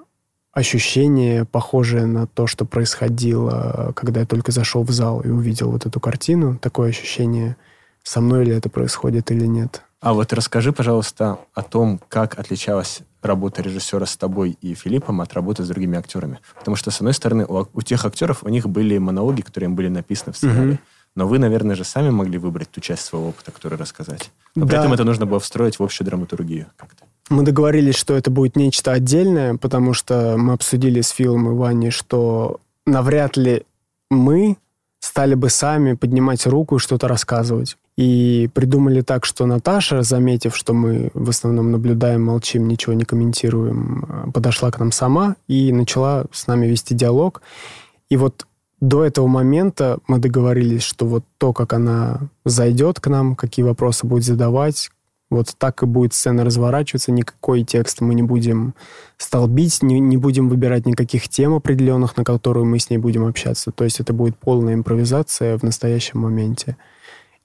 ощущение, 0.52 1.44
похожее 1.44 2.06
на 2.06 2.26
то, 2.26 2.46
что 2.46 2.64
происходило, 2.64 3.92
когда 3.96 4.20
я 4.20 4.26
только 4.26 4.52
зашел 4.52 4.84
в 4.84 4.90
зал 4.90 5.20
и 5.20 5.28
увидел 5.28 5.72
вот 5.72 5.86
эту 5.86 5.98
картину. 5.98 6.56
Такое 6.58 6.90
ощущение, 6.90 7.56
со 8.04 8.20
мной 8.20 8.44
ли 8.44 8.52
это 8.52 8.68
происходит 8.68 9.32
или 9.32 9.46
нет. 9.46 9.82
А 10.00 10.12
вот 10.12 10.32
расскажи, 10.32 10.70
пожалуйста, 10.72 11.38
о 11.54 11.62
том, 11.62 11.98
как 12.08 12.38
отличалась 12.38 13.00
работа 13.22 13.62
режиссера 13.62 14.04
с 14.04 14.16
тобой 14.16 14.56
и 14.60 14.74
Филиппом 14.74 15.22
от 15.22 15.32
работы 15.32 15.64
с 15.64 15.68
другими 15.68 15.98
актерами. 15.98 16.40
Потому 16.58 16.76
что, 16.76 16.90
с 16.90 16.98
одной 16.98 17.14
стороны, 17.14 17.46
у, 17.46 17.66
у 17.72 17.82
тех 17.82 18.04
актеров 18.04 18.44
у 18.44 18.48
них 18.50 18.68
были 18.68 18.98
монологи, 18.98 19.40
которые 19.40 19.70
им 19.70 19.76
были 19.76 19.88
написаны 19.88 20.32
в 20.32 20.36
сценарии. 20.36 20.74
Mm-hmm. 20.74 20.93
Но 21.16 21.28
вы, 21.28 21.38
наверное, 21.38 21.76
же 21.76 21.84
сами 21.84 22.10
могли 22.10 22.38
выбрать 22.38 22.70
ту 22.70 22.80
часть 22.80 23.04
своего 23.04 23.28
опыта, 23.28 23.52
которую 23.52 23.78
рассказать. 23.78 24.30
Но 24.54 24.64
да. 24.64 24.70
при 24.70 24.78
этом 24.78 24.92
это 24.92 25.04
нужно 25.04 25.26
было 25.26 25.38
встроить 25.38 25.78
в 25.78 25.82
общую 25.82 26.06
драматургию 26.06 26.66
как-то. 26.76 27.04
Мы 27.30 27.42
договорились, 27.42 27.94
что 27.94 28.14
это 28.14 28.30
будет 28.30 28.56
нечто 28.56 28.92
отдельное, 28.92 29.56
потому 29.56 29.94
что 29.94 30.36
мы 30.36 30.52
обсудили 30.52 31.00
с 31.00 31.10
Филом 31.10 31.50
и 31.50 31.54
Ваней, 31.54 31.90
что 31.90 32.60
навряд 32.84 33.36
ли 33.36 33.64
мы 34.10 34.58
стали 35.00 35.34
бы 35.34 35.50
сами 35.50 35.94
поднимать 35.94 36.46
руку 36.46 36.76
и 36.76 36.78
что-то 36.78 37.08
рассказывать. 37.08 37.76
И 37.96 38.50
придумали 38.54 39.02
так, 39.02 39.24
что 39.24 39.46
Наташа, 39.46 40.02
заметив, 40.02 40.56
что 40.56 40.72
мы 40.72 41.10
в 41.14 41.30
основном 41.30 41.70
наблюдаем, 41.70 42.24
молчим, 42.24 42.66
ничего 42.66 42.94
не 42.94 43.04
комментируем, 43.04 44.04
э, 44.08 44.32
подошла 44.32 44.70
к 44.70 44.78
нам 44.78 44.90
сама 44.90 45.36
и 45.46 45.72
начала 45.72 46.24
с 46.32 46.46
нами 46.46 46.66
вести 46.66 46.94
диалог. 46.94 47.42
И 48.08 48.16
вот 48.16 48.46
до 48.84 49.04
этого 49.04 49.26
момента 49.26 49.98
мы 50.06 50.18
договорились, 50.18 50.82
что 50.82 51.06
вот 51.06 51.24
то, 51.38 51.52
как 51.54 51.72
она 51.72 52.28
зайдет 52.44 53.00
к 53.00 53.08
нам, 53.08 53.34
какие 53.34 53.64
вопросы 53.64 54.06
будет 54.06 54.24
задавать, 54.24 54.90
вот 55.30 55.54
так 55.56 55.82
и 55.82 55.86
будет 55.86 56.12
сцена 56.12 56.44
разворачиваться, 56.44 57.10
никакой 57.10 57.64
текст 57.64 58.02
мы 58.02 58.14
не 58.14 58.22
будем 58.22 58.74
столбить, 59.16 59.82
не, 59.82 60.00
не 60.00 60.18
будем 60.18 60.50
выбирать 60.50 60.84
никаких 60.84 61.28
тем 61.30 61.54
определенных, 61.54 62.18
на 62.18 62.24
которые 62.24 62.64
мы 62.66 62.78
с 62.78 62.90
ней 62.90 62.98
будем 62.98 63.26
общаться. 63.26 63.72
То 63.72 63.84
есть 63.84 64.00
это 64.00 64.12
будет 64.12 64.36
полная 64.36 64.74
импровизация 64.74 65.56
в 65.58 65.62
настоящем 65.62 66.20
моменте. 66.20 66.76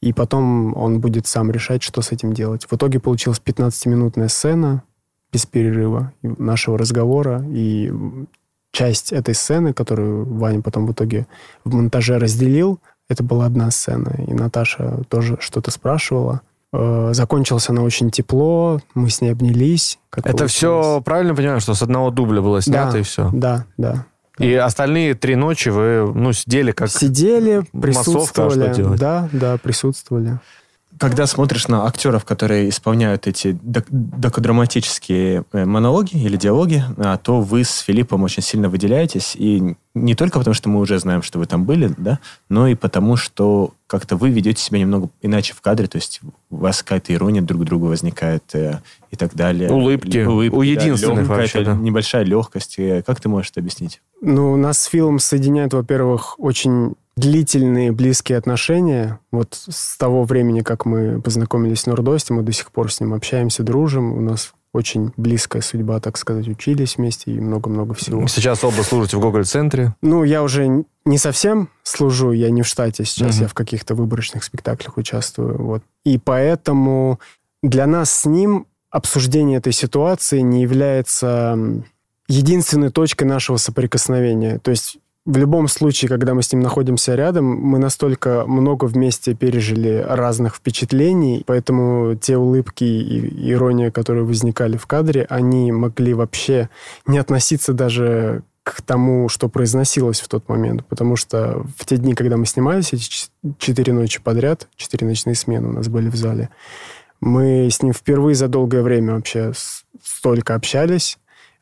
И 0.02 0.12
потом 0.12 0.76
он 0.76 1.00
будет 1.00 1.26
сам 1.26 1.52
решать, 1.52 1.84
что 1.84 2.02
с 2.02 2.12
этим 2.12 2.34
делать. 2.34 2.66
В 2.70 2.74
итоге 2.76 3.00
получилась 3.00 3.42
15-минутная 3.44 4.28
сцена 4.28 4.84
без 5.32 5.46
перерыва 5.46 6.12
нашего 6.22 6.78
разговора. 6.78 7.46
И 7.50 7.92
часть 8.72 9.12
этой 9.12 9.34
сцены, 9.34 9.74
которую 9.74 10.26
Ваня 10.38 10.62
потом 10.62 10.86
в 10.86 10.92
итоге 10.92 11.28
в 11.64 11.74
монтаже 11.74 12.18
разделил, 12.18 12.80
это 13.10 13.24
была 13.24 13.46
одна 13.46 13.72
сцена. 13.72 14.14
И 14.28 14.34
Наташа 14.34 15.02
тоже 15.10 15.38
что-то 15.42 15.72
спрашивала. 15.72 16.42
Э, 16.72 17.10
закончился 17.14 17.72
она 17.72 17.82
очень 17.82 18.12
тепло, 18.12 18.80
мы 18.94 19.10
с 19.10 19.22
ней 19.22 19.32
обнялись. 19.32 19.98
Это 20.12 20.22
получилось. 20.30 20.52
все 20.54 21.02
правильно 21.04 21.34
понимаю, 21.34 21.62
что 21.62 21.74
с 21.74 21.82
одного 21.82 22.12
дубля 22.12 22.42
было 22.42 22.62
снято 22.62 22.94
да, 22.94 23.00
и 23.00 23.02
все? 23.02 23.30
Да, 23.34 23.66
да. 23.78 24.06
И 24.38 24.54
остальные 24.54 25.16
три 25.16 25.36
ночи 25.36 25.70
вы 25.70 26.14
ну, 26.14 26.32
сидели 26.32 26.72
как 26.72 26.90
Сидели, 26.90 27.64
присутствовали. 27.72 28.60
Массовка, 28.60 28.84
что 28.84 28.98
Да, 28.98 29.30
да, 29.34 29.58
присутствовали 29.58 30.40
когда 31.00 31.28
смотришь 31.28 31.70
на 31.70 31.88
актеров, 31.88 32.26
которые 32.26 32.68
исполняют 32.70 33.26
эти 33.26 33.58
докодраматические 33.64 35.46
э, 35.54 35.66
монологи 35.66 36.18
или 36.18 36.36
диалоги, 36.36 36.84
а, 36.98 37.18
то 37.18 37.40
вы 37.40 37.64
с 37.64 37.80
Филиппом 37.80 38.24
очень 38.24 38.44
сильно 38.44 38.68
выделяетесь. 38.68 39.34
И 39.38 39.76
не 39.94 40.16
только 40.16 40.40
потому, 40.40 40.54
что 40.54 40.68
мы 40.68 40.82
уже 40.82 41.00
знаем, 41.00 41.22
что 41.22 41.40
вы 41.40 41.46
там 41.46 41.64
были, 41.64 41.94
да, 41.98 42.20
но 42.50 42.68
и 42.68 42.76
потому, 42.76 43.16
что 43.16 43.74
как-то 43.88 44.18
вы 44.18 44.30
ведете 44.30 44.62
себя 44.62 44.80
немного 44.80 45.10
иначе 45.22 45.54
в 45.54 45.62
кадре, 45.62 45.88
то 45.88 45.96
есть 45.96 46.20
у 46.50 46.58
вас 46.58 46.84
какая-то 46.84 47.14
ирония 47.14 47.42
друг 47.42 47.62
к 47.62 47.66
другу 47.66 47.88
возникает 47.88 48.44
э, 48.54 48.82
и 49.10 49.16
так 49.16 49.34
далее. 49.36 49.72
Улыбки. 49.72 50.26
Улыбки 50.26 50.56
у 50.56 50.62
единственных 50.62 51.30
да, 51.30 51.34
вообще, 51.34 51.64
да. 51.64 51.76
Небольшая 51.76 52.26
легкость. 52.26 52.76
Как 53.06 53.22
ты 53.22 53.30
можешь 53.30 53.52
это 53.52 53.62
объяснить? 53.62 54.02
Ну, 54.22 54.58
нас 54.58 54.80
с 54.80 54.86
Филом 54.86 55.20
соединяет, 55.20 55.74
во-первых, 55.74 56.38
очень 56.40 56.96
длительные 57.20 57.92
близкие 57.92 58.38
отношения. 58.38 59.20
Вот 59.32 59.54
с 59.54 59.98
того 59.98 60.24
времени, 60.24 60.62
как 60.62 60.86
мы 60.86 61.22
познакомились 61.22 61.84
в 61.84 61.88
Нордосте, 61.88 62.34
мы 62.34 62.44
до 62.44 62.52
сих 62.52 62.72
пор 62.72 62.92
с 62.92 63.00
ним 63.00 63.14
общаемся, 63.14 63.64
дружим. 63.64 64.14
У 64.14 64.22
нас 64.22 64.54
очень 64.72 65.12
близкая 65.18 65.62
судьба, 65.62 66.00
так 66.00 66.18
сказать, 66.18 66.48
учились 66.48 66.98
вместе 66.98 67.32
и 67.32 67.40
много-много 67.40 67.96
всего. 67.96 68.28
Сейчас 68.28 68.64
оба 68.64 68.84
служите 68.84 69.18
в 69.18 69.20
Гоголь-центре? 69.20 69.96
Ну, 70.02 70.24
я 70.24 70.44
уже 70.44 70.86
не 71.06 71.18
совсем 71.18 71.70
служу, 71.82 72.32
я 72.32 72.52
не 72.52 72.62
в 72.62 72.68
штате 72.68 73.04
сейчас, 73.04 73.36
угу. 73.36 73.44
я 73.44 73.48
в 73.48 73.54
каких-то 73.54 73.96
выборочных 73.96 74.44
спектаклях 74.44 74.98
участвую. 74.98 75.58
Вот. 75.58 75.84
И 76.06 76.20
поэтому 76.20 77.20
для 77.64 77.88
нас 77.88 78.12
с 78.12 78.26
ним 78.26 78.68
обсуждение 78.92 79.58
этой 79.58 79.74
ситуации 79.74 80.40
не 80.42 80.62
является 80.62 81.58
единственной 82.28 82.92
точкой 82.92 83.24
нашего 83.24 83.58
соприкосновения. 83.58 84.60
То 84.60 84.72
есть 84.72 85.00
в 85.26 85.38
любом 85.38 85.68
случае, 85.68 86.10
когда 86.10 86.34
мы 86.34 86.42
с 86.42 86.52
ним 86.52 86.62
находимся 86.62 87.14
рядом, 87.16 87.46
мы 87.46 87.78
настолько 87.78 88.46
много 88.48 88.86
вместе 88.86 89.36
пережили 89.36 90.04
разных 90.08 90.56
впечатлений, 90.56 91.44
поэтому 91.46 92.16
те 92.16 92.38
улыбки 92.38 92.84
и 92.84 93.52
ирония, 93.52 93.92
которые 93.92 94.24
возникали 94.24 94.78
в 94.78 94.88
кадре, 94.88 95.26
они 95.30 95.72
могли 95.72 96.14
вообще 96.14 96.70
не 97.06 97.20
относиться 97.20 97.74
даже 97.74 98.44
к 98.64 98.82
тому, 98.82 99.30
что 99.30 99.50
произносилось 99.50 100.22
в 100.22 100.28
тот 100.28 100.48
момент. 100.48 100.86
Потому 100.88 101.16
что 101.16 101.66
в 101.78 101.86
те 101.86 101.98
дни, 101.98 102.14
когда 102.14 102.38
мы 102.38 102.46
снимались, 102.46 102.94
эти 102.94 103.10
четыре 103.58 103.94
ночи 103.94 104.22
подряд, 104.22 104.68
четыре 104.76 105.08
ночные 105.08 105.36
смены 105.36 105.70
у 105.70 105.74
нас 105.74 105.88
были 105.90 106.10
в 106.10 106.16
зале, 106.16 106.50
мы 107.20 107.68
с 107.70 107.82
ним 107.82 107.94
впервые 107.94 108.36
за 108.36 108.48
долгое 108.48 108.82
время 108.82 109.16
вообще 109.16 109.52
столько 110.02 110.56
общались. 110.56 111.18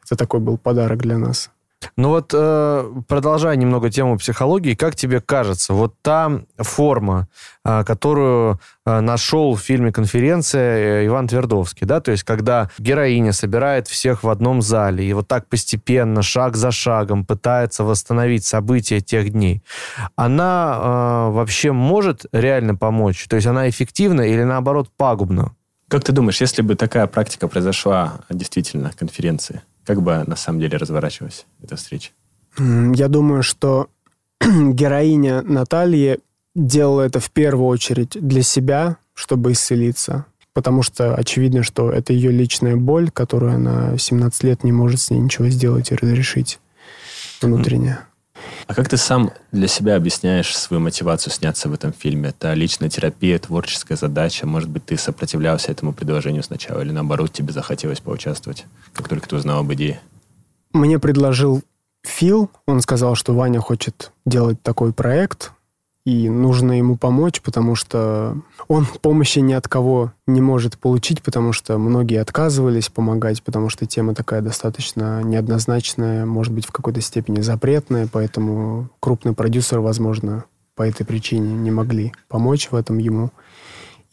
Это 0.06 0.16
такой 0.16 0.40
был 0.40 0.58
подарок 0.58 1.00
для 1.00 1.18
нас. 1.18 1.50
Ну 1.96 2.10
вот, 2.10 2.32
э, 2.34 2.92
продолжая 3.08 3.56
немного 3.56 3.90
тему 3.90 4.18
психологии, 4.18 4.74
как 4.74 4.96
тебе 4.96 5.22
кажется, 5.22 5.74
вот 5.74 5.96
та 6.02 6.32
форма, 6.58 7.28
э, 7.64 7.84
которую 7.84 8.60
э, 8.86 9.00
нашел 9.00 9.56
в 9.56 9.62
фильме 9.62 9.92
«Конференция» 9.92 11.06
Иван 11.06 11.28
Твердовский, 11.28 11.86
да, 11.86 12.00
то 12.00 12.12
есть 12.12 12.24
когда 12.24 12.70
героиня 12.80 13.32
собирает 13.32 13.88
всех 13.88 14.24
в 14.24 14.30
одном 14.30 14.62
зале 14.62 15.06
и 15.06 15.14
вот 15.14 15.28
так 15.28 15.48
постепенно, 15.48 16.22
шаг 16.24 16.56
за 16.56 16.72
шагом 16.72 17.26
пытается 17.26 17.84
восстановить 17.84 18.46
события 18.46 19.00
тех 19.00 19.30
дней, 19.30 19.64
она 20.16 21.30
вообще 21.30 21.72
может 21.72 22.26
реально 22.32 22.76
помочь? 22.76 23.28
То 23.28 23.36
есть 23.36 23.48
она 23.48 23.70
эффективна 23.70 24.22
или 24.22 24.44
наоборот 24.44 24.90
пагубна? 24.96 25.54
Как 25.88 26.04
ты 26.04 26.12
думаешь, 26.12 26.42
если 26.42 26.62
бы 26.62 26.76
такая 26.76 27.08
практика 27.08 27.48
произошла 27.48 28.20
действительно 28.30 28.92
конференции, 28.98 29.62
как 29.88 30.02
бы 30.02 30.24
на 30.28 30.36
самом 30.36 30.60
деле 30.60 30.78
разворачивалась 30.78 31.46
эта 31.64 31.78
встреча? 31.78 32.12
Я 32.60 33.08
думаю, 33.08 33.42
что 33.42 33.88
героиня 34.42 35.42
Натальи 35.42 36.20
делала 36.56 37.02
это 37.02 37.20
в 37.22 37.32
первую 37.32 37.68
очередь 37.68 38.18
для 38.20 38.44
себя, 38.44 38.98
чтобы 39.14 39.54
исцелиться. 39.54 40.26
Потому 40.54 40.82
что 40.84 41.16
очевидно, 41.16 41.64
что 41.64 41.92
это 41.92 42.14
ее 42.14 42.32
личная 42.32 42.76
боль, 42.76 43.12
которую 43.12 43.54
она 43.54 43.98
17 43.98 44.44
лет 44.44 44.64
не 44.64 44.72
может 44.72 45.00
с 45.00 45.12
ней 45.12 45.20
ничего 45.20 45.48
сделать 45.50 45.92
и 45.92 45.96
разрешить 45.96 46.60
внутренне. 47.42 48.00
А 48.68 48.74
как 48.74 48.90
ты 48.90 48.98
сам 48.98 49.32
для 49.52 49.68
себя 49.68 49.96
объясняешь 49.96 50.56
свою 50.56 50.82
мотивацию 50.82 51.32
сняться 51.32 51.70
в 51.70 51.74
этом 51.74 51.94
фильме? 51.94 52.30
Это 52.30 52.54
личная 52.54 52.90
терапия, 52.90 53.40
творческая 53.40 53.96
задача? 53.96 54.46
Может 54.46 54.70
быть, 54.70 54.86
ты 54.86 54.98
сопротивлялся 54.98 55.72
этому 55.72 55.94
предложению 55.94 56.44
сначала? 56.44 56.82
Или 56.82 56.92
наоборот, 56.92 57.32
тебе 57.32 57.54
захотелось 57.54 58.00
поучаствовать, 58.00 58.66
как 58.94 59.08
только 59.08 59.30
ты 59.30 59.36
узнал 59.36 59.60
об 59.60 59.74
идее? 59.74 60.02
Мне 60.74 61.00
предложил 61.00 61.62
Фил. 62.04 62.50
Он 62.66 62.82
сказал, 62.82 63.16
что 63.16 63.34
Ваня 63.34 63.60
хочет 63.60 64.12
делать 64.26 64.62
такой 64.62 64.94
проект 64.94 65.52
и 66.08 66.30
нужно 66.30 66.78
ему 66.78 66.96
помочь, 66.96 67.42
потому 67.42 67.76
что 67.76 68.38
он 68.70 68.86
помощи 69.02 69.40
ни 69.40 69.52
от 69.52 69.68
кого 69.68 70.14
не 70.26 70.40
может 70.40 70.78
получить, 70.78 71.22
потому 71.22 71.52
что 71.52 71.78
многие 71.78 72.22
отказывались 72.22 72.88
помогать, 72.88 73.44
потому 73.44 73.68
что 73.68 73.86
тема 73.86 74.16
такая 74.16 74.42
достаточно 74.42 75.22
неоднозначная, 75.22 76.26
может 76.26 76.54
быть, 76.54 76.66
в 76.66 76.72
какой-то 76.72 77.02
степени 77.02 77.42
запретная, 77.42 78.08
поэтому 78.10 78.90
крупный 79.02 79.34
продюсер, 79.34 79.82
возможно, 79.82 80.46
по 80.76 80.84
этой 80.84 81.06
причине 81.06 81.54
не 81.54 81.72
могли 81.72 82.14
помочь 82.30 82.70
в 82.72 82.76
этом 82.76 83.00
ему. 83.00 83.32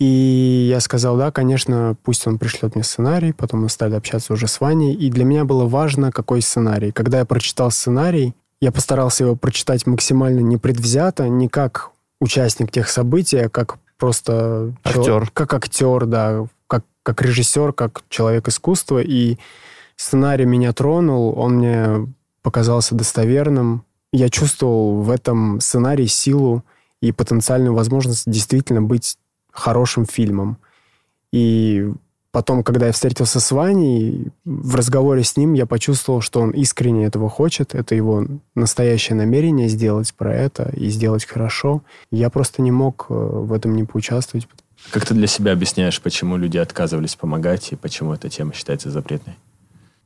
И 0.00 0.66
я 0.68 0.80
сказал, 0.80 1.16
да, 1.16 1.30
конечно, 1.30 1.96
пусть 2.02 2.26
он 2.26 2.38
пришлет 2.38 2.74
мне 2.74 2.82
сценарий, 2.82 3.32
потом 3.32 3.62
мы 3.62 3.68
стали 3.68 3.94
общаться 3.94 4.32
уже 4.32 4.48
с 4.48 4.60
Ваней, 4.60 4.94
и 4.94 5.10
для 5.10 5.24
меня 5.24 5.44
было 5.44 5.66
важно, 5.66 6.10
какой 6.10 6.42
сценарий. 6.42 6.90
Когда 6.90 7.18
я 7.18 7.24
прочитал 7.24 7.70
сценарий, 7.70 8.34
я 8.60 8.72
постарался 8.72 9.24
его 9.24 9.36
прочитать 9.36 9.86
максимально 9.86 10.40
непредвзято, 10.40 11.28
не 11.28 11.48
как 11.48 11.90
участник 12.20 12.70
тех 12.70 12.88
событий, 12.88 13.38
а 13.38 13.48
как 13.48 13.78
просто... 13.98 14.74
Актер. 14.82 15.04
Человек, 15.04 15.32
как 15.32 15.54
актер, 15.54 16.06
да, 16.06 16.46
как, 16.66 16.84
как 17.02 17.22
режиссер, 17.22 17.72
как 17.72 18.02
человек 18.08 18.48
искусства. 18.48 19.00
И 19.02 19.38
сценарий 19.96 20.46
меня 20.46 20.72
тронул, 20.72 21.38
он 21.38 21.58
мне 21.58 22.12
показался 22.42 22.94
достоверным. 22.94 23.84
Я 24.12 24.28
чувствовал 24.28 25.02
в 25.02 25.10
этом 25.10 25.60
сценарии 25.60 26.06
силу 26.06 26.64
и 27.00 27.12
потенциальную 27.12 27.74
возможность 27.74 28.30
действительно 28.30 28.80
быть 28.80 29.18
хорошим 29.50 30.06
фильмом. 30.06 30.58
И 31.32 31.92
Потом, 32.34 32.64
когда 32.64 32.86
я 32.86 32.92
встретился 32.92 33.38
с 33.38 33.52
Ваней, 33.52 34.32
в 34.44 34.74
разговоре 34.74 35.22
с 35.22 35.36
ним 35.36 35.52
я 35.52 35.66
почувствовал, 35.66 36.20
что 36.20 36.40
он 36.40 36.50
искренне 36.50 37.06
этого 37.06 37.30
хочет. 37.30 37.76
Это 37.76 37.94
его 37.94 38.26
настоящее 38.56 39.14
намерение 39.14 39.68
сделать 39.68 40.12
про 40.14 40.34
это 40.34 40.68
и 40.76 40.88
сделать 40.88 41.24
хорошо. 41.26 41.84
Я 42.10 42.30
просто 42.30 42.60
не 42.60 42.72
мог 42.72 43.06
э, 43.08 43.14
в 43.14 43.52
этом 43.52 43.76
не 43.76 43.84
поучаствовать. 43.84 44.48
Как 44.90 45.06
ты 45.06 45.14
для 45.14 45.28
себя 45.28 45.52
объясняешь, 45.52 46.00
почему 46.00 46.36
люди 46.36 46.58
отказывались 46.58 47.14
помогать 47.14 47.70
и 47.70 47.76
почему 47.76 48.12
эта 48.14 48.28
тема 48.28 48.52
считается 48.52 48.90
запретной? 48.90 49.36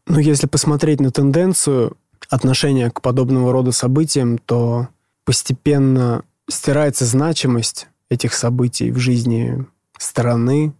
Ну, 0.07 0.18
если 0.18 0.47
посмотреть 0.47 1.01
на 1.01 1.11
тенденцию 1.11 1.97
отношения 2.29 2.91
к 2.91 3.01
подобного 3.01 3.53
рода 3.53 3.72
событиям, 3.72 4.37
то 4.37 4.89
постепенно 5.24 6.24
стирается 6.47 7.07
значимость 7.07 7.89
этих 8.11 8.35
событий 8.35 8.91
в 8.91 8.99
жизни 8.99 9.64
страны, 9.97 10.74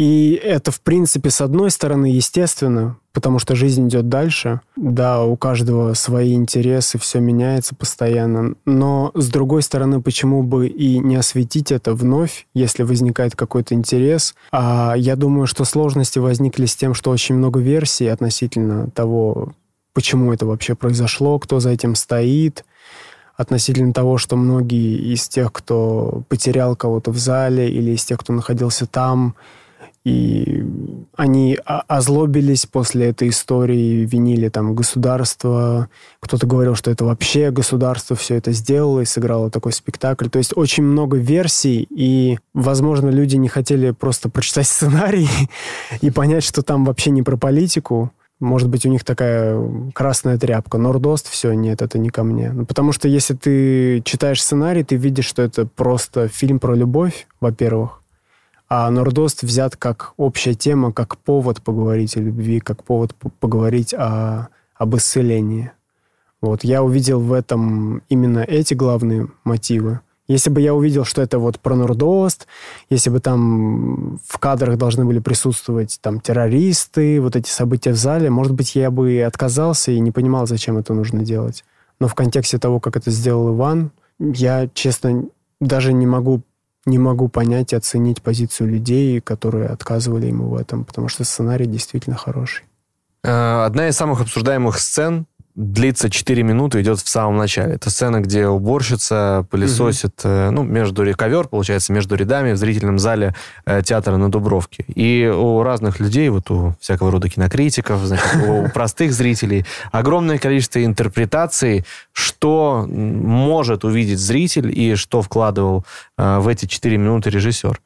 и 0.00 0.32
это, 0.32 0.70
в 0.70 0.80
принципе, 0.80 1.28
с 1.28 1.42
одной 1.42 1.70
стороны, 1.70 2.06
естественно, 2.06 2.96
потому 3.12 3.38
что 3.38 3.54
жизнь 3.54 3.86
идет 3.86 4.08
дальше. 4.08 4.62
Да, 4.74 5.22
у 5.24 5.36
каждого 5.36 5.92
свои 5.92 6.32
интересы, 6.32 6.96
все 6.96 7.20
меняется 7.20 7.74
постоянно. 7.74 8.54
Но, 8.64 9.10
с 9.12 9.28
другой 9.28 9.60
стороны, 9.60 10.00
почему 10.00 10.42
бы 10.42 10.68
и 10.68 10.98
не 11.00 11.16
осветить 11.16 11.70
это 11.70 11.92
вновь, 11.92 12.46
если 12.54 12.82
возникает 12.82 13.36
какой-то 13.36 13.74
интерес? 13.74 14.34
А 14.50 14.94
я 14.96 15.16
думаю, 15.16 15.46
что 15.46 15.66
сложности 15.66 16.18
возникли 16.18 16.64
с 16.64 16.74
тем, 16.74 16.94
что 16.94 17.10
очень 17.10 17.34
много 17.34 17.60
версий 17.60 18.06
относительно 18.06 18.88
того, 18.92 19.52
почему 19.92 20.32
это 20.32 20.46
вообще 20.46 20.74
произошло, 20.74 21.38
кто 21.38 21.60
за 21.60 21.72
этим 21.72 21.94
стоит, 21.94 22.64
относительно 23.36 23.92
того, 23.92 24.16
что 24.16 24.36
многие 24.36 25.12
из 25.12 25.28
тех, 25.28 25.52
кто 25.52 26.22
потерял 26.30 26.74
кого-то 26.74 27.10
в 27.10 27.18
зале 27.18 27.70
или 27.70 27.90
из 27.90 28.02
тех, 28.06 28.18
кто 28.18 28.32
находился 28.32 28.86
там, 28.86 29.34
и 30.04 30.64
они 31.14 31.58
озлобились 31.64 32.64
после 32.64 33.08
этой 33.08 33.28
истории, 33.28 34.06
винили 34.06 34.48
там 34.48 34.74
государство. 34.74 35.88
Кто-то 36.20 36.46
говорил, 36.46 36.74
что 36.74 36.90
это 36.90 37.04
вообще 37.04 37.50
государство 37.50 38.16
все 38.16 38.36
это 38.36 38.52
сделало 38.52 39.00
и 39.00 39.04
сыграло 39.04 39.50
такой 39.50 39.72
спектакль. 39.72 40.28
То 40.28 40.38
есть 40.38 40.56
очень 40.56 40.84
много 40.84 41.18
версий, 41.18 41.86
и, 41.90 42.38
возможно, 42.54 43.10
люди 43.10 43.36
не 43.36 43.48
хотели 43.48 43.90
просто 43.90 44.30
прочитать 44.30 44.66
сценарий 44.68 45.28
и 46.00 46.10
понять, 46.10 46.44
что 46.44 46.62
там 46.62 46.84
вообще 46.84 47.10
не 47.10 47.22
про 47.22 47.36
политику, 47.36 48.12
может 48.40 48.70
быть, 48.70 48.86
у 48.86 48.88
них 48.88 49.04
такая 49.04 49.90
красная 49.92 50.38
тряпка. 50.38 50.78
Нордост, 50.78 51.28
все, 51.28 51.52
нет, 51.52 51.82
это 51.82 51.98
не 51.98 52.08
ко 52.08 52.24
мне. 52.24 52.50
Ну, 52.52 52.64
потому 52.64 52.92
что 52.92 53.06
если 53.06 53.34
ты 53.34 54.00
читаешь 54.02 54.42
сценарий, 54.42 54.82
ты 54.82 54.96
видишь, 54.96 55.26
что 55.26 55.42
это 55.42 55.66
просто 55.66 56.26
фильм 56.28 56.58
про 56.58 56.74
любовь, 56.74 57.26
во-первых. 57.40 57.99
А 58.70 58.88
Нордост 58.88 59.42
взят 59.42 59.76
как 59.76 60.14
общая 60.16 60.54
тема, 60.54 60.92
как 60.92 61.18
повод 61.18 61.60
поговорить 61.60 62.16
о 62.16 62.20
любви, 62.20 62.60
как 62.60 62.84
повод 62.84 63.16
поговорить 63.40 63.92
о, 63.92 64.48
об 64.76 64.94
исцелении. 64.94 65.72
Вот, 66.40 66.62
я 66.62 66.84
увидел 66.84 67.18
в 67.18 67.32
этом 67.32 68.02
именно 68.08 68.38
эти 68.38 68.74
главные 68.74 69.26
мотивы. 69.42 69.98
Если 70.28 70.48
бы 70.48 70.60
я 70.60 70.72
увидел, 70.72 71.04
что 71.04 71.20
это 71.20 71.40
вот 71.40 71.58
про 71.58 71.74
Нордост, 71.74 72.46
если 72.88 73.10
бы 73.10 73.18
там 73.18 74.20
в 74.24 74.38
кадрах 74.38 74.78
должны 74.78 75.04
были 75.04 75.18
присутствовать 75.18 75.98
там 76.00 76.20
террористы, 76.20 77.20
вот 77.20 77.34
эти 77.34 77.50
события 77.50 77.90
в 77.90 77.96
зале, 77.96 78.30
может 78.30 78.52
быть, 78.52 78.76
я 78.76 78.92
бы 78.92 79.20
отказался 79.22 79.90
и 79.90 79.98
не 79.98 80.12
понимал, 80.12 80.46
зачем 80.46 80.78
это 80.78 80.94
нужно 80.94 81.24
делать. 81.24 81.64
Но 81.98 82.06
в 82.06 82.14
контексте 82.14 82.58
того, 82.58 82.78
как 82.78 82.96
это 82.96 83.10
сделал 83.10 83.52
Иван, 83.52 83.90
я, 84.20 84.68
честно, 84.72 85.24
даже 85.60 85.92
не 85.92 86.06
могу 86.06 86.42
не 86.86 86.98
могу 86.98 87.28
понять 87.28 87.72
и 87.72 87.76
оценить 87.76 88.22
позицию 88.22 88.70
людей, 88.70 89.20
которые 89.20 89.68
отказывали 89.68 90.26
ему 90.26 90.48
в 90.48 90.54
этом, 90.54 90.84
потому 90.84 91.08
что 91.08 91.24
сценарий 91.24 91.66
действительно 91.66 92.16
хороший. 92.16 92.64
Э, 93.22 93.64
одна 93.64 93.88
из 93.88 93.96
самых 93.96 94.20
обсуждаемых 94.22 94.78
сцен 94.78 95.26
длится 95.60 96.08
4 96.08 96.42
минуты, 96.42 96.80
идет 96.80 97.00
в 97.00 97.08
самом 97.08 97.36
начале. 97.36 97.74
Это 97.74 97.90
сцена, 97.90 98.20
где 98.20 98.46
уборщица 98.46 99.46
пылесосит, 99.50 100.20
угу. 100.24 100.50
ну, 100.50 100.62
между 100.62 101.04
ковер, 101.14 101.48
получается, 101.48 101.92
между 101.92 102.14
рядами 102.14 102.52
в 102.52 102.56
зрительном 102.56 102.98
зале 102.98 103.34
э, 103.66 103.82
театра 103.82 104.16
на 104.16 104.30
Дубровке. 104.30 104.84
И 104.88 105.26
у 105.26 105.62
разных 105.62 106.00
людей, 106.00 106.30
вот 106.30 106.50
у 106.50 106.74
всякого 106.80 107.10
рода 107.10 107.28
кинокритиков, 107.28 108.00
значит, 108.00 108.26
у 108.48 108.68
простых 108.74 109.12
зрителей, 109.12 109.66
огромное 109.92 110.38
количество 110.38 110.82
интерпретаций, 110.82 111.84
что 112.12 112.86
может 112.88 113.84
увидеть 113.84 114.18
зритель 114.18 114.76
и 114.76 114.94
что 114.94 115.20
вкладывал 115.20 115.84
э, 116.16 116.38
в 116.38 116.48
эти 116.48 116.64
4 116.64 116.96
минуты 116.96 117.28
режиссер. 117.28 117.80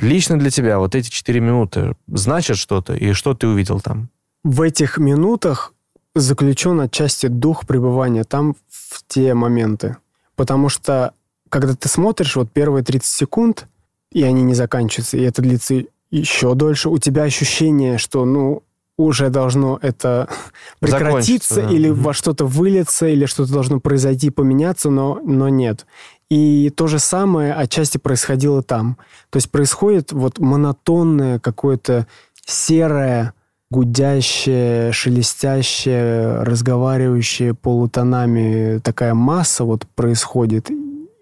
Лично 0.00 0.38
для 0.38 0.50
тебя 0.50 0.78
вот 0.78 0.94
эти 0.94 1.10
4 1.10 1.40
минуты 1.40 1.94
значат 2.06 2.56
что-то, 2.56 2.94
и 2.94 3.12
что 3.12 3.34
ты 3.34 3.46
увидел 3.46 3.80
там? 3.80 4.08
В 4.44 4.62
этих 4.62 4.96
минутах 4.96 5.74
заключен 6.14 6.80
отчасти 6.80 7.26
дух 7.26 7.66
пребывания 7.66 8.24
там 8.24 8.56
в 8.68 9.02
те 9.06 9.34
моменты. 9.34 9.96
Потому 10.36 10.68
что, 10.68 11.12
когда 11.48 11.74
ты 11.74 11.88
смотришь 11.88 12.36
вот 12.36 12.50
первые 12.50 12.84
30 12.84 13.06
секунд, 13.06 13.66
и 14.10 14.22
они 14.22 14.42
не 14.42 14.54
заканчиваются, 14.54 15.16
и 15.16 15.22
это 15.22 15.42
длится 15.42 15.84
еще 16.10 16.54
дольше, 16.54 16.90
у 16.90 16.98
тебя 16.98 17.22
ощущение, 17.22 17.98
что, 17.98 18.24
ну, 18.24 18.62
уже 18.98 19.30
должно 19.30 19.78
это 19.80 20.28
прекратиться 20.80 21.62
да. 21.62 21.70
или 21.70 21.88
угу. 21.88 22.02
во 22.02 22.12
что-то 22.14 22.44
вылиться, 22.44 23.06
или 23.08 23.26
что-то 23.26 23.52
должно 23.52 23.80
произойти, 23.80 24.30
поменяться, 24.30 24.90
но, 24.90 25.20
но 25.24 25.48
нет. 25.48 25.86
И 26.28 26.70
то 26.70 26.86
же 26.86 26.98
самое 26.98 27.52
отчасти 27.52 27.98
происходило 27.98 28.62
там. 28.62 28.96
То 29.30 29.36
есть 29.36 29.50
происходит 29.50 30.12
вот 30.12 30.38
монотонное 30.38 31.38
какое-то 31.38 32.06
серое 32.46 33.34
гудящая, 33.72 34.92
шелестящая, 34.92 36.44
разговаривающая 36.44 37.54
полутонами 37.54 38.78
такая 38.80 39.14
масса 39.14 39.64
вот 39.64 39.86
происходит, 39.94 40.70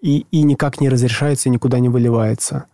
и, 0.01 0.25
и 0.31 0.43
никак 0.43 0.81
не 0.81 0.89
разрешается, 0.89 1.47
и 1.47 1.51
никуда 1.51 1.79
не 1.79 1.87
выливается. 1.87 2.65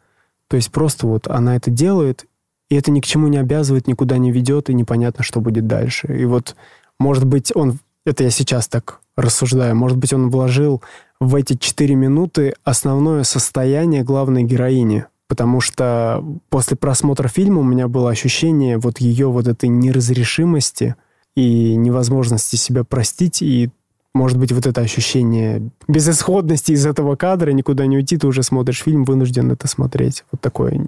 То 0.47 0.55
есть 0.57 0.71
просто 0.71 1.05
вот 1.05 1.27
она 1.27 1.55
это 1.55 1.69
делает, 1.69 2.25
и 2.69 2.75
это 2.75 2.89
ни 2.89 3.01
к 3.01 3.05
чему 3.05 3.27
не 3.27 3.37
обязывает, 3.37 3.87
никуда 3.87 4.17
не 4.17 4.31
ведет, 4.31 4.69
и 4.69 4.73
непонятно, 4.73 5.23
что 5.23 5.41
будет 5.41 5.67
дальше. 5.67 6.07
И 6.19 6.25
вот, 6.25 6.55
может 6.99 7.25
быть, 7.25 7.51
он, 7.55 7.77
это 8.03 8.23
я 8.23 8.31
сейчас 8.31 8.67
так 8.67 8.99
рассуждаю, 9.15 9.75
может 9.75 9.97
быть, 9.97 10.11
он 10.11 10.31
вложил 10.31 10.81
в 11.19 11.35
эти 11.35 11.55
четыре 11.55 11.93
минуты 11.95 12.55
основное 12.63 13.23
состояние 13.23 14.03
главной 14.03 14.43
героини– 14.43 15.05
потому 15.27 15.61
что 15.61 16.23
после 16.49 16.77
просмотра 16.77 17.27
фильма 17.27 17.59
у 17.59 17.63
меня 17.63 17.87
было 17.87 18.09
ощущение 18.09 18.77
вот 18.77 18.99
ее 18.99 19.27
вот 19.27 19.47
этой 19.47 19.69
неразрешимости 19.69 20.95
и 21.35 21.75
невозможности 21.75 22.55
себя 22.55 22.83
простить, 22.83 23.41
и 23.41 23.69
может 24.17 24.39
быть, 24.39 24.51
вот 24.51 24.65
это 24.65 24.81
ощущение 24.81 25.69
безысходности 25.87 26.71
из 26.71 26.85
этого 26.85 27.15
кадра, 27.15 27.51
никуда 27.51 27.85
не 27.85 27.97
уйти, 27.97 28.17
ты 28.17 28.25
уже 28.25 28.41
смотришь 28.41 28.81
фильм, 28.81 29.03
вынужден 29.03 29.51
это 29.51 29.67
смотреть. 29.67 30.25
Вот 30.31 30.41
такое. 30.41 30.87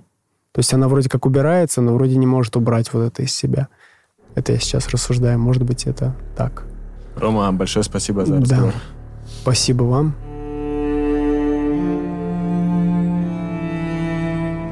То 0.51 0.59
есть 0.59 0.73
она 0.73 0.87
вроде 0.87 1.09
как 1.09 1.27
убирается, 1.27 1.81
но 1.81 1.93
вроде 1.93 2.17
не 2.17 2.25
может 2.25 2.55
убрать 2.55 2.91
вот 2.91 3.01
это 3.01 3.21
из 3.21 3.31
себя. 3.31 3.67
Это 4.33 4.53
я 4.53 4.59
сейчас 4.59 4.89
рассуждаю. 4.89 5.37
Может 5.37 5.63
быть, 5.63 5.85
это 5.85 6.15
так. 6.35 6.65
Рома, 7.15 7.51
большое 7.51 7.83
спасибо 7.83 8.25
за 8.25 8.37
разговор. 8.37 8.73
Да. 8.73 8.79
Спасибо 9.41 9.83
вам. 9.83 10.15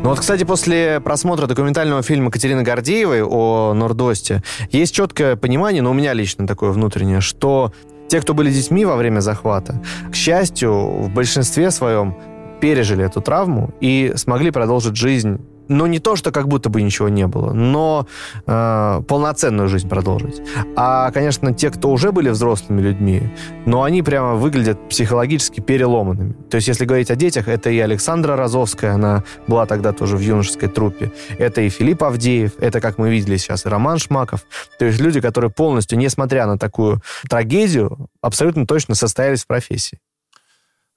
Ну 0.08 0.12
вот, 0.12 0.22
кстати, 0.22 0.46
после 0.46 1.02
просмотра 1.02 1.48
документального 1.48 2.02
фильма 2.02 2.32
Катерины 2.32 2.64
Гордеевой 2.64 3.24
о 3.24 3.74
Нордосте 3.74 4.42
есть 4.72 4.96
четкое 4.96 5.36
понимание, 5.36 5.82
но 5.82 5.90
ну, 5.90 5.96
у 5.96 5.98
меня 5.98 6.14
лично 6.14 6.48
такое 6.48 6.72
внутреннее, 6.72 7.20
что 7.20 7.74
те, 8.08 8.22
кто 8.22 8.34
были 8.34 8.50
детьми 8.50 8.86
во 8.86 8.96
время 8.96 9.20
захвата, 9.20 9.84
к 10.10 10.16
счастью, 10.16 10.72
в 10.72 11.10
большинстве 11.14 11.72
своем 11.72 12.18
пережили 12.62 13.04
эту 13.04 13.20
травму 13.20 13.74
и 13.82 14.14
смогли 14.16 14.52
продолжить 14.52 14.96
жизнь 14.96 15.42
ну, 15.68 15.86
не 15.86 16.00
то, 16.00 16.16
что 16.16 16.32
как 16.32 16.48
будто 16.48 16.70
бы 16.70 16.82
ничего 16.82 17.10
не 17.10 17.28
было, 17.28 17.54
но 17.54 18.08
э, 18.46 19.02
полноценную 19.08 19.68
жизнь 19.68 19.88
продолжить. 19.88 20.42
А, 20.76 21.12
конечно, 21.12 21.54
те, 21.54 21.70
кто 21.70 21.90
уже 21.92 22.12
были 22.12 22.30
взрослыми 22.30 22.82
людьми, 22.82 23.30
но 23.66 23.84
они 23.84 24.02
прямо 24.02 24.36
выглядят 24.36 24.90
психологически 24.90 25.60
переломанными. 25.60 26.34
То 26.50 26.56
есть, 26.56 26.68
если 26.68 26.86
говорить 26.86 27.12
о 27.12 27.16
детях, 27.16 27.48
это 27.48 27.70
и 27.70 27.80
Александра 27.80 28.36
Розовская, 28.36 28.94
она 28.94 29.24
была 29.48 29.66
тогда 29.66 29.92
тоже 29.92 30.18
в 30.18 30.22
юношеской 30.22 30.70
труппе, 30.70 31.12
это 31.38 31.62
и 31.62 31.70
Филипп 31.70 32.04
Авдеев, 32.04 32.54
это, 32.60 32.82
как 32.82 32.98
мы 32.98 33.10
видели 33.10 33.38
сейчас, 33.38 33.66
и 33.66 33.70
Роман 33.70 33.98
Шмаков. 33.98 34.42
То 34.80 34.86
есть 34.86 35.00
люди, 35.00 35.22
которые 35.22 35.52
полностью, 35.52 35.98
несмотря 35.98 36.46
на 36.46 36.58
такую 36.58 37.02
трагедию, 37.30 38.10
абсолютно 38.22 38.66
точно 38.66 38.96
состоялись 38.96 39.44
в 39.44 39.48
профессии. 39.48 40.00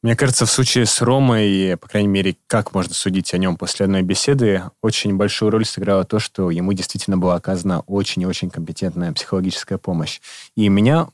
Мне 0.02 0.16
кажется, 0.16 0.46
в 0.46 0.50
случае 0.50 0.86
с 0.86 1.02
Ромой, 1.02 1.76
по 1.76 1.86
крайней 1.86 2.08
мере, 2.08 2.36
как 2.46 2.72
можно 2.72 2.94
судить 2.94 3.34
о 3.34 3.38
нем 3.38 3.58
после 3.58 3.84
одной 3.84 4.00
беседы, 4.00 4.62
очень 4.80 5.14
большую 5.16 5.50
роль 5.50 5.66
сыграло 5.66 6.04
то, 6.04 6.18
что 6.18 6.50
ему 6.50 6.72
действительно 6.72 7.18
была 7.18 7.34
оказана 7.34 7.80
очень 7.80 8.22
и 8.22 8.26
очень 8.26 8.48
компетентная 8.48 9.12
психологическая 9.12 9.76
помощь. 9.76 10.20
И 10.56 10.70
меня 10.70 11.08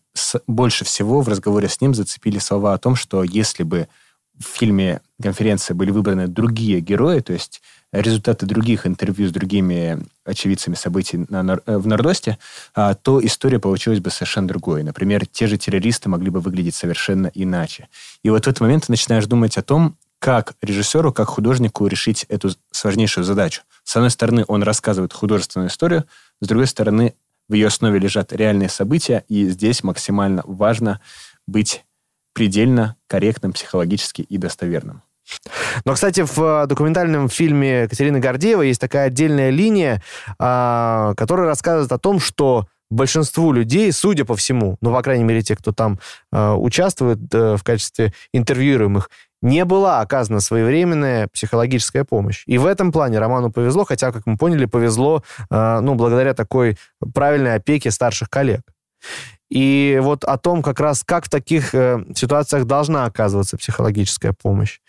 больше 0.46 0.84
всего 0.84 1.20
в 1.20 1.28
разговоре 1.28 1.68
с 1.68 1.80
ним 1.80 1.94
зацепили 1.94 2.38
слова 2.38 2.74
о 2.74 2.78
том, 2.78 2.94
что 2.94 3.24
если 3.24 3.64
бы 3.64 3.88
в 4.38 4.44
фильме 4.44 5.00
конференции 5.20 5.74
были 5.74 5.90
выбраны 5.90 6.28
другие 6.28 6.80
герои, 6.80 7.18
то 7.20 7.32
есть 7.32 7.62
результаты 7.92 8.46
других 8.46 8.86
интервью 8.86 9.28
с 9.28 9.32
другими 9.32 9.98
очевидцами 10.24 10.74
событий 10.74 11.24
на, 11.28 11.60
э, 11.66 11.76
в 11.78 11.86
Нордосте, 11.86 12.38
а, 12.74 12.94
то 12.94 13.24
история 13.24 13.58
получилась 13.58 14.00
бы 14.00 14.10
совершенно 14.10 14.48
другой. 14.48 14.82
Например, 14.82 15.26
те 15.26 15.46
же 15.46 15.56
террористы 15.56 16.08
могли 16.08 16.30
бы 16.30 16.40
выглядеть 16.40 16.74
совершенно 16.74 17.30
иначе. 17.34 17.88
И 18.22 18.30
вот 18.30 18.44
в 18.44 18.48
этот 18.48 18.60
момент 18.60 18.86
ты 18.86 18.92
начинаешь 18.92 19.26
думать 19.26 19.56
о 19.56 19.62
том, 19.62 19.96
как 20.18 20.54
режиссеру, 20.62 21.12
как 21.12 21.28
художнику 21.28 21.86
решить 21.86 22.24
эту 22.28 22.50
сложнейшую 22.70 23.24
задачу. 23.24 23.62
С 23.84 23.94
одной 23.96 24.10
стороны, 24.10 24.44
он 24.48 24.62
рассказывает 24.62 25.12
художественную 25.12 25.68
историю, 25.68 26.04
с 26.40 26.48
другой 26.48 26.66
стороны, 26.66 27.14
в 27.48 27.54
ее 27.54 27.68
основе 27.68 27.98
лежат 27.98 28.32
реальные 28.32 28.68
события, 28.68 29.24
и 29.28 29.48
здесь 29.48 29.84
максимально 29.84 30.42
важно 30.46 31.00
быть 31.46 31.84
предельно 32.32 32.96
корректным 33.06 33.52
психологически 33.52 34.22
и 34.22 34.36
достоверным. 34.36 35.02
Но, 35.84 35.94
кстати, 35.94 36.24
в 36.24 36.38
э, 36.38 36.66
документальном 36.66 37.28
фильме 37.28 37.88
Катерины 37.88 38.18
Гордеевой 38.18 38.68
есть 38.68 38.80
такая 38.80 39.06
отдельная 39.06 39.50
линия, 39.50 40.02
а, 40.38 41.14
которая 41.16 41.46
рассказывает 41.46 41.92
о 41.92 41.98
том, 41.98 42.20
что 42.20 42.66
большинству 42.90 43.52
людей, 43.52 43.90
судя 43.92 44.24
по 44.24 44.36
всему, 44.36 44.76
ну, 44.80 44.92
по 44.92 45.02
крайней 45.02 45.24
мере, 45.24 45.42
те, 45.42 45.56
кто 45.56 45.72
там 45.72 45.98
э, 46.32 46.52
участвует 46.52 47.18
э, 47.34 47.56
в 47.56 47.64
качестве 47.64 48.12
интервьюируемых, 48.32 49.10
не 49.42 49.64
была 49.64 50.00
оказана 50.00 50.40
своевременная 50.40 51.28
психологическая 51.28 52.04
помощь. 52.04 52.44
И 52.46 52.58
в 52.58 52.66
этом 52.66 52.92
плане 52.92 53.18
Роману 53.18 53.50
повезло, 53.50 53.84
хотя, 53.84 54.12
как 54.12 54.22
мы 54.24 54.36
поняли, 54.36 54.64
повезло, 54.64 55.22
ну, 55.50 55.94
благодаря 55.94 56.32
такой 56.32 56.78
правильной 57.14 57.54
опеке 57.54 57.90
старших 57.90 58.30
коллег. 58.30 58.62
И 59.50 59.98
вот 60.02 60.24
о 60.24 60.38
том 60.38 60.62
как 60.62 60.80
раз, 60.80 61.02
как 61.04 61.26
в 61.26 61.30
таких 61.30 61.74
э, 61.74 62.04
ситуациях 62.14 62.64
должна 62.64 63.04
оказываться 63.04 63.56
психологическая 63.56 64.32
помощь. 64.32 64.80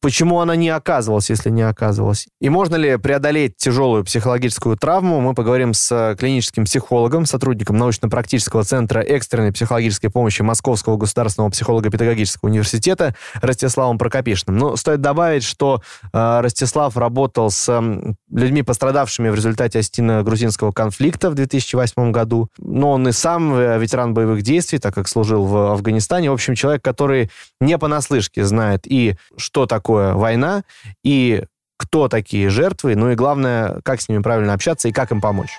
Почему 0.00 0.40
она 0.40 0.56
не 0.56 0.68
оказывалась, 0.68 1.30
если 1.30 1.48
не 1.48 1.62
оказывалась? 1.62 2.26
И 2.40 2.50
можно 2.50 2.76
ли 2.76 2.96
преодолеть 2.98 3.56
тяжелую 3.56 4.04
психологическую 4.04 4.76
травму? 4.76 5.20
Мы 5.20 5.34
поговорим 5.34 5.72
с 5.72 6.14
клиническим 6.18 6.64
психологом, 6.64 7.24
сотрудником 7.24 7.78
научно-практического 7.78 8.64
центра 8.64 9.00
экстренной 9.00 9.52
психологической 9.52 10.10
помощи 10.10 10.42
Московского 10.42 10.98
государственного 10.98 11.50
психолого-педагогического 11.50 12.50
университета 12.50 13.14
Ростиславом 13.40 13.96
Прокопишным. 13.96 14.58
Но 14.58 14.76
стоит 14.76 15.00
добавить, 15.00 15.44
что 15.44 15.80
э, 16.12 16.40
Ростислав 16.40 16.96
работал 16.98 17.50
с 17.50 17.66
э, 17.68 18.14
людьми, 18.30 18.62
пострадавшими 18.62 19.30
в 19.30 19.34
результате 19.34 19.78
остино-грузинского 19.78 20.72
конфликта 20.72 21.30
в 21.30 21.34
2008 21.34 22.12
году. 22.12 22.48
Но 22.58 22.92
он 22.92 23.08
и 23.08 23.12
сам 23.12 23.54
э, 23.54 23.78
ветеран 23.94 24.12
боевых 24.12 24.42
действий, 24.42 24.78
так 24.78 24.94
как 24.94 25.06
служил 25.06 25.44
в 25.44 25.72
Афганистане. 25.72 26.30
В 26.30 26.34
общем, 26.34 26.54
человек, 26.54 26.82
который 26.82 27.30
не 27.60 27.78
понаслышке 27.78 28.44
знает 28.44 28.86
и 28.86 29.14
что 29.36 29.66
такое 29.66 30.14
война, 30.14 30.64
и 31.04 31.44
кто 31.76 32.08
такие 32.08 32.48
жертвы, 32.50 32.96
ну 32.96 33.10
и 33.10 33.14
главное, 33.14 33.80
как 33.84 34.00
с 34.00 34.08
ними 34.08 34.20
правильно 34.20 34.52
общаться 34.52 34.88
и 34.88 34.92
как 34.92 35.12
им 35.12 35.20
помочь. 35.20 35.50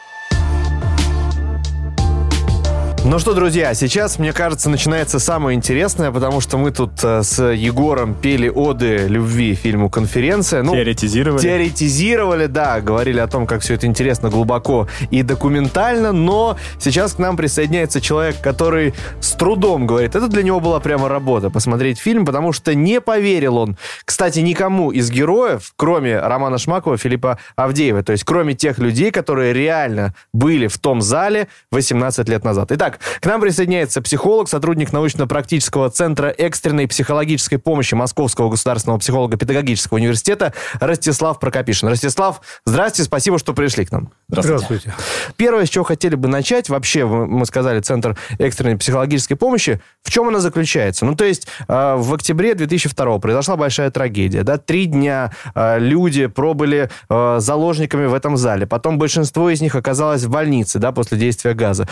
Ну 3.08 3.20
что, 3.20 3.36
друзья, 3.36 3.76
сейчас, 3.76 4.18
мне 4.18 4.34
кажется, 4.34 4.68
начинается 4.68 5.20
самое 5.20 5.56
интересное, 5.56 6.12
потому 6.12 6.42
что 6.42 6.58
мы 6.58 6.72
тут 6.72 7.04
э, 7.04 7.22
с 7.22 7.52
Егором 7.52 8.16
пели 8.16 8.50
оды 8.50 9.06
любви 9.08 9.54
фильму 9.54 9.92
«Конференция». 9.92 10.64
Ну, 10.64 10.74
теоретизировали. 10.74 11.40
Теоретизировали, 11.40 12.48
да, 12.48 12.82
говорили 12.82 13.20
о 13.20 13.28
том, 13.28 13.46
как 13.46 13.62
все 13.62 13.76
это 13.76 13.86
интересно, 13.86 14.32
глубоко 14.32 14.88
и 15.12 15.22
документально, 15.22 16.14
но 16.14 16.58
сейчас 16.80 17.14
к 17.14 17.20
нам 17.20 17.38
присоединяется 17.38 18.02
человек, 18.02 18.42
который 18.42 18.96
с 19.20 19.34
трудом 19.34 19.86
говорит, 19.86 20.16
это 20.16 20.28
для 20.28 20.42
него 20.42 20.60
была 20.60 20.80
прямо 20.80 21.08
работа, 21.08 21.52
посмотреть 21.52 22.00
фильм, 22.00 22.26
потому 22.26 22.54
что 22.54 22.74
не 22.74 23.00
поверил 23.02 23.58
он, 23.58 23.78
кстати, 24.04 24.40
никому 24.40 24.92
из 24.92 25.12
героев, 25.12 25.74
кроме 25.76 26.20
Романа 26.20 26.58
Шмакова, 26.58 26.98
Филиппа 26.98 27.38
Авдеева, 27.56 28.02
то 28.02 28.14
есть 28.14 28.24
кроме 28.24 28.56
тех 28.56 28.80
людей, 28.80 29.12
которые 29.12 29.54
реально 29.54 30.16
были 30.34 30.66
в 30.66 30.80
том 30.80 31.04
зале 31.04 31.50
18 31.70 32.28
лет 32.30 32.44
назад. 32.44 32.72
Итак, 32.72 32.95
к 33.20 33.26
нам 33.26 33.42
присоединяется 33.42 34.02
психолог, 34.02 34.50
сотрудник 34.50 34.94
научно-практического 34.94 35.90
центра 35.90 36.28
экстренной 36.28 36.88
психологической 36.88 37.58
помощи 37.58 37.94
Московского 37.94 38.50
государственного 38.50 39.00
психолого-педагогического 39.00 39.98
университета 39.98 40.54
Ростислав 40.80 41.40
Прокопишин. 41.40 41.90
Ростислав, 41.90 42.42
здравствуйте, 42.66 43.08
спасибо, 43.08 43.40
что 43.40 43.54
пришли 43.54 43.86
к 43.86 43.92
нам. 43.92 44.12
Здравствуйте. 44.28 44.66
здравствуйте. 44.68 44.94
Первое, 45.38 45.66
с 45.66 45.70
чего 45.70 45.84
хотели 45.84 46.16
бы 46.16 46.28
начать, 46.28 46.70
вообще, 46.70 47.06
мы 47.06 47.46
сказали, 47.46 47.80
Центр 47.80 48.18
экстренной 48.40 48.78
психологической 48.78 49.38
помощи, 49.38 49.82
в 50.02 50.10
чем 50.12 50.28
она 50.28 50.40
заключается? 50.40 51.06
Ну, 51.06 51.16
то 51.16 51.26
есть, 51.26 51.48
э, 51.68 51.96
в 51.98 52.14
октябре 52.14 52.56
2002 52.56 53.20
произошла 53.20 53.56
большая 53.56 53.92
трагедия, 53.92 54.44
да, 54.44 54.58
три 54.58 54.86
дня 54.86 55.32
э, 55.54 55.80
люди 55.80 56.28
пробыли 56.28 56.90
э, 57.10 57.38
заложниками 57.40 58.06
в 58.06 58.14
этом 58.14 58.38
зале, 58.38 58.66
потом 58.66 58.98
большинство 58.98 59.50
из 59.50 59.62
них 59.62 59.76
оказалось 59.76 60.24
в 60.24 60.30
больнице, 60.30 60.80
да, 60.80 60.92
после 60.92 61.18
действия 61.18 61.54
газа 61.54 61.88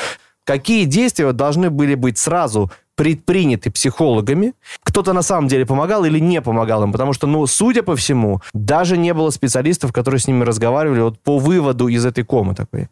какие 0.46 0.86
действия 0.86 1.32
должны 1.32 1.70
были 1.70 1.96
быть 1.96 2.18
сразу 2.18 2.72
предприняты 2.96 3.72
психологами. 3.72 4.54
Кто-то 4.84 5.14
на 5.14 5.24
самом 5.24 5.48
деле 5.48 5.66
помогал 5.66 6.06
или 6.06 6.20
не 6.20 6.42
помогал 6.42 6.84
им, 6.84 6.92
потому 6.92 7.14
что, 7.14 7.28
ну, 7.28 7.46
судя 7.48 7.84
по 7.84 7.96
всему, 7.96 8.42
даже 8.54 8.98
не 8.98 9.14
было 9.14 9.32
специалистов, 9.32 9.92
которые 9.92 10.20
с 10.20 10.28
ними 10.28 10.44
разговаривали 10.44 11.02
вот 11.02 11.20
по 11.20 11.40
выводу 11.40 11.88
из 11.88 12.06
этой 12.06 12.24
комы 12.24 12.54
такой. 12.54 12.90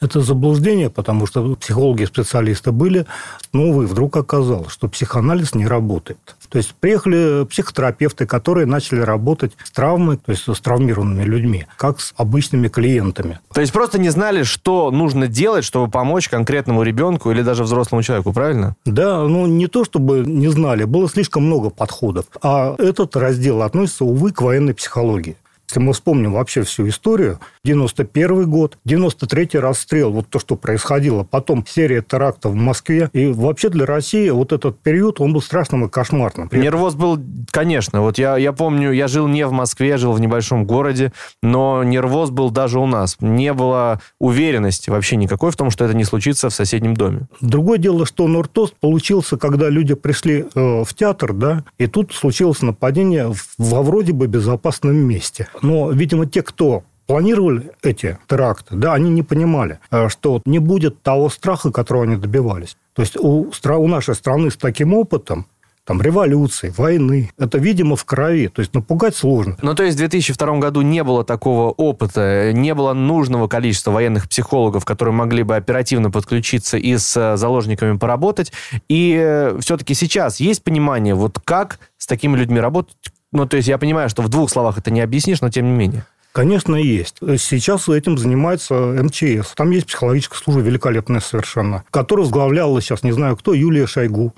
Это 0.00 0.20
заблуждение, 0.20 0.88
потому 0.88 1.26
что 1.26 1.54
психологи 1.56 2.04
специалисты 2.04 2.72
были, 2.72 3.04
но, 3.52 3.64
увы, 3.64 3.86
вдруг 3.86 4.16
оказалось, 4.16 4.72
что 4.72 4.88
психоанализ 4.88 5.54
не 5.54 5.66
работает. 5.66 6.36
То 6.48 6.56
есть 6.56 6.74
приехали 6.74 7.44
психотерапевты, 7.44 8.26
которые 8.26 8.66
начали 8.66 9.00
работать 9.00 9.52
с 9.62 9.70
травмой, 9.70 10.16
то 10.16 10.32
есть 10.32 10.48
с 10.48 10.60
травмированными 10.60 11.22
людьми, 11.24 11.66
как 11.76 12.00
с 12.00 12.14
обычными 12.16 12.68
клиентами. 12.68 13.40
То 13.52 13.60
есть 13.60 13.74
просто 13.74 13.98
не 13.98 14.08
знали, 14.08 14.42
что 14.42 14.90
нужно 14.90 15.28
делать, 15.28 15.64
чтобы 15.66 15.90
помочь 15.90 16.30
конкретному 16.30 16.82
ребенку 16.82 17.30
или 17.30 17.42
даже 17.42 17.64
взрослому 17.64 18.02
человеку, 18.02 18.32
правильно? 18.32 18.76
Да, 18.86 19.22
ну 19.24 19.46
не 19.46 19.66
то 19.66 19.84
чтобы 19.84 20.20
не 20.20 20.48
знали, 20.48 20.84
было 20.84 21.10
слишком 21.10 21.44
много 21.44 21.68
подходов. 21.68 22.24
А 22.42 22.74
этот 22.78 23.16
раздел 23.16 23.62
относится, 23.62 24.06
увы, 24.06 24.32
к 24.32 24.40
военной 24.40 24.72
психологии. 24.72 25.36
Если 25.70 25.78
мы 25.78 25.92
вспомним 25.92 26.32
вообще 26.32 26.64
всю 26.64 26.88
историю, 26.88 27.38
91 27.62 28.50
год, 28.50 28.76
93-й 28.88 29.60
расстрел, 29.60 30.10
вот 30.10 30.26
то, 30.28 30.40
что 30.40 30.56
происходило, 30.56 31.22
потом 31.22 31.64
серия 31.64 32.02
терактов 32.02 32.54
в 32.54 32.56
Москве. 32.56 33.08
И 33.12 33.28
вообще 33.28 33.68
для 33.68 33.86
России 33.86 34.30
вот 34.30 34.52
этот 34.52 34.80
период, 34.80 35.20
он 35.20 35.32
был 35.32 35.40
страшным 35.40 35.84
и 35.84 35.88
кошмарным. 35.88 36.48
Нервоз 36.50 36.96
был, 36.96 37.20
конечно. 37.52 38.00
Вот 38.00 38.18
я, 38.18 38.36
я 38.36 38.52
помню, 38.52 38.90
я 38.90 39.06
жил 39.06 39.28
не 39.28 39.46
в 39.46 39.52
Москве, 39.52 39.96
жил 39.96 40.10
в 40.10 40.20
небольшом 40.20 40.64
городе, 40.64 41.12
но 41.40 41.84
нервоз 41.84 42.30
был 42.30 42.50
даже 42.50 42.80
у 42.80 42.86
нас. 42.86 43.16
Не 43.20 43.52
было 43.52 44.00
уверенности 44.18 44.90
вообще 44.90 45.14
никакой 45.14 45.52
в 45.52 45.56
том, 45.56 45.70
что 45.70 45.84
это 45.84 45.94
не 45.94 46.02
случится 46.02 46.50
в 46.50 46.52
соседнем 46.52 46.94
доме. 46.94 47.28
Другое 47.40 47.78
дело, 47.78 48.06
что 48.06 48.26
Нортост 48.26 48.74
получился, 48.74 49.36
когда 49.36 49.68
люди 49.68 49.94
пришли 49.94 50.46
э, 50.52 50.82
в 50.82 50.92
театр, 50.94 51.32
да, 51.32 51.62
и 51.78 51.86
тут 51.86 52.12
случилось 52.12 52.60
нападение 52.60 53.32
во 53.56 53.82
вроде 53.84 54.12
бы 54.12 54.26
безопасном 54.26 54.96
месте. 54.96 55.46
Но, 55.62 55.90
видимо, 55.90 56.26
те, 56.26 56.42
кто 56.42 56.84
планировали 57.06 57.72
эти 57.82 58.18
теракты, 58.28 58.76
да, 58.76 58.94
они 58.94 59.10
не 59.10 59.22
понимали, 59.22 59.80
э, 59.90 60.08
что 60.08 60.42
не 60.44 60.60
будет 60.60 61.02
того 61.02 61.28
страха, 61.28 61.72
которого 61.72 62.04
они 62.04 62.16
добивались. 62.16 62.76
То 62.94 63.02
есть 63.02 63.16
у, 63.16 63.50
у 63.50 63.88
нашей 63.88 64.14
страны 64.14 64.50
с 64.50 64.56
таким 64.56 64.94
опытом 64.94 65.46
там, 65.90 66.00
революции, 66.00 66.72
войны. 66.76 67.32
Это, 67.36 67.58
видимо, 67.58 67.96
в 67.96 68.04
крови. 68.04 68.46
То 68.46 68.60
есть 68.60 68.74
напугать 68.74 69.16
сложно. 69.16 69.56
Ну, 69.60 69.74
то 69.74 69.82
есть 69.82 69.96
в 69.96 69.98
2002 69.98 70.58
году 70.58 70.82
не 70.82 71.02
было 71.02 71.24
такого 71.24 71.70
опыта, 71.70 72.52
не 72.52 72.74
было 72.74 72.92
нужного 72.92 73.48
количества 73.48 73.90
военных 73.90 74.28
психологов, 74.28 74.84
которые 74.84 75.12
могли 75.12 75.42
бы 75.42 75.56
оперативно 75.56 76.12
подключиться 76.12 76.76
и 76.76 76.96
с 76.96 77.16
э, 77.16 77.36
заложниками 77.36 77.98
поработать. 77.98 78.52
И 78.88 79.18
э, 79.20 79.58
все-таки 79.60 79.94
сейчас 79.94 80.38
есть 80.38 80.62
понимание, 80.62 81.16
вот 81.16 81.40
как 81.42 81.80
с 81.98 82.06
такими 82.06 82.36
людьми 82.36 82.60
работать, 82.60 82.94
ну, 83.32 83.46
то 83.46 83.56
есть 83.56 83.68
я 83.68 83.78
понимаю, 83.78 84.08
что 84.08 84.22
в 84.22 84.28
двух 84.28 84.50
словах 84.50 84.78
это 84.78 84.90
не 84.90 85.00
объяснишь, 85.00 85.40
но 85.40 85.50
тем 85.50 85.66
не 85.66 85.72
менее. 85.72 86.04
Конечно, 86.32 86.76
есть. 86.76 87.16
Сейчас 87.38 87.88
этим 87.88 88.16
занимается 88.16 88.74
МЧС. 88.74 89.52
Там 89.56 89.70
есть 89.70 89.86
психологическая 89.86 90.38
служба 90.38 90.62
великолепная 90.62 91.20
совершенно, 91.20 91.84
которую 91.90 92.24
возглавляла 92.24 92.80
сейчас, 92.80 93.02
не 93.02 93.10
знаю 93.10 93.36
кто, 93.36 93.52
Юлия 93.52 93.86
Шойгу. 93.86 94.32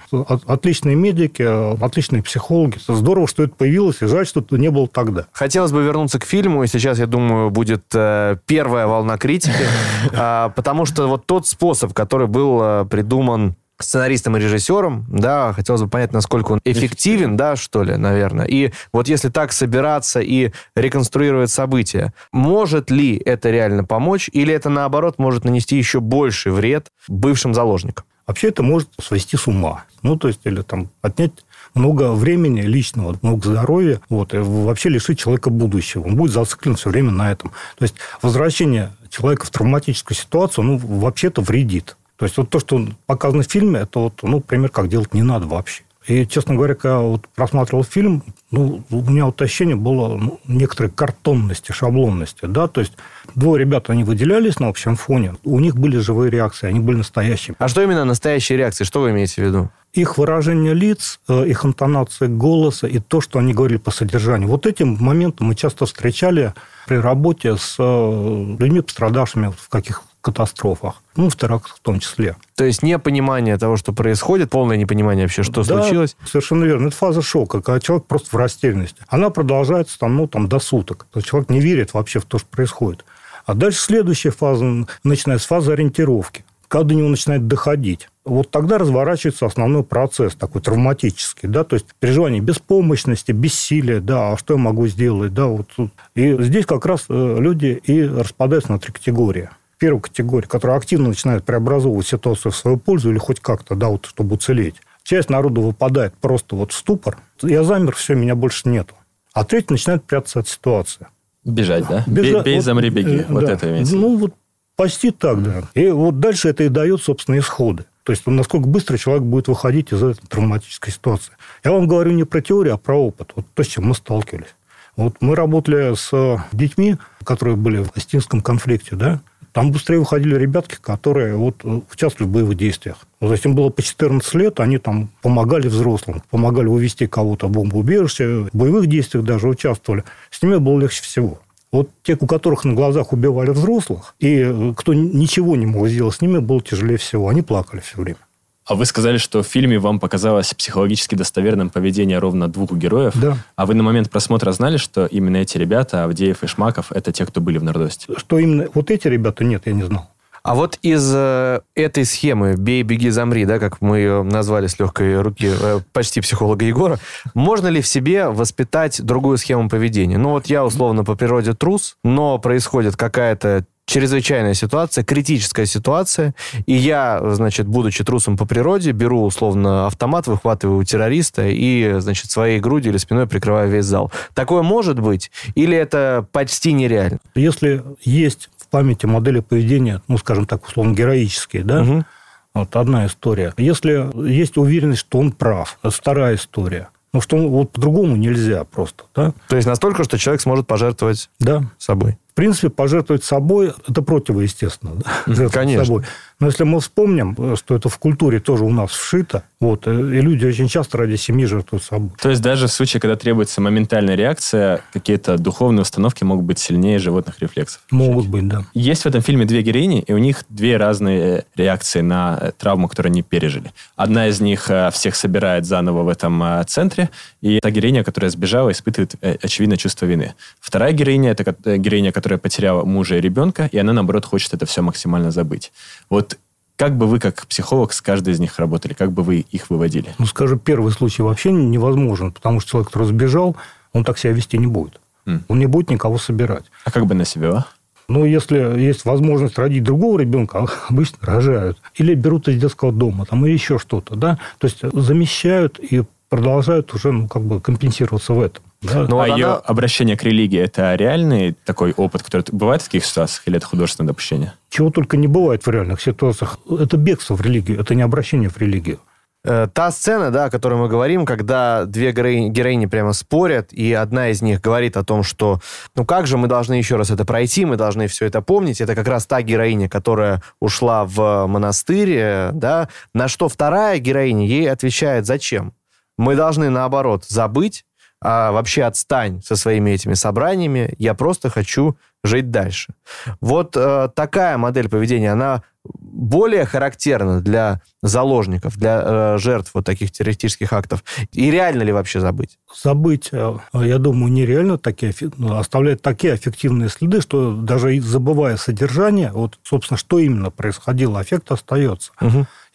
Отличные 0.47 0.97
медики, 0.97 1.43
отличные 1.85 2.23
психологи. 2.23 2.79
Здорово, 2.89 3.29
что 3.29 3.43
это 3.43 3.55
появилось, 3.55 4.01
и 4.01 4.07
жаль, 4.07 4.27
что 4.27 4.41
это 4.41 4.57
не 4.57 4.71
было 4.71 4.89
тогда. 4.89 5.27
Хотелось 5.33 5.73
бы 5.73 5.83
вернуться 5.83 6.19
к 6.19 6.25
фильму, 6.25 6.65
и 6.65 6.67
сейчас, 6.67 6.99
я 6.99 7.07
думаю, 7.07 7.51
будет 7.51 7.85
э, 7.95 8.37
первая 8.47 8.87
волна 8.87 9.19
критики, 9.19 9.67
а, 10.15 10.49
потому 10.51 10.87
что 10.87 11.09
вот 11.09 11.27
тот 11.27 11.47
способ, 11.47 11.93
который 11.93 12.27
был 12.27 12.61
э, 12.63 12.85
придуман 12.87 13.55
сценаристом 13.79 14.37
и 14.37 14.41
режиссером, 14.41 15.07
да, 15.09 15.53
хотелось 15.53 15.83
бы 15.83 15.89
понять, 15.89 16.13
насколько 16.13 16.53
он 16.53 16.61
эффективен, 16.65 17.37
да, 17.37 17.57
что 17.57 17.83
ли, 17.83 17.97
наверное. 17.97 18.47
И 18.47 18.73
вот 18.93 19.09
если 19.09 19.29
так 19.29 19.53
собираться 19.53 20.21
и 20.21 20.53
реконструировать 20.77 21.51
события, 21.51 22.13
может 22.33 22.91
ли 22.91 23.17
это 23.17 23.51
реально 23.51 23.85
помочь, 23.85 24.31
или 24.33 24.55
это, 24.55 24.71
наоборот, 24.71 25.19
может 25.19 25.45
нанести 25.45 25.77
еще 25.77 26.01
больший 26.01 26.53
вред 26.53 26.89
бывшим 27.09 27.55
заложникам? 27.55 28.05
Вообще 28.27 28.49
это 28.49 28.63
может 28.63 28.89
свести 29.01 29.37
с 29.37 29.49
ума. 29.49 29.85
Ну, 30.03 30.17
то 30.17 30.29
есть, 30.29 30.41
или 30.45 30.63
там 30.63 30.91
отнять 31.01 31.33
много 31.75 32.13
времени 32.13 32.61
личного, 32.61 33.19
много 33.21 33.49
здоровья, 33.49 34.01
вот, 34.09 34.33
и 34.33 34.39
вообще 34.39 34.91
лишить 34.91 35.19
человека 35.19 35.51
будущего. 35.51 36.05
Он 36.05 36.17
будет 36.17 36.33
зациклен 36.33 36.77
все 36.77 36.91
время 36.91 37.11
на 37.11 37.33
этом. 37.33 37.51
То 37.79 37.83
есть, 37.83 37.97
возвращение 38.21 38.93
человека 39.11 39.47
в 39.47 39.51
травматическую 39.51 40.17
ситуацию, 40.17 40.65
ну, 40.65 40.79
вообще-то 40.79 41.43
вредит. 41.43 41.97
То 42.23 42.27
есть 42.27 42.37
вот 42.37 42.51
то, 42.51 42.61
что 42.61 42.87
показано 43.07 43.43
в 43.43 43.47
фильме, 43.47 43.81
это 43.81 43.99
вот, 43.99 44.21
ну, 44.23 44.39
пример, 44.39 44.69
как 44.71 44.87
делать 44.87 45.13
не 45.13 45.25
надо 45.25 45.49
вообще. 45.49 45.83
И, 46.07 46.25
честно 46.25 46.55
говоря, 46.55 46.77
когда 46.77 47.01
вот 47.01 47.27
просматривал 47.35 47.83
фильм, 47.83 48.23
ну, 48.53 48.85
у 48.91 49.11
меня 49.11 49.25
вот 49.25 49.43
ощущение 49.43 49.75
было 49.75 50.17
ну, 50.17 50.39
некоторой 50.47 50.93
картонности, 50.93 51.73
шаблонности. 51.73 52.45
Да? 52.45 52.69
То 52.69 52.81
есть 52.81 52.93
двое 53.35 53.59
ребят, 53.59 53.91
они 53.91 54.05
выделялись 54.05 54.61
на 54.61 54.69
общем 54.69 54.95
фоне, 54.95 55.35
у 55.43 55.59
них 55.59 55.75
были 55.75 55.99
живые 55.99 56.31
реакции, 56.31 56.69
они 56.69 56.79
были 56.79 56.99
настоящими. 56.99 57.57
А 57.59 57.67
что 57.67 57.83
именно 57.83 58.05
настоящие 58.05 58.57
реакции? 58.57 58.85
Что 58.85 59.01
вы 59.01 59.11
имеете 59.11 59.43
в 59.43 59.45
виду? 59.45 59.71
Их 59.93 60.17
выражение 60.17 60.75
лиц, 60.75 61.19
э, 61.27 61.49
их 61.49 61.65
интонация 61.65 62.29
голоса 62.29 62.87
и 62.87 63.01
то, 63.01 63.21
что 63.21 63.41
они 63.41 63.53
говорили 63.53 63.79
по 63.79 63.91
содержанию. 63.91 64.49
Вот 64.49 64.65
этим 64.65 64.97
моментом 65.01 65.49
мы 65.49 65.57
часто 65.57 65.87
встречали 65.87 66.55
при 66.87 66.99
работе 66.99 67.57
с 67.57 67.75
э, 67.81 68.57
людьми, 68.61 68.81
пострадавшими 68.81 69.53
в 69.59 69.69
каких 69.69 70.05
катастрофах, 70.23 71.03
ну, 71.17 71.29
в 71.29 71.37
терактах 71.37 71.77
в 71.77 71.81
том 71.81 72.01
числе. 72.01 72.37
То 72.55 72.65
есть 72.65 72.83
непонимание 72.83 73.59
того, 73.59 73.77
что 73.77 73.93
происходит, 73.93 74.51
полное 74.51 74.77
непонимание 74.77 75.27
вообще, 75.27 75.43
что 75.43 75.65
да, 75.65 75.83
случилось. 75.83 76.17
совершенно 76.25 76.65
верно. 76.65 76.89
Это 76.89 76.97
фаза 76.97 77.21
шока, 77.21 77.61
когда 77.61 77.81
человек 77.81 78.07
просто 78.07 78.29
в 78.31 78.37
растерянности. 78.37 79.03
Она 79.09 79.31
продолжается 79.31 79.99
там, 79.99 80.17
ну, 80.17 80.27
там, 80.29 80.49
до 80.49 80.61
суток. 80.61 81.07
То 81.13 81.19
есть 81.19 81.29
человек 81.29 81.51
не 81.51 81.61
верит 81.61 81.93
вообще 81.93 82.21
в 82.21 82.25
то, 82.25 82.39
что 82.39 82.49
происходит. 82.49 83.05
А 83.45 83.55
дальше 83.55 83.81
следующая 83.81 84.31
фаза 84.31 84.87
начинается 85.03 85.45
с 85.45 85.49
фазы 85.49 85.73
ориентировки 85.73 86.45
когда 86.73 86.85
до 86.89 86.95
него 86.95 87.09
начинает 87.11 87.47
доходить. 87.49 88.09
Вот 88.25 88.51
тогда 88.51 88.79
разворачивается 88.79 89.45
основной 89.45 89.85
процесс 89.85 90.35
такой 90.35 90.63
травматический, 90.63 91.47
да, 91.47 91.65
то 91.65 91.75
есть 91.75 91.85
переживание 92.01 92.41
беспомощности, 92.41 93.31
бессилия, 93.31 94.01
да, 94.01 94.33
а 94.33 94.39
что 94.39 94.55
я 94.55 94.59
могу 94.59 94.87
сделать, 94.87 95.35
да, 95.35 95.49
вот. 95.49 95.69
И 96.15 96.43
здесь 96.43 96.65
как 96.65 96.87
раз 96.87 97.05
э, 97.11 97.37
люди 97.39 97.79
и 97.85 98.03
распадаются 98.03 98.73
на 98.73 98.79
три 98.79 98.91
категории. 98.91 99.51
Первая 99.83 100.01
категория, 100.01 100.47
которая 100.47 100.77
активно 100.77 101.09
начинает 101.09 101.43
преобразовывать 101.43 102.07
ситуацию 102.07 102.53
в 102.53 102.57
свою 102.57 102.77
пользу 102.77 103.11
или 103.11 103.19
хоть 103.19 103.41
как-то, 103.41 103.75
да, 103.75 103.89
вот, 103.89 104.07
чтобы 104.07 104.37
уцелеть. 104.37 104.77
Часть 105.03 105.29
народа 105.29 105.61
выпадает 105.61 106.15
просто 106.15 106.55
вот 106.55 106.71
в 106.71 106.77
ступор. 106.77 107.19
Я 107.43 107.65
замер, 107.65 107.97
все, 107.97 108.15
меня 108.15 108.37
больше 108.37 108.69
нету. 108.69 108.95
А 109.33 109.45
третья 109.45 109.73
начинает 109.73 110.05
прятаться 110.05 110.39
от 110.39 110.47
ситуации. 110.47 111.09
Бежать, 111.45 111.89
да? 111.89 112.05
Бежать. 112.07 112.45
Бей, 112.45 112.55
вот, 112.55 112.65
замри, 112.65 112.91
беги. 112.91 113.17
э, 113.23 113.27
Вот 113.29 113.45
да. 113.45 113.55
это 113.55 113.69
имеется. 113.71 113.97
Ну, 113.97 114.19
вот 114.19 114.35
почти 114.77 115.11
так, 115.11 115.43
да. 115.43 115.65
И 115.75 115.89
вот 115.89 116.21
дальше 116.21 116.49
это 116.51 116.63
и 116.63 116.69
дает, 116.69 117.03
собственно, 117.03 117.37
исходы. 117.41 117.85
То 118.05 118.13
есть, 118.13 118.25
насколько 118.25 118.69
быстро 118.69 118.97
человек 118.97 119.25
будет 119.25 119.49
выходить 119.49 119.93
из 119.93 120.01
этой 120.01 120.25
травматической 120.29 120.93
ситуации. 120.93 121.33
Я 121.65 121.73
вам 121.73 121.89
говорю 121.89 122.13
не 122.13 122.23
про 122.23 122.41
теорию, 122.41 122.75
а 122.75 122.79
про 122.79 122.95
опыт. 122.95 123.33
Вот 123.35 123.47
то, 123.53 123.65
с 123.65 123.67
чем 123.67 123.87
мы 123.87 123.97
сталкивались. 123.97 124.55
Вот 124.95 125.17
мы 125.19 125.35
работали 125.35 125.93
с 125.97 126.41
детьми, 126.53 126.99
которые 127.25 127.57
были 127.57 127.83
в 127.83 127.91
Остинском 127.97 128.43
конфликте, 128.43 128.95
да, 128.95 129.21
там 129.53 129.71
быстрее 129.71 129.99
выходили 129.99 130.35
ребятки, 130.37 130.77
которые 130.81 131.37
вот 131.37 131.57
э, 131.65 131.81
участвовали 131.93 132.31
в 132.31 132.33
боевых 132.33 132.57
действиях. 132.57 133.07
Есть 133.21 133.45
им 133.45 133.55
было 133.55 133.69
по 133.69 133.83
14 133.83 134.35
лет, 134.35 134.61
они 134.61 134.79
там 134.79 135.11
помогали 135.21 135.69
взрослым, 135.69 136.23
помогали 136.31 136.67
вывести 136.67 137.07
кого-то 137.07 137.49
в 137.49 137.51
бомбоубежище, 137.51 138.49
в 138.53 138.57
боевых 138.57 138.87
действиях 138.87 139.25
даже 139.25 139.49
участвовали. 139.49 140.05
С 140.31 140.43
ними 140.43 140.57
было 140.57 140.81
легче 140.81 141.03
всего. 141.03 141.39
Вот 141.71 141.91
те, 142.03 142.17
у 142.19 142.27
которых 142.27 142.65
на 142.65 142.75
глазах 142.75 143.13
убивали 143.13 143.51
взрослых, 143.51 144.15
и 144.19 144.39
э, 144.39 144.75
кто 144.77 144.95
ничего 144.95 145.57
не 145.57 145.67
мог 145.67 145.89
сделать 145.89 146.15
с 146.15 146.21
ними, 146.21 146.39
было 146.39 146.63
тяжелее 146.63 146.97
всего. 146.97 147.29
Они 147.29 147.43
плакали 147.43 147.81
все 147.81 147.99
время. 147.99 148.19
А 148.65 148.75
вы 148.75 148.87
сказали, 148.87 149.19
что 149.19 149.43
в 149.43 149.47
фильме 149.47 149.79
вам 149.79 149.99
показалось 149.99 150.55
психологически 150.55 151.15
достоверным 151.15 151.71
поведение 151.71 152.19
ровно 152.19 152.49
двух 152.49 152.73
героев. 152.73 153.13
Да. 153.17 153.37
А 153.57 153.67
вы 153.67 153.75
на 153.75 153.83
момент 153.83 154.11
просмотра 154.11 154.53
знали, 154.53 154.77
что 154.77 155.07
именно 155.07 155.39
эти 155.39 155.59
ребята, 155.59 156.05
Авдеев 156.05 156.43
и 156.43 156.47
Шмаков, 156.47 156.93
это 156.93 157.13
те, 157.13 157.27
кто 157.27 157.41
были 157.41 157.59
в 157.59 157.65
Нордосте? 157.65 158.07
Что 158.17 158.39
именно 158.39 158.69
вот 158.75 158.91
эти 158.91 159.09
ребята, 159.09 159.45
нет, 159.45 159.63
я 159.67 159.73
не 159.73 159.83
знал. 159.83 160.09
А 160.43 160.57
вот 160.57 160.79
из 160.83 161.09
э, 161.15 161.61
этой 161.77 162.05
схемы 162.05 162.57
«бей, 162.57 162.83
беги, 162.83 163.11
замри», 163.11 163.45
да, 163.45 163.61
как 163.61 163.81
мы 163.81 163.99
ее 163.99 164.23
назвали 164.25 164.67
с 164.67 164.77
легкой 164.79 165.21
руки 165.21 165.49
э, 165.49 165.81
почти 165.93 166.21
психолога 166.21 166.65
Егора, 166.65 166.99
можно 167.35 167.69
ли 167.69 167.81
в 167.81 167.87
себе 167.87 168.29
воспитать 168.29 169.01
другую 169.03 169.39
схему 169.39 169.69
поведения? 169.69 170.19
Ну 170.19 170.31
вот 170.31 170.47
я 170.47 170.65
условно 170.65 171.05
по 171.05 171.15
природе 171.15 171.55
трус, 171.55 171.97
но 172.03 172.39
происходит 172.39 172.97
какая-то 172.97 173.65
чрезвычайная 173.87 174.55
ситуация, 174.55 175.05
критическая 175.05 175.67
ситуация, 175.67 176.35
и 176.67 176.73
я, 176.75 177.21
значит, 177.35 177.67
будучи 177.67 178.05
трусом 178.05 178.37
по 178.37 178.47
природе, 178.47 178.93
беру 178.93 179.23
условно 179.25 179.87
автомат, 179.87 180.27
выхватываю 180.27 180.79
у 180.79 180.85
террориста 180.85 181.47
и, 181.49 181.97
значит, 181.99 182.31
своей 182.31 182.61
грудью 182.61 182.93
или 182.93 182.99
спиной 182.99 183.27
прикрываю 183.27 183.71
весь 183.71 183.85
зал. 183.85 184.13
Такое 184.35 184.63
может 184.63 184.99
быть? 185.01 185.31
Или 185.55 185.77
это 185.77 186.27
почти 186.33 186.73
нереально? 186.73 187.19
Если 187.35 187.83
есть 188.03 188.49
в 188.57 188.69
памяти 188.69 189.07
модели 189.07 189.41
поведения, 189.41 190.01
ну, 190.09 190.17
скажем 190.19 190.47
так, 190.47 190.67
условно, 190.67 190.95
героические, 190.95 191.65
да, 191.65 191.83
Мгм. 191.83 192.07
вот 192.55 192.75
одна 192.77 193.07
история. 193.07 193.53
Если 193.57 194.09
есть 194.29 194.57
уверенность, 194.57 195.01
что 195.01 195.19
он 195.19 195.33
прав, 195.33 195.79
это 195.83 195.91
вторая 195.91 196.37
история. 196.37 196.89
Ну, 197.13 197.21
что 197.21 197.37
вот 197.37 197.73
по-другому 197.73 198.17
нельзя 198.17 198.65
просто, 198.65 199.05
да? 199.15 199.35
То 199.49 199.57
есть 199.57 199.69
настолько, 199.69 200.03
что 200.03 200.17
человек 200.17 200.41
сможет 200.41 200.67
пожертвовать 200.67 201.29
Да. 201.41 201.65
собой. 201.77 202.17
В 202.33 202.35
принципе, 202.35 202.71
пожертвовать 202.71 203.25
собой– 203.25 203.75
это 203.87 204.01
противоестественно. 204.01 204.93
Да? 205.27 205.49
Конечно. 205.51 205.85
собой. 205.85 206.05
Но 206.41 206.47
если 206.49 206.65
мы 206.65 206.81
вспомним, 206.81 207.37
э, 207.39 207.57
что 207.57 207.77
это 207.77 207.89
в 207.89 207.99
культуре 207.99 208.41
тоже 208.41 208.65
у 208.65 208.71
нас 208.71 208.91
вшито, 208.91 209.45
вот, 209.61 209.87
э, 209.87 209.93
и 209.93 210.21
люди 210.21 210.47
очень 210.47 210.67
часто 210.67 210.99
ради 210.99 211.17
семьи 211.17 211.45
жертвуют 211.45 211.85
собой. 211.85 212.11
То 212.21 212.31
есть 212.31 212.43
даже 212.43 212.67
в 212.67 212.73
случае, 212.73 213.01
когда 213.01 213.17
требуется 213.17 213.61
моментальная 213.61 214.17
реакция, 214.17 214.81
какие-то 214.93 215.37
духовные 215.37 215.83
установки 215.83 216.25
могут 216.25 216.47
быть 216.47 216.59
сильнее 216.59 216.99
животных 216.99 217.37
рефлексов. 217.39 217.83
Могут 217.91 218.27
быть, 218.27 218.49
да. 218.49 218.65
Есть 218.73 219.03
в 219.03 219.07
этом 219.07 219.21
фильме 219.21 219.45
две 219.45 219.63
героини, 219.63 220.01
и 220.01 220.13
у 220.15 220.19
них 220.19 220.45
две 220.49 220.79
разные 220.79 221.45
реакции 221.55 222.01
на 222.01 222.39
э, 222.41 222.53
травму, 222.59 222.89
которую 222.89 223.11
они 223.11 223.23
пережили. 223.23 223.73
Одна 223.95 224.27
из 224.27 224.41
них 224.41 224.71
э, 224.71 224.91
всех 224.91 225.17
собирает 225.17 225.67
заново 225.67 226.03
в 226.03 226.09
этом 226.09 226.43
э, 226.43 226.65
центре, 226.65 227.11
и 227.43 227.61
та 227.61 227.71
героиня, 227.71 228.03
которая 228.03 228.31
сбежала, 228.31 228.73
испытывает, 228.73 229.15
э, 229.21 229.37
очевидно, 229.43 229.77
чувство 229.77 230.07
вины. 230.07 230.35
Вторая 230.61 230.93
героиня– 230.93 231.31
это 231.33 231.55
э, 231.65 231.77
героиня, 231.77 232.11
которая 232.23 232.39
потеряла 232.39 232.85
мужа 232.85 233.17
и 233.17 233.21
ребенка, 233.21 233.69
и 233.73 233.79
она, 233.79 233.93
наоборот, 233.93 234.25
хочет 234.25 234.55
это 234.55 234.65
все 234.65 234.81
максимально 234.81 235.33
забыть. 235.33 235.73
Вот 236.09 236.39
как 236.77 236.97
бы 236.97 237.07
вы, 237.09 237.19
как 237.19 237.49
психолог, 237.49 237.93
с 237.93 238.01
каждой 238.01 238.33
из 238.33 238.39
них 238.39 238.61
работали? 238.61 238.93
Как 238.93 239.11
бы 239.11 239.25
вы 239.25 239.45
их 239.51 239.71
выводили? 239.71 240.15
Ну, 240.19 240.27
скажем, 240.27 240.61
первый 240.61 240.93
случай 240.93 241.23
вообще 241.23 241.51
невозможен, 241.51 242.31
потому 242.31 242.61
что 242.61 242.71
человек, 242.71 242.89
который 242.89 243.09
сбежал, 243.09 243.57
он 243.93 244.05
так 244.05 244.19
себя 244.19 244.33
вести 244.33 244.57
не 244.57 244.69
будет. 244.69 245.01
М. 245.27 245.45
Он 245.49 245.59
не 245.59 245.67
будет 245.67 245.91
никого 245.91 246.17
собирать. 246.17 246.65
А 246.85 246.93
как 246.93 247.07
бы 247.07 247.15
на 247.15 247.25
себя? 247.25 247.51
а? 247.51 247.67
Но 248.07 248.25
если 248.25 248.81
есть 248.81 249.05
возможность 249.05 249.59
родить 249.59 249.83
другого 249.83 250.21
ребенка, 250.21 250.69
обычно 250.89 251.19
рожают. 251.23 251.79
Или 251.97 252.15
берут 252.15 252.47
из 252.47 252.61
детского 252.61 252.93
дома, 252.93 253.27
там, 253.27 253.45
или 253.45 253.53
еще 253.53 253.81
что-то, 253.81 254.15
да. 254.15 254.39
То 254.59 254.69
есть 254.69 254.79
замещают 254.93 255.81
и 255.81 256.05
продолжают 256.29 256.95
уже, 256.95 257.11
ну, 257.11 257.27
как 257.27 257.43
бы 257.43 257.61
компенсироваться 257.61 258.33
в 258.33 258.41
этом. 258.41 258.63
Да? 258.83 259.07
Ну, 259.09 259.21
а 259.21 259.29
вот 259.29 259.37
ее 259.37 259.47
обращение 259.47 260.17
к 260.17 260.25
религии– 260.25 260.59
это 260.61 260.95
реальный 260.95 261.57
такой 261.65 261.93
опыт, 261.93 262.23
который 262.23 262.45
бывает 262.51 262.83
в 262.83 262.87
таких 262.87 263.05
ситуациях, 263.05 263.43
или 263.47 263.57
это 263.57 263.67
художественное 263.67 264.09
допущение? 264.09 264.55
Чего 264.71 264.91
только 264.91 265.17
не 265.17 265.29
бывает 265.29 265.65
в 265.65 265.71
реальных 265.71 266.01
ситуациях. 266.01 266.59
Это 266.69 266.97
бегство 266.97 267.37
в 267.37 267.41
религию, 267.41 267.81
это 267.81 267.95
не 267.95 268.03
обращение 268.03 268.49
в 268.49 268.59
религию. 268.59 268.99
Э, 269.45 269.69
Та 269.73 269.91
сцена, 269.91 270.31
да, 270.31 270.47
о 270.47 270.51
которой 270.51 270.75
мы 270.75 270.89
говорим, 270.89 271.25
когда 271.27 271.85
две 271.85 272.13
героини, 272.13 272.49
героини 272.49 272.87
прямо 272.87 273.13
спорят, 273.13 273.73
и 273.73 273.93
одна 273.93 274.31
из 274.31 274.41
них 274.43 274.61
говорит 274.61 274.97
о 274.97 275.05
том, 275.05 275.23
что 275.23 275.61
ну 275.97 276.05
как 276.05 276.27
же 276.27 276.37
мы 276.37 276.47
должны 276.47 276.75
еще 276.75 276.97
раз 276.97 277.11
это 277.11 277.25
пройти, 277.25 277.65
мы 277.65 277.77
должны 277.77 278.07
все 278.07 278.27
это 278.27 278.41
помнить. 278.41 278.81
Это 278.81 278.95
как 278.95 279.09
раз 279.09 279.27
та 279.27 279.43
героиня, 279.43 279.89
которая 279.89 280.43
ушла 280.61 281.05
в 281.05 281.47
монастырь, 281.47 282.51
да, 282.53 282.89
на 283.15 283.29
что 283.29 283.49
вторая 283.49 283.99
героиня 283.99 284.47
ей 284.47 284.71
отвечает, 284.71 285.27
зачем? 285.27 285.73
Мы 286.19 286.37
должны, 286.37 286.71
наоборот, 286.71 287.25
забыть, 287.27 287.85
а 288.25 288.53
вообще 288.53 288.85
отстань 288.85 289.43
со 289.43 289.57
своими 289.57 289.91
этими 289.91 290.15
собраниями, 290.15 290.95
я 290.99 291.15
просто 291.15 291.51
хочу 291.51 291.97
жить 292.23 292.51
дальше. 292.51 292.95
Вот 293.41 293.77
э, 293.77 294.09
такая 294.15 294.57
модель 294.59 294.89
поведения, 294.89 295.33
она 295.33 295.65
более 295.85 296.65
характерна 296.65 297.41
для 297.41 297.81
заложников, 298.01 298.77
для 298.77 299.03
э, 299.05 299.39
жертв 299.39 299.73
вот 299.75 299.85
таких 299.85 300.13
террористических 300.13 300.73
актов. 300.73 301.03
И 301.33 301.51
реально 301.51 301.83
ли 301.83 301.93
вообще 301.93 302.21
забыть? 302.21 302.59
Забыть, 302.81 303.31
э, 303.33 303.57
я 303.75 303.99
думаю, 303.99 304.33
нереально 304.33 304.79
такие, 304.79 305.13
ну, 305.37 305.57
оставляет 305.57 306.01
такие 306.01 306.35
аффективные 306.35 306.91
следы, 306.91 307.21
что 307.21 307.57
даже 307.57 308.01
забывая 308.01 308.57
содержание, 308.57 309.33
вот, 309.33 309.59
собственно, 309.65 309.99
что 309.99 310.21
именно 310.21 310.53
происходило, 310.53 311.19
аффект 311.19 311.51
остается. 311.51 312.13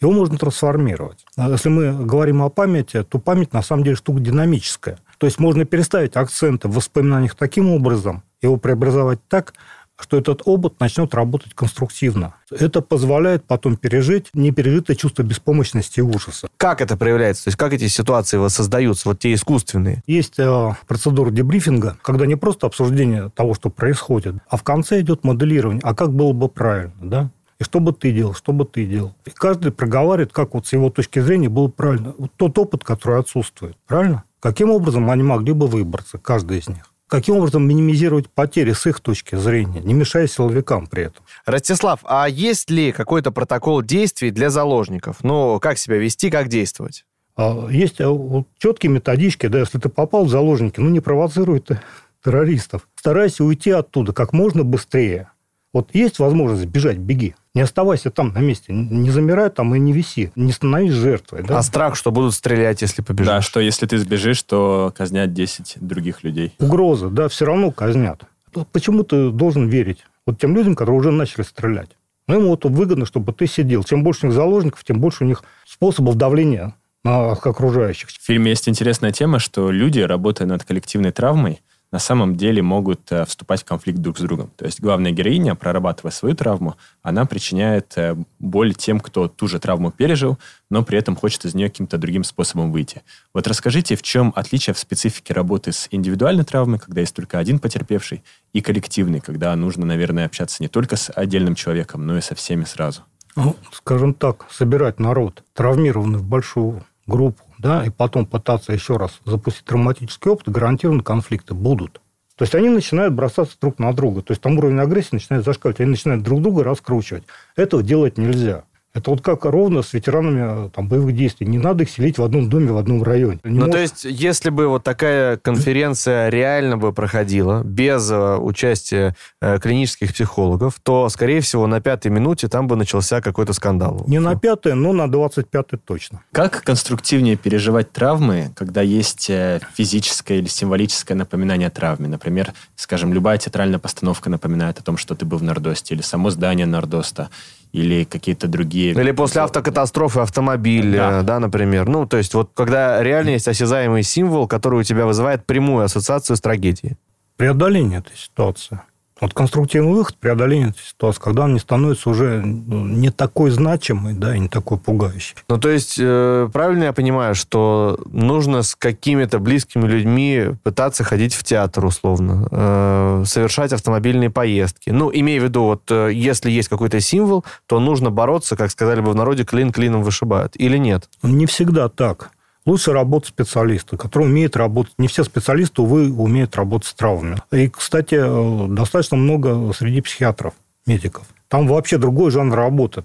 Его 0.00 0.12
можно 0.12 0.36
трансформировать. 0.36 1.24
А 1.36 1.48
Если 1.48 1.70
мы 1.70 2.04
говорим 2.04 2.42
о 2.42 2.50
памяти, 2.50 3.02
то 3.02 3.18
память 3.18 3.54
на 3.54 3.62
самом 3.62 3.84
деле 3.84 3.96
штука 3.96 4.20
динамическая. 4.20 4.98
То 5.18 5.26
есть 5.26 5.38
можно 5.38 5.64
переставить 5.64 6.16
акценты 6.16 6.68
в 6.68 6.74
воспоминаниях 6.74 7.34
таким 7.34 7.70
образом, 7.70 8.22
его 8.40 8.56
преобразовать 8.56 9.18
так, 9.28 9.52
что 10.00 10.16
этот 10.16 10.42
опыт 10.44 10.78
начнет 10.78 11.12
работать 11.14 11.54
конструктивно. 11.54 12.34
Это 12.50 12.80
позволяет 12.80 13.44
потом 13.44 13.76
пережить 13.76 14.28
непережитое 14.32 14.96
чувство 14.96 15.22
беспомощности 15.22 15.98
и 15.98 16.02
ужаса. 16.02 16.48
Как 16.56 16.80
это 16.80 16.96
проявляется? 16.96 17.44
То 17.44 17.48
есть 17.48 17.58
как 17.58 17.72
эти 17.72 17.88
ситуации 17.88 18.36
воссоздаются, 18.36 19.08
вот 19.08 19.18
те 19.18 19.34
искусственные? 19.34 20.02
Есть 20.06 20.38
э, 20.38 20.70
процедура 20.86 21.30
дебрифинга, 21.30 21.98
когда 22.02 22.26
не 22.26 22.36
просто 22.36 22.68
обсуждение 22.68 23.30
того, 23.34 23.54
что 23.54 23.70
происходит, 23.70 24.36
а 24.48 24.56
в 24.56 24.62
конце 24.62 25.00
идет 25.00 25.24
моделирование, 25.24 25.80
а 25.82 25.94
как 25.94 26.14
было 26.14 26.32
бы 26.32 26.48
правильно, 26.48 26.94
да? 27.00 27.30
И 27.58 27.64
что 27.64 27.80
бы 27.80 27.92
ты 27.92 28.12
делал, 28.12 28.34
что 28.34 28.52
бы 28.52 28.64
ты 28.64 28.86
делал. 28.86 29.16
И 29.24 29.30
каждый 29.30 29.72
проговаривает, 29.72 30.32
как 30.32 30.54
вот 30.54 30.68
с 30.68 30.72
его 30.72 30.90
точки 30.90 31.18
зрения 31.18 31.48
было 31.48 31.66
правильно. 31.66 32.14
Вот 32.16 32.30
тот 32.36 32.56
опыт, 32.56 32.84
который 32.84 33.18
отсутствует, 33.18 33.76
правильно? 33.88 34.22
Каким 34.40 34.70
образом 34.70 35.10
они 35.10 35.22
могли 35.22 35.52
бы 35.52 35.66
выбраться, 35.66 36.18
каждый 36.18 36.58
из 36.58 36.68
них? 36.68 36.92
Каким 37.08 37.36
образом 37.36 37.66
минимизировать 37.66 38.28
потери 38.28 38.72
с 38.72 38.86
их 38.86 39.00
точки 39.00 39.34
зрения, 39.34 39.80
не 39.80 39.94
мешая 39.94 40.26
силовикам 40.26 40.86
при 40.86 41.04
этом? 41.04 41.24
Ростислав, 41.46 42.00
а 42.04 42.28
есть 42.28 42.70
ли 42.70 42.92
какой-то 42.92 43.32
протокол 43.32 43.82
действий 43.82 44.30
для 44.30 44.50
заложников? 44.50 45.24
Ну, 45.24 45.58
как 45.58 45.78
себя 45.78 45.96
вести, 45.96 46.30
как 46.30 46.48
действовать? 46.48 47.06
А, 47.34 47.66
Есть 47.70 48.00
а, 48.00 48.44
четкие 48.58 48.92
методички, 48.92 49.46
да, 49.46 49.60
если 49.60 49.78
ты 49.78 49.88
попал 49.88 50.26
в 50.26 50.28
заложники, 50.28 50.80
ну, 50.80 50.90
не 50.90 51.00
провоцируй 51.00 51.60
ты 51.60 51.80
террористов. 52.22 52.86
Старайся 52.94 53.42
уйти 53.42 53.70
оттуда 53.70 54.12
как 54.12 54.32
можно 54.32 54.62
быстрее. 54.62 55.30
Вот 55.72 55.94
есть 55.94 56.18
возможность 56.18 56.66
бежать, 56.66 56.98
беги. 56.98 57.34
Не 57.58 57.62
оставайся 57.62 58.12
там 58.12 58.32
на 58.34 58.38
месте, 58.38 58.72
не 58.72 59.10
замирай 59.10 59.50
там 59.50 59.74
и 59.74 59.80
не 59.80 59.92
виси, 59.92 60.30
не 60.36 60.52
становись 60.52 60.92
жертвой. 60.92 61.42
Да? 61.42 61.58
А 61.58 61.62
страх, 61.64 61.96
что 61.96 62.12
будут 62.12 62.34
стрелять, 62.34 62.82
если 62.82 63.02
побежишь? 63.02 63.26
Да, 63.26 63.42
что 63.42 63.58
если 63.58 63.84
ты 63.84 63.98
сбежишь, 63.98 64.40
то 64.44 64.94
казнят 64.96 65.32
10 65.32 65.78
других 65.80 66.22
людей. 66.22 66.54
Угрозы, 66.60 67.08
да, 67.08 67.26
все 67.26 67.46
равно 67.46 67.72
казнят. 67.72 68.22
Почему 68.70 69.02
ты 69.02 69.30
должен 69.30 69.66
верить 69.66 70.04
вот 70.24 70.38
тем 70.38 70.54
людям, 70.54 70.76
которые 70.76 71.00
уже 71.00 71.10
начали 71.10 71.42
стрелять? 71.42 71.96
Ну, 72.28 72.36
ему 72.36 72.50
вот 72.50 72.64
выгодно, 72.64 73.06
чтобы 73.06 73.32
ты 73.32 73.48
сидел. 73.48 73.82
Чем 73.82 74.04
больше 74.04 74.26
у 74.26 74.28
них 74.28 74.36
заложников, 74.36 74.84
тем 74.84 75.00
больше 75.00 75.24
у 75.24 75.26
них 75.26 75.42
способов 75.66 76.14
давления 76.14 76.76
на 77.02 77.32
окружающих. 77.32 78.10
В 78.10 78.24
фильме 78.24 78.50
есть 78.50 78.68
интересная 78.68 79.10
тема, 79.10 79.40
что 79.40 79.72
люди, 79.72 79.98
работая 79.98 80.46
над 80.46 80.62
коллективной 80.62 81.10
травмой, 81.10 81.60
на 81.90 81.98
самом 81.98 82.36
деле 82.36 82.62
могут 82.62 83.10
э, 83.10 83.24
вступать 83.24 83.62
в 83.62 83.64
конфликт 83.64 83.98
друг 83.98 84.18
с 84.18 84.20
другом. 84.20 84.50
То 84.56 84.66
есть 84.66 84.80
главная 84.80 85.10
героиня, 85.10 85.54
прорабатывая 85.54 86.12
свою 86.12 86.34
травму, 86.34 86.76
она 87.02 87.24
причиняет 87.24 87.92
э, 87.96 88.16
боль 88.38 88.74
тем, 88.74 89.00
кто 89.00 89.28
ту 89.28 89.48
же 89.48 89.58
травму 89.58 89.90
пережил, 89.90 90.38
но 90.70 90.82
при 90.82 90.98
этом 90.98 91.16
хочет 91.16 91.44
из 91.46 91.54
нее 91.54 91.70
каким-то 91.70 91.96
другим 91.96 92.24
способом 92.24 92.72
выйти. 92.72 93.02
Вот 93.32 93.46
расскажите, 93.46 93.96
в 93.96 94.02
чем 94.02 94.32
отличие 94.36 94.74
в 94.74 94.78
специфике 94.78 95.32
работы 95.32 95.72
с 95.72 95.88
индивидуальной 95.90 96.44
травмой, 96.44 96.78
когда 96.78 97.00
есть 97.00 97.14
только 97.14 97.38
один 97.38 97.58
потерпевший, 97.58 98.22
и 98.52 98.60
коллективной, 98.60 99.20
когда 99.20 99.54
нужно, 99.56 99.86
наверное, 99.86 100.26
общаться 100.26 100.62
не 100.62 100.68
только 100.68 100.96
с 100.96 101.10
отдельным 101.14 101.54
человеком, 101.54 102.06
но 102.06 102.18
и 102.18 102.20
со 102.20 102.34
всеми 102.34 102.64
сразу? 102.64 103.02
Ну, 103.36 103.56
скажем 103.72 104.14
так, 104.14 104.46
собирать 104.50 104.98
народ, 104.98 105.44
травмированный 105.54 106.18
в 106.18 106.24
большую 106.24 106.84
группу, 107.06 107.44
да, 107.58 107.84
и 107.84 107.90
потом 107.90 108.26
пытаться 108.26 108.72
еще 108.72 108.96
раз 108.96 109.20
запустить 109.24 109.64
травматический 109.64 110.30
опыт, 110.30 110.48
гарантированно 110.48 111.02
конфликты 111.02 111.54
будут. 111.54 112.00
То 112.36 112.44
есть 112.44 112.54
они 112.54 112.68
начинают 112.68 113.14
бросаться 113.14 113.56
друг 113.60 113.80
на 113.80 113.92
друга. 113.92 114.22
То 114.22 114.30
есть 114.30 114.40
там 114.40 114.56
уровень 114.58 114.78
агрессии 114.78 115.08
начинает 115.12 115.44
зашкаливать. 115.44 115.80
Они 115.80 115.90
начинают 115.90 116.22
друг 116.22 116.40
друга 116.40 116.62
раскручивать. 116.62 117.24
Этого 117.56 117.82
делать 117.82 118.16
нельзя. 118.16 118.62
Это 118.98 119.10
вот 119.10 119.20
как 119.22 119.44
ровно 119.44 119.82
с 119.82 119.92
ветеранами 119.92 120.66
э, 120.66 120.70
там, 120.70 120.88
боевых 120.88 121.14
действий. 121.14 121.46
Не 121.46 121.58
надо 121.58 121.84
их 121.84 121.90
селить 121.90 122.18
в 122.18 122.22
одном 122.24 122.50
доме, 122.50 122.72
в 122.72 122.76
одном 122.76 123.02
районе. 123.04 123.38
Не 123.44 123.50
ну, 123.50 123.66
может... 123.66 123.72
то 123.72 123.78
есть, 123.78 124.04
если 124.04 124.50
бы 124.50 124.66
вот 124.66 124.82
такая 124.82 125.36
конференция 125.36 126.28
реально 126.30 126.76
бы 126.76 126.92
проходила, 126.92 127.62
без 127.62 128.10
э, 128.10 128.36
участия 128.36 129.14
э, 129.40 129.60
клинических 129.60 130.12
психологов, 130.12 130.80
то, 130.82 131.08
скорее 131.10 131.40
всего, 131.40 131.68
на 131.68 131.80
пятой 131.80 132.10
минуте 132.10 132.48
там 132.48 132.66
бы 132.66 132.74
начался 132.74 133.20
какой-то 133.20 133.52
скандал. 133.52 134.02
Не 134.08 134.18
на 134.18 134.34
пятой, 134.34 134.74
но 134.74 134.92
на 134.92 135.08
двадцать 135.08 135.48
пятой 135.48 135.78
точно. 135.78 136.22
Как 136.32 136.62
конструктивнее 136.64 137.36
переживать 137.36 137.92
травмы, 137.92 138.50
когда 138.56 138.82
есть 138.82 139.30
физическое 139.74 140.38
или 140.38 140.48
символическое 140.48 141.16
напоминание 141.16 141.68
о 141.68 141.70
травме? 141.70 142.08
Например, 142.08 142.52
скажем, 142.74 143.12
любая 143.12 143.38
театральная 143.38 143.78
постановка 143.78 144.28
напоминает 144.28 144.80
о 144.80 144.82
том, 144.82 144.96
что 144.96 145.14
ты 145.14 145.24
был 145.24 145.38
в 145.38 145.42
Нордосте, 145.44 145.94
или 145.94 146.02
само 146.02 146.30
здание 146.30 146.66
Нордоста, 146.66 147.28
или 147.72 148.04
какие-то 148.04 148.48
другие... 148.48 148.92
Или 148.92 149.12
после 149.12 149.42
автокатастрофы 149.42 150.20
автомобиль, 150.20 150.96
да. 150.96 151.22
да, 151.22 151.38
например. 151.38 151.88
Ну, 151.88 152.06
то 152.06 152.16
есть 152.16 152.34
вот 152.34 152.50
когда 152.54 153.02
реально 153.02 153.30
есть 153.30 153.48
осязаемый 153.48 154.02
символ, 154.02 154.46
который 154.46 154.80
у 154.80 154.82
тебя 154.82 155.06
вызывает 155.06 155.44
прямую 155.44 155.84
ассоциацию 155.84 156.36
с 156.36 156.40
трагедией. 156.40 156.96
Преодоление 157.36 158.00
этой 158.00 158.16
ситуации. 158.16 158.80
Вот 159.20 159.34
конструктивный 159.34 159.92
выход 159.92 160.16
преодоления 160.16 160.68
этой 160.68 160.82
ситуации, 160.82 161.20
когда 161.20 161.44
он 161.44 161.54
не 161.54 161.58
становится 161.58 162.08
уже 162.08 162.40
ну, 162.44 162.86
не 162.86 163.10
такой 163.10 163.50
значимый, 163.50 164.14
да, 164.14 164.36
и 164.36 164.38
не 164.38 164.48
такой 164.48 164.78
пугающий. 164.78 165.34
Ну, 165.48 165.58
то 165.58 165.68
есть, 165.68 165.96
э, 165.98 166.48
правильно 166.52 166.84
я 166.84 166.92
понимаю, 166.92 167.34
что 167.34 167.98
нужно 168.10 168.62
с 168.62 168.74
какими-то 168.74 169.38
близкими 169.38 169.86
людьми 169.86 170.50
пытаться 170.62 171.04
ходить 171.04 171.34
в 171.34 171.42
театр, 171.42 171.84
условно, 171.84 172.48
э, 172.50 173.24
совершать 173.26 173.72
автомобильные 173.72 174.30
поездки. 174.30 174.90
Ну, 174.90 175.10
имея 175.12 175.40
в 175.40 175.44
виду, 175.44 175.64
вот, 175.64 175.82
э, 175.90 176.10
если 176.12 176.50
есть 176.50 176.68
какой-то 176.68 177.00
символ, 177.00 177.44
то 177.66 177.80
нужно 177.80 178.10
бороться, 178.10 178.56
как 178.56 178.70
сказали 178.70 179.00
бы 179.00 179.10
в 179.10 179.14
народе, 179.16 179.44
клин 179.44 179.72
клином 179.72 180.02
вышибают. 180.02 180.54
Или 180.56 180.78
нет? 180.78 181.08
Не 181.22 181.46
всегда 181.46 181.88
так 181.88 182.30
лучше 182.68 182.92
работать 182.92 183.30
специалисты, 183.30 183.96
которые 183.96 184.28
умеют 184.28 184.56
работать. 184.56 184.92
Не 184.98 185.08
все 185.08 185.24
специалисты, 185.24 185.82
увы, 185.82 186.12
умеют 186.12 186.56
работать 186.56 186.88
с 186.88 186.94
травмами. 186.94 187.38
И, 187.50 187.68
кстати, 187.68 188.16
э, 188.18 188.66
достаточно 188.68 189.16
много 189.16 189.72
среди 189.72 190.00
психиатров, 190.00 190.54
медиков. 190.86 191.26
Там 191.48 191.66
вообще 191.66 191.96
другой 191.96 192.30
жанр 192.30 192.54
работы. 192.54 193.02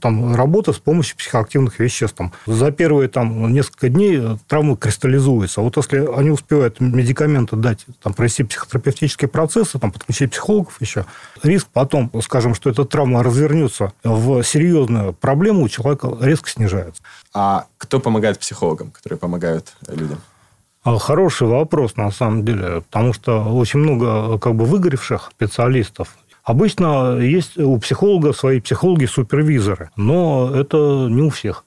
Там 0.00 0.34
работа 0.34 0.72
с 0.72 0.78
помощью 0.78 1.16
психоактивных 1.16 1.78
веществ. 1.78 2.16
Там, 2.16 2.32
за 2.46 2.72
первые 2.72 3.08
там, 3.08 3.52
несколько 3.52 3.88
дней 3.88 4.20
травмы 4.48 4.76
кристаллизуются. 4.76 5.60
А 5.60 5.64
вот 5.64 5.76
если 5.76 6.04
они 6.12 6.30
успевают 6.30 6.80
медикаменты 6.80 7.54
дать, 7.54 7.86
там, 8.02 8.14
провести 8.14 8.42
психотерапевтические 8.42 9.28
процессы, 9.28 9.78
там, 9.78 9.92
подключить 9.92 10.32
психологов 10.32 10.80
еще, 10.80 11.04
риск 11.44 11.68
потом, 11.72 12.10
скажем, 12.22 12.54
что 12.54 12.68
эта 12.68 12.84
травма 12.84 13.22
развернется 13.22 13.92
в 14.02 14.42
серьезную 14.42 15.12
проблему, 15.12 15.62
у 15.62 15.68
человека 15.68 16.16
резко 16.20 16.50
снижается. 16.50 17.02
А 17.32 17.66
кто 17.78 18.00
помогает 18.00 18.40
психологам, 18.40 18.90
которые 18.90 19.18
помогают 19.18 19.72
людям? 19.86 20.18
А, 20.82 20.98
хороший 20.98 21.46
вопрос, 21.46 21.96
на 21.96 22.10
самом 22.10 22.44
деле, 22.44 22.80
потому 22.80 23.12
что 23.12 23.44
очень 23.44 23.78
много 23.78 24.38
как 24.38 24.54
бы 24.54 24.64
выгоревших 24.64 25.30
специалистов, 25.32 26.16
Обычно 26.48 27.18
есть 27.18 27.58
у 27.58 27.78
психолога 27.78 28.32
свои 28.32 28.58
психологи-супервизоры, 28.60 29.90
но 29.96 30.50
это 30.54 31.06
не 31.10 31.20
у 31.20 31.28
всех. 31.28 31.66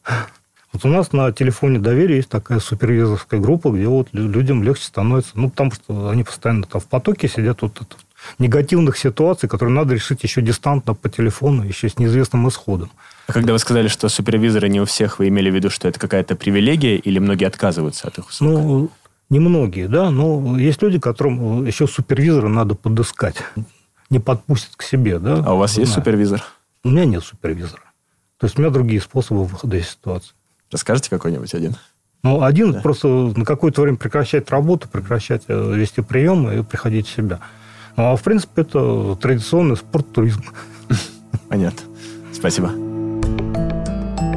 Вот 0.73 0.83
у 0.85 0.87
нас 0.87 1.11
на 1.11 1.31
телефоне 1.31 1.77
доверия 1.77 2.15
есть 2.15 2.29
такая 2.29 2.57
супервизорская 2.57 3.39
группа, 3.39 3.69
где 3.69 3.85
вот 3.85 4.07
людям 4.11 4.63
легче 4.63 4.85
становится, 4.85 5.33
ну, 5.35 5.51
потому 5.51 5.71
что 5.71 6.09
они 6.09 6.23
постоянно 6.23 6.63
там 6.63 6.81
в 6.81 6.87
потоке 6.87 7.27
сидят, 7.27 7.61
вот 7.61 7.79
это, 7.79 7.95
негативных 8.39 8.97
ситуаций, 8.97 9.47
которые 9.47 9.75
надо 9.75 9.93
решить 9.93 10.23
еще 10.23 10.41
дистантно 10.41 10.95
по 10.95 11.09
телефону, 11.09 11.61
еще 11.61 11.87
с 11.87 11.99
неизвестным 11.99 12.49
исходом. 12.49 12.89
А 13.27 13.33
когда 13.33 13.53
вы 13.53 13.59
сказали, 13.59 13.87
что 13.87 14.09
супервизоры 14.09 14.67
не 14.67 14.81
у 14.81 14.85
всех, 14.85 15.19
вы 15.19 15.27
имели 15.27 15.51
в 15.51 15.53
виду, 15.53 15.69
что 15.69 15.89
это 15.89 15.99
какая-то 15.99 16.35
привилегия 16.35 16.95
или 16.95 17.19
многие 17.19 17.45
отказываются 17.45 18.07
от 18.07 18.17
их 18.17 18.29
услуг? 18.29 18.51
Ну, 18.51 18.89
немногие, 19.29 19.87
да, 19.87 20.09
но 20.09 20.57
есть 20.57 20.81
люди, 20.81 20.97
которым 20.97 21.67
еще 21.67 21.85
супервизора 21.85 22.47
надо 22.47 22.73
подыскать 22.73 23.35
не 24.11 24.19
подпустит 24.19 24.75
к 24.75 24.83
себе. 24.83 25.17
Да? 25.17 25.41
А 25.43 25.53
у 25.53 25.57
вас 25.57 25.77
есть 25.77 25.91
супервизор? 25.93 26.43
У 26.83 26.89
меня 26.89 27.05
нет 27.05 27.23
супервизора. 27.23 27.81
То 28.37 28.45
есть 28.45 28.57
у 28.57 28.61
меня 28.61 28.71
другие 28.71 29.01
способы 29.01 29.45
выхода 29.45 29.77
из 29.77 29.89
ситуации. 29.89 30.33
Расскажите 30.71 31.09
какой-нибудь 31.09 31.53
один? 31.53 31.75
Ну, 32.23 32.43
один 32.43 32.73
да. 32.73 32.81
просто 32.81 33.07
на 33.07 33.45
какое-то 33.45 33.81
время 33.81 33.97
прекращать 33.97 34.49
работу, 34.51 34.87
прекращать 34.87 35.43
э, 35.47 35.73
вести 35.73 36.01
приемы 36.01 36.59
и 36.59 36.63
приходить 36.63 37.07
в 37.07 37.15
себя. 37.15 37.39
Ну, 37.97 38.11
а 38.11 38.15
в 38.15 38.21
принципе 38.21 38.61
это 38.61 39.15
традиционный 39.15 39.75
спорт-туризм. 39.75 40.43
Понятно. 41.49 41.81
Спасибо. 42.31 42.71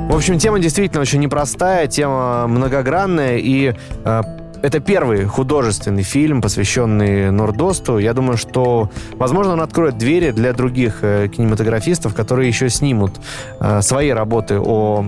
В 0.08 0.16
общем, 0.16 0.38
тема 0.38 0.60
действительно 0.60 1.02
очень 1.02 1.20
непростая, 1.20 1.86
тема 1.86 2.46
многогранная, 2.46 3.38
и 3.38 3.74
э, 4.04 4.22
это 4.64 4.80
первый 4.80 5.26
художественный 5.26 6.02
фильм, 6.02 6.40
посвященный 6.40 7.30
Нордосту. 7.30 7.98
Я 7.98 8.14
думаю, 8.14 8.38
что, 8.38 8.90
возможно, 9.12 9.52
он 9.52 9.60
откроет 9.60 9.98
двери 9.98 10.30
для 10.30 10.54
других 10.54 11.00
э, 11.02 11.28
кинематографистов, 11.28 12.14
которые 12.14 12.48
еще 12.48 12.70
снимут 12.70 13.12
э, 13.60 13.82
свои 13.82 14.08
работы 14.08 14.58
о 14.58 15.04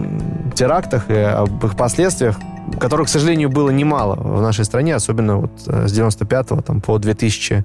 терактах 0.55 1.09
и 1.11 1.15
об 1.15 1.65
их 1.65 1.75
последствиях, 1.75 2.39
которых, 2.79 3.07
к 3.07 3.11
сожалению, 3.11 3.49
было 3.49 3.71
немало 3.71 4.17
в 4.17 4.43
нашей 4.43 4.67
стране, 4.67 4.95
особенно 4.95 5.39
вот 5.39 5.53
э, 5.67 5.89
с 5.89 5.93
95 5.93 6.49
там, 6.63 6.83
по 6.83 6.99
2000 6.99 7.65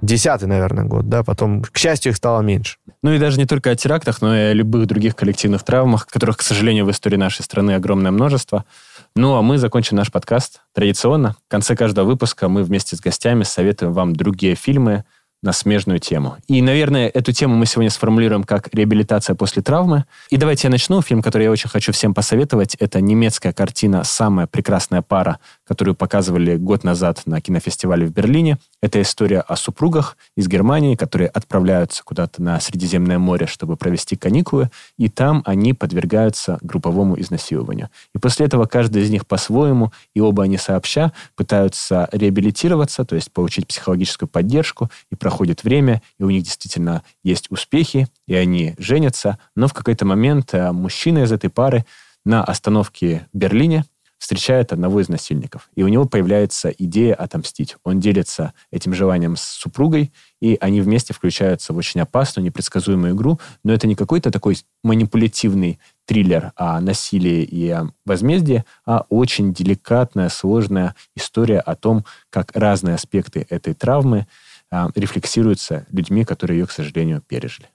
десятый, 0.00 0.48
наверное, 0.48 0.84
год, 0.84 1.08
да, 1.08 1.22
потом, 1.22 1.62
к 1.62 1.76
счастью, 1.76 2.12
их 2.12 2.16
стало 2.16 2.40
меньше. 2.40 2.78
Ну 3.02 3.12
и 3.12 3.18
даже 3.18 3.38
не 3.38 3.46
только 3.46 3.70
о 3.70 3.76
терактах, 3.76 4.22
но 4.22 4.34
и 4.34 4.40
о 4.40 4.52
любых 4.54 4.86
других 4.86 5.14
коллективных 5.14 5.64
травмах, 5.64 6.06
которых, 6.06 6.38
к 6.38 6.42
сожалению, 6.42 6.86
в 6.86 6.90
истории 6.90 7.16
нашей 7.16 7.42
страны 7.42 7.72
огромное 7.72 8.10
множество. 8.10 8.64
Ну, 9.18 9.34
а 9.34 9.40
мы 9.40 9.56
закончим 9.56 9.96
наш 9.96 10.12
подкаст 10.12 10.60
традиционно. 10.74 11.36
В 11.46 11.50
конце 11.50 11.74
каждого 11.74 12.04
выпуска 12.04 12.50
мы 12.50 12.62
вместе 12.62 12.96
с 12.96 13.00
гостями 13.00 13.44
советуем 13.44 13.94
вам 13.94 14.14
другие 14.14 14.54
фильмы, 14.54 15.04
на 15.42 15.52
смежную 15.52 16.00
тему. 16.00 16.36
И, 16.48 16.60
наверное, 16.60 17.08
эту 17.08 17.32
тему 17.32 17.54
мы 17.54 17.66
сегодня 17.66 17.90
сформулируем 17.90 18.42
как 18.42 18.74
реабилитация 18.74 19.36
после 19.36 19.62
травмы. 19.62 20.04
И 20.30 20.36
давайте 20.36 20.66
я 20.66 20.70
начну. 20.70 21.00
Фильм, 21.02 21.22
который 21.22 21.44
я 21.44 21.50
очень 21.50 21.68
хочу 21.68 21.92
всем 21.92 22.14
посоветовать, 22.14 22.74
это 22.74 23.00
немецкая 23.00 23.52
картина 23.52 24.02
«Самая 24.02 24.46
прекрасная 24.46 25.02
пара», 25.02 25.38
которую 25.66 25.94
показывали 25.94 26.56
год 26.56 26.84
назад 26.84 27.22
на 27.26 27.40
кинофестивале 27.40 28.06
в 28.06 28.12
Берлине. 28.12 28.58
Это 28.80 29.02
история 29.02 29.40
о 29.40 29.56
супругах 29.56 30.16
из 30.36 30.46
Германии, 30.48 30.94
которые 30.94 31.28
отправляются 31.28 32.04
куда-то 32.04 32.42
на 32.42 32.60
Средиземное 32.60 33.18
море, 33.18 33.46
чтобы 33.46 33.76
провести 33.76 34.16
каникулы, 34.16 34.70
и 34.96 35.08
там 35.08 35.42
они 35.44 35.74
подвергаются 35.74 36.58
групповому 36.62 37.20
изнасилованию. 37.20 37.90
И 38.14 38.18
после 38.18 38.46
этого 38.46 38.66
каждый 38.66 39.02
из 39.02 39.10
них 39.10 39.26
по-своему, 39.26 39.92
и 40.14 40.20
оба 40.20 40.44
они 40.44 40.56
сообща, 40.56 41.12
пытаются 41.34 42.08
реабилитироваться, 42.12 43.04
то 43.04 43.16
есть 43.16 43.32
получить 43.32 43.66
психологическую 43.66 44.28
поддержку 44.28 44.90
и 45.10 45.16
проходит 45.16 45.64
время, 45.64 46.02
и 46.18 46.22
у 46.22 46.30
них 46.30 46.44
действительно 46.44 47.02
есть 47.24 47.50
успехи, 47.50 48.08
и 48.26 48.34
они 48.34 48.74
женятся, 48.78 49.38
но 49.56 49.66
в 49.66 49.74
какой-то 49.74 50.04
момент 50.04 50.54
э, 50.54 50.70
мужчина 50.72 51.20
из 51.20 51.32
этой 51.32 51.50
пары 51.50 51.84
на 52.24 52.42
остановке 52.42 53.26
в 53.32 53.38
Берлине 53.38 53.84
встречает 54.26 54.72
одного 54.72 55.00
из 55.00 55.08
насильников. 55.08 55.70
И 55.76 55.84
у 55.84 55.88
него 55.88 56.04
появляется 56.04 56.68
идея 56.70 57.14
отомстить. 57.14 57.76
Он 57.84 58.00
делится 58.00 58.54
этим 58.72 58.92
желанием 58.92 59.36
с 59.36 59.42
супругой, 59.42 60.12
и 60.40 60.58
они 60.60 60.80
вместе 60.80 61.14
включаются 61.14 61.72
в 61.72 61.76
очень 61.76 62.00
опасную, 62.00 62.44
непредсказуемую 62.44 63.14
игру. 63.14 63.38
Но 63.62 63.72
это 63.72 63.86
не 63.86 63.94
какой-то 63.94 64.32
такой 64.32 64.58
манипулятивный 64.82 65.78
триллер 66.06 66.50
о 66.56 66.80
насилии 66.80 67.44
и 67.44 67.70
о 67.70 67.92
возмездии, 68.04 68.64
а 68.84 69.04
очень 69.10 69.54
деликатная, 69.54 70.28
сложная 70.28 70.96
история 71.14 71.60
о 71.60 71.76
том, 71.76 72.04
как 72.28 72.50
разные 72.56 72.96
аспекты 72.96 73.46
этой 73.48 73.74
травмы 73.74 74.26
а, 74.72 74.90
рефлексируются 74.96 75.86
людьми, 75.92 76.24
которые 76.24 76.58
ее, 76.58 76.66
к 76.66 76.72
сожалению, 76.72 77.22
пережили. 77.22 77.68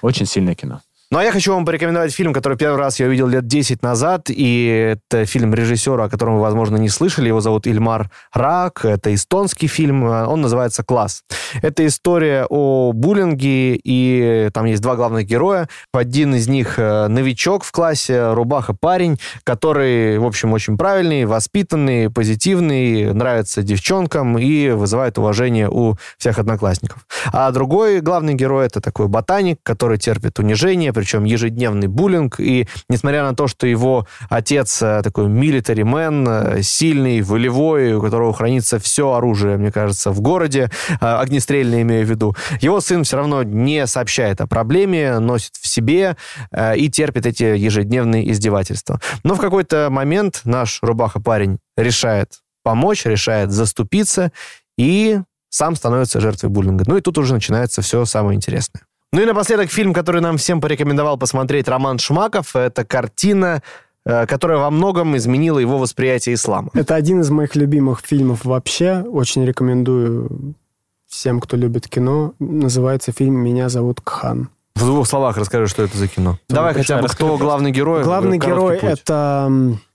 Очень 0.00 0.24
сильное 0.24 0.54
кино. 0.54 0.80
Ну, 1.10 1.16
а 1.16 1.24
я 1.24 1.32
хочу 1.32 1.54
вам 1.54 1.64
порекомендовать 1.64 2.12
фильм, 2.12 2.34
который 2.34 2.58
первый 2.58 2.76
раз 2.76 3.00
я 3.00 3.06
увидел 3.06 3.28
лет 3.28 3.46
10 3.46 3.82
назад, 3.82 4.26
и 4.28 4.66
это 4.92 5.24
фильм 5.24 5.54
режиссера, 5.54 6.04
о 6.04 6.08
котором 6.10 6.34
вы, 6.34 6.42
возможно, 6.42 6.76
не 6.76 6.90
слышали. 6.90 7.28
Его 7.28 7.40
зовут 7.40 7.66
Ильмар 7.66 8.10
Рак. 8.34 8.84
Это 8.84 9.14
эстонский 9.14 9.68
фильм. 9.68 10.04
Он 10.04 10.42
называется 10.42 10.84
«Класс». 10.84 11.22
Это 11.62 11.86
история 11.86 12.44
о 12.50 12.92
буллинге, 12.92 13.80
и 13.82 14.50
там 14.52 14.66
есть 14.66 14.82
два 14.82 14.96
главных 14.96 15.24
героя. 15.24 15.70
Один 15.94 16.34
из 16.34 16.46
них 16.46 16.78
э, 16.78 17.08
новичок 17.08 17.64
в 17.64 17.72
классе, 17.72 18.34
рубаха 18.34 18.74
парень, 18.78 19.18
который, 19.44 20.18
в 20.18 20.26
общем, 20.26 20.52
очень 20.52 20.76
правильный, 20.76 21.24
воспитанный, 21.24 22.10
позитивный, 22.10 23.14
нравится 23.14 23.62
девчонкам 23.62 24.36
и 24.36 24.72
вызывает 24.72 25.16
уважение 25.16 25.70
у 25.70 25.96
всех 26.18 26.38
одноклассников. 26.38 27.06
А 27.32 27.50
другой 27.50 28.02
главный 28.02 28.34
герой— 28.34 28.66
это 28.66 28.82
такой 28.82 29.08
ботаник, 29.08 29.58
который 29.62 29.96
терпит 29.96 30.38
унижение, 30.38 30.92
причем 30.98 31.22
ежедневный 31.22 31.86
буллинг, 31.86 32.40
и 32.40 32.66
несмотря 32.88 33.22
на 33.22 33.32
то, 33.32 33.46
что 33.46 33.68
его 33.68 34.08
отец 34.28 34.82
э, 34.82 35.00
такой 35.04 35.28
милитари 35.28 35.84
мэн, 35.84 36.28
э, 36.28 36.62
сильный, 36.62 37.22
волевой, 37.22 37.92
у 37.92 38.02
которого 38.02 38.34
хранится 38.34 38.80
все 38.80 39.12
оружие, 39.12 39.58
мне 39.58 39.70
кажется, 39.70 40.10
в 40.10 40.20
городе, 40.20 40.70
э, 40.90 40.96
огнестрельное 41.00 41.82
имею 41.82 42.04
в 42.04 42.10
виду, 42.10 42.34
его 42.60 42.80
сын 42.80 43.04
все 43.04 43.18
равно 43.18 43.44
не 43.44 43.86
сообщает 43.86 44.40
о 44.40 44.48
проблеме, 44.48 45.20
носит 45.20 45.54
в 45.54 45.68
себе 45.68 46.16
и 46.76 46.90
терпит 46.90 47.26
эти 47.26 47.44
ежедневные 47.44 48.28
издевательства. 48.32 49.00
Но 49.22 49.36
в 49.36 49.40
какой-то 49.40 49.88
момент 49.90 50.40
наш 50.44 50.80
рубаха-парень 50.82 51.58
решает 51.76 52.40
помочь, 52.64 53.04
решает 53.04 53.52
заступиться 53.52 54.32
и 54.76 55.20
сам 55.48 55.76
становится 55.76 56.20
жертвой 56.20 56.50
буллинга. 56.50 56.84
Ну 56.88 56.96
и 56.96 57.00
тут 57.00 57.18
уже 57.18 57.34
начинается 57.34 57.82
все 57.82 58.04
самое 58.04 58.34
интересное. 58.34 58.82
Ну 59.12 59.22
и 59.22 59.24
напоследок 59.24 59.70
фильм, 59.70 59.94
который 59.94 60.20
нам 60.20 60.36
всем 60.36 60.60
порекомендовал 60.60 61.16
посмотреть 61.16 61.68
Роман 61.68 61.98
Шмаков. 61.98 62.54
Это 62.54 62.84
картина 62.84 63.62
э, 64.04 64.26
которая 64.26 64.58
во 64.58 64.70
многом 64.70 65.16
изменила 65.16 65.58
его 65.58 65.78
восприятие 65.78 66.34
ислама. 66.34 66.70
Это 66.74 66.94
один 66.94 67.20
из 67.20 67.30
моих 67.30 67.56
любимых 67.56 68.00
фильмов 68.04 68.44
вообще. 68.44 69.02
Очень 69.02 69.46
рекомендую 69.46 70.54
всем, 71.08 71.40
кто 71.40 71.56
любит 71.56 71.88
кино. 71.88 72.34
Называется 72.38 73.12
фильм 73.12 73.36
«Меня 73.36 73.68
зовут 73.68 74.00
Кхан». 74.02 74.50
В 74.74 74.84
двух 74.84 75.08
словах 75.08 75.36
расскажи, 75.36 75.66
что 75.66 75.82
это 75.82 75.96
за 75.96 76.06
кино. 76.06 76.38
Давай 76.48 76.74
хотя 76.74 77.00
бы, 77.00 77.08
кто 77.08 77.36
главный 77.36 77.72
герой? 77.72 78.04
Главный 78.04 78.38
герой— 78.38 78.76
это 78.82 79.50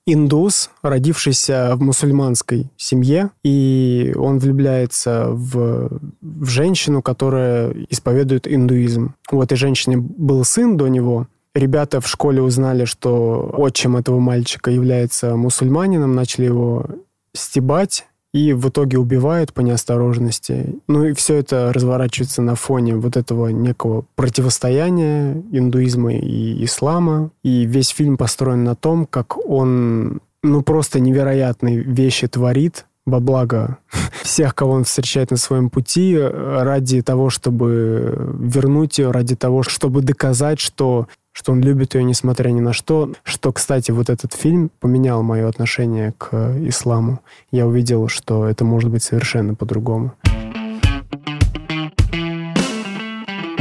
индус, 0.05 0.69
родившийся 0.81 1.75
в 1.75 1.81
мусульманской 1.81 2.69
семье, 2.77 3.29
и 3.43 4.13
он 4.17 4.39
влюбляется 4.39 5.27
в, 5.29 5.99
в 6.21 6.45
женщину, 6.49 7.01
которая 7.01 7.71
исповедует 7.89 8.47
индуизм. 8.47 9.15
У 9.31 9.41
этой 9.41 9.55
женщины 9.55 9.97
был 9.97 10.43
сын 10.43 10.77
до 10.77 10.87
него, 10.87 11.27
Ребята 11.55 12.01
в 12.01 12.07
школе 12.07 12.41
узнали, 12.41 12.85
что 12.85 13.53
отчим 13.55 13.95
этого 13.95 14.19
мальчика 14.19 14.71
является 14.71 15.35
мусульманином, 15.35 16.15
начали 16.15 16.45
его 16.45 16.87
стебать, 17.35 18.07
и 18.33 18.53
в 18.53 18.69
итоге 18.69 18.97
убивают 18.97 19.53
по 19.53 19.61
неосторожности. 19.61 20.75
Ну 20.87 21.05
и 21.05 21.13
все 21.13 21.35
это 21.35 21.71
разворачивается 21.71 22.41
на 22.41 22.55
фоне 22.55 22.95
вот 22.95 23.15
этого 23.15 23.49
некого 23.49 24.05
противостояния 24.15 25.41
индуизма 25.51 26.13
и 26.15 26.65
ислама. 26.65 27.29
И 27.43 27.65
весь 27.65 27.89
фильм 27.89 28.17
построен 28.17 28.63
на 28.63 28.75
том, 28.75 29.05
как 29.05 29.37
он 29.37 30.19
ну 30.41 30.61
просто 30.61 30.99
невероятные 30.99 31.79
вещи 31.79 32.27
творит 32.27 32.85
во 33.05 33.19
благо 33.19 33.77
всех, 34.23 34.55
кого 34.55 34.73
он 34.73 34.83
встречает 34.83 35.29
на 35.31 35.37
своем 35.37 35.69
пути, 35.69 36.17
ради 36.17 37.01
того, 37.01 37.29
чтобы 37.29 38.33
вернуть 38.39 38.97
ее, 38.97 39.11
ради 39.11 39.35
того, 39.35 39.61
чтобы 39.61 40.01
доказать, 40.01 40.59
что 40.59 41.07
что 41.33 41.51
он 41.51 41.61
любит 41.61 41.95
ее 41.95 42.03
несмотря 42.03 42.49
ни 42.49 42.61
на 42.61 42.71
что. 42.71 43.11
Что, 43.23 43.51
кстати, 43.51 43.91
вот 43.91 44.09
этот 44.09 44.33
фильм 44.33 44.71
поменял 44.79 45.23
мое 45.23 45.49
отношение 45.49 46.13
к 46.17 46.55
исламу. 46.67 47.19
Я 47.51 47.67
увидел, 47.67 48.07
что 48.07 48.47
это 48.47 48.63
может 48.63 48.89
быть 48.89 49.03
совершенно 49.03 49.55
по-другому. 49.55 50.13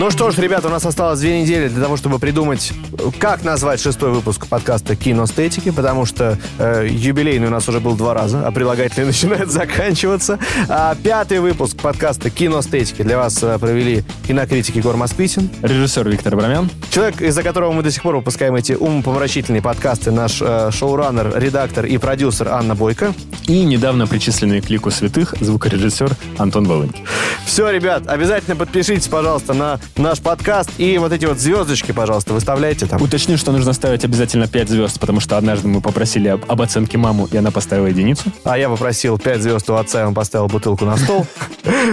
Ну 0.03 0.11
что 0.11 0.33
ж, 0.33 0.39
ребята, 0.39 0.67
у 0.67 0.71
нас 0.73 0.85
осталось 0.85 1.21
две 1.21 1.41
недели 1.41 1.69
для 1.69 1.81
того, 1.81 1.97
чтобы 1.97 2.19
придумать, 2.19 2.73
как 3.21 3.45
назвать 3.45 3.81
шестой 3.81 4.11
выпуск 4.11 4.49
подкаста 4.49 4.97
«Киностетики», 4.97 5.71
потому 5.71 6.07
что 6.07 6.41
э, 6.59 6.89
юбилейный 6.91 7.47
у 7.47 7.51
нас 7.51 7.69
уже 7.69 7.79
был 7.79 7.95
два 7.95 8.13
раза, 8.13 8.45
а 8.45 8.51
прилагательный 8.51 9.07
начинает 9.13 9.53
заканчиваться. 9.53 10.41
А 10.69 10.97
пятый 10.97 11.39
выпуск 11.39 11.77
подкаста 11.77 12.31
«Киностетики» 12.31 13.03
для 13.03 13.17
вас 13.17 13.41
э, 13.45 13.57
провели 13.61 14.03
кинокритики 14.27 14.81
Гор 14.81 14.97
Москвитин. 14.97 15.49
Режиссер 15.63 16.09
Виктор 16.09 16.35
Брамян. 16.35 16.69
Человек, 16.91 17.23
из-за 17.23 17.45
которого 17.45 17.71
мы 17.71 17.85
до 17.85 17.93
сих 17.93 18.03
пор 18.03 18.17
выпускаем 18.17 18.57
эти 18.57 18.73
умопомрачительные 18.73 19.63
подкасты, 19.63 20.11
наш 20.11 20.43
э, 20.43 20.73
шоураннер, 20.73 21.33
редактор 21.39 21.87
и 21.87 21.97
продюсер 21.99 22.49
Анна 22.49 22.75
Бойко. 22.75 23.15
И 23.47 23.63
недавно 23.63 24.09
причисленный 24.09 24.63
к 24.63 24.69
лику 24.69 24.91
святых 24.91 25.37
звукорежиссер 25.39 26.11
Антон 26.39 26.65
Волынь. 26.65 26.93
Все, 27.45 27.71
ребят, 27.71 28.09
обязательно 28.09 28.57
подпишитесь, 28.57 29.07
пожалуйста, 29.07 29.53
на 29.53 29.79
наш 29.97 30.21
подкаст. 30.21 30.71
И 30.79 30.99
вот 30.99 31.13
эти 31.13 31.27
вот 31.27 31.39
звездочки, 31.39 31.93
пожалуйста, 31.93 32.33
выставляйте 32.35 32.87
там. 32.87 33.01
Уточню, 33.03 33.37
что 33.37 33.53
нужно 33.53 33.73
ставить 33.73 34.05
обязательно 34.05 34.49
5 34.49 34.69
звезд, 34.69 35.01
потому 35.01 35.21
что 35.21 35.37
однажды 35.37 35.69
мы 35.69 35.81
попросили 35.81 36.29
об, 36.29 36.51
об 36.51 36.63
оценке 36.63 36.99
маму, 36.99 37.29
и 37.31 37.37
она 37.37 37.51
поставила 37.51 37.87
единицу. 37.87 38.25
А 38.45 38.59
я 38.59 38.69
попросил 38.69 39.19
5 39.19 39.43
звезд 39.43 39.71
у 39.71 39.75
отца, 39.75 40.03
и 40.03 40.05
он 40.05 40.15
поставил 40.15 40.47
бутылку 40.47 40.85
на 40.85 40.97
стол. 40.97 41.27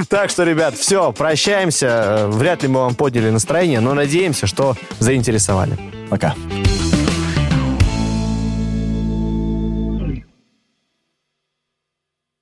Так 0.09 0.29
что, 0.29 0.43
ребят, 0.43 0.75
все, 0.75 1.11
прощаемся. 1.11 2.25
Вряд 2.27 2.63
ли 2.63 2.69
мы 2.69 2.81
вам 2.81 2.95
подняли 2.95 3.29
настроение, 3.29 3.79
но 3.79 3.93
надеемся, 3.93 4.47
что 4.47 4.75
заинтересовали. 4.99 5.77
Пока. 6.09 6.33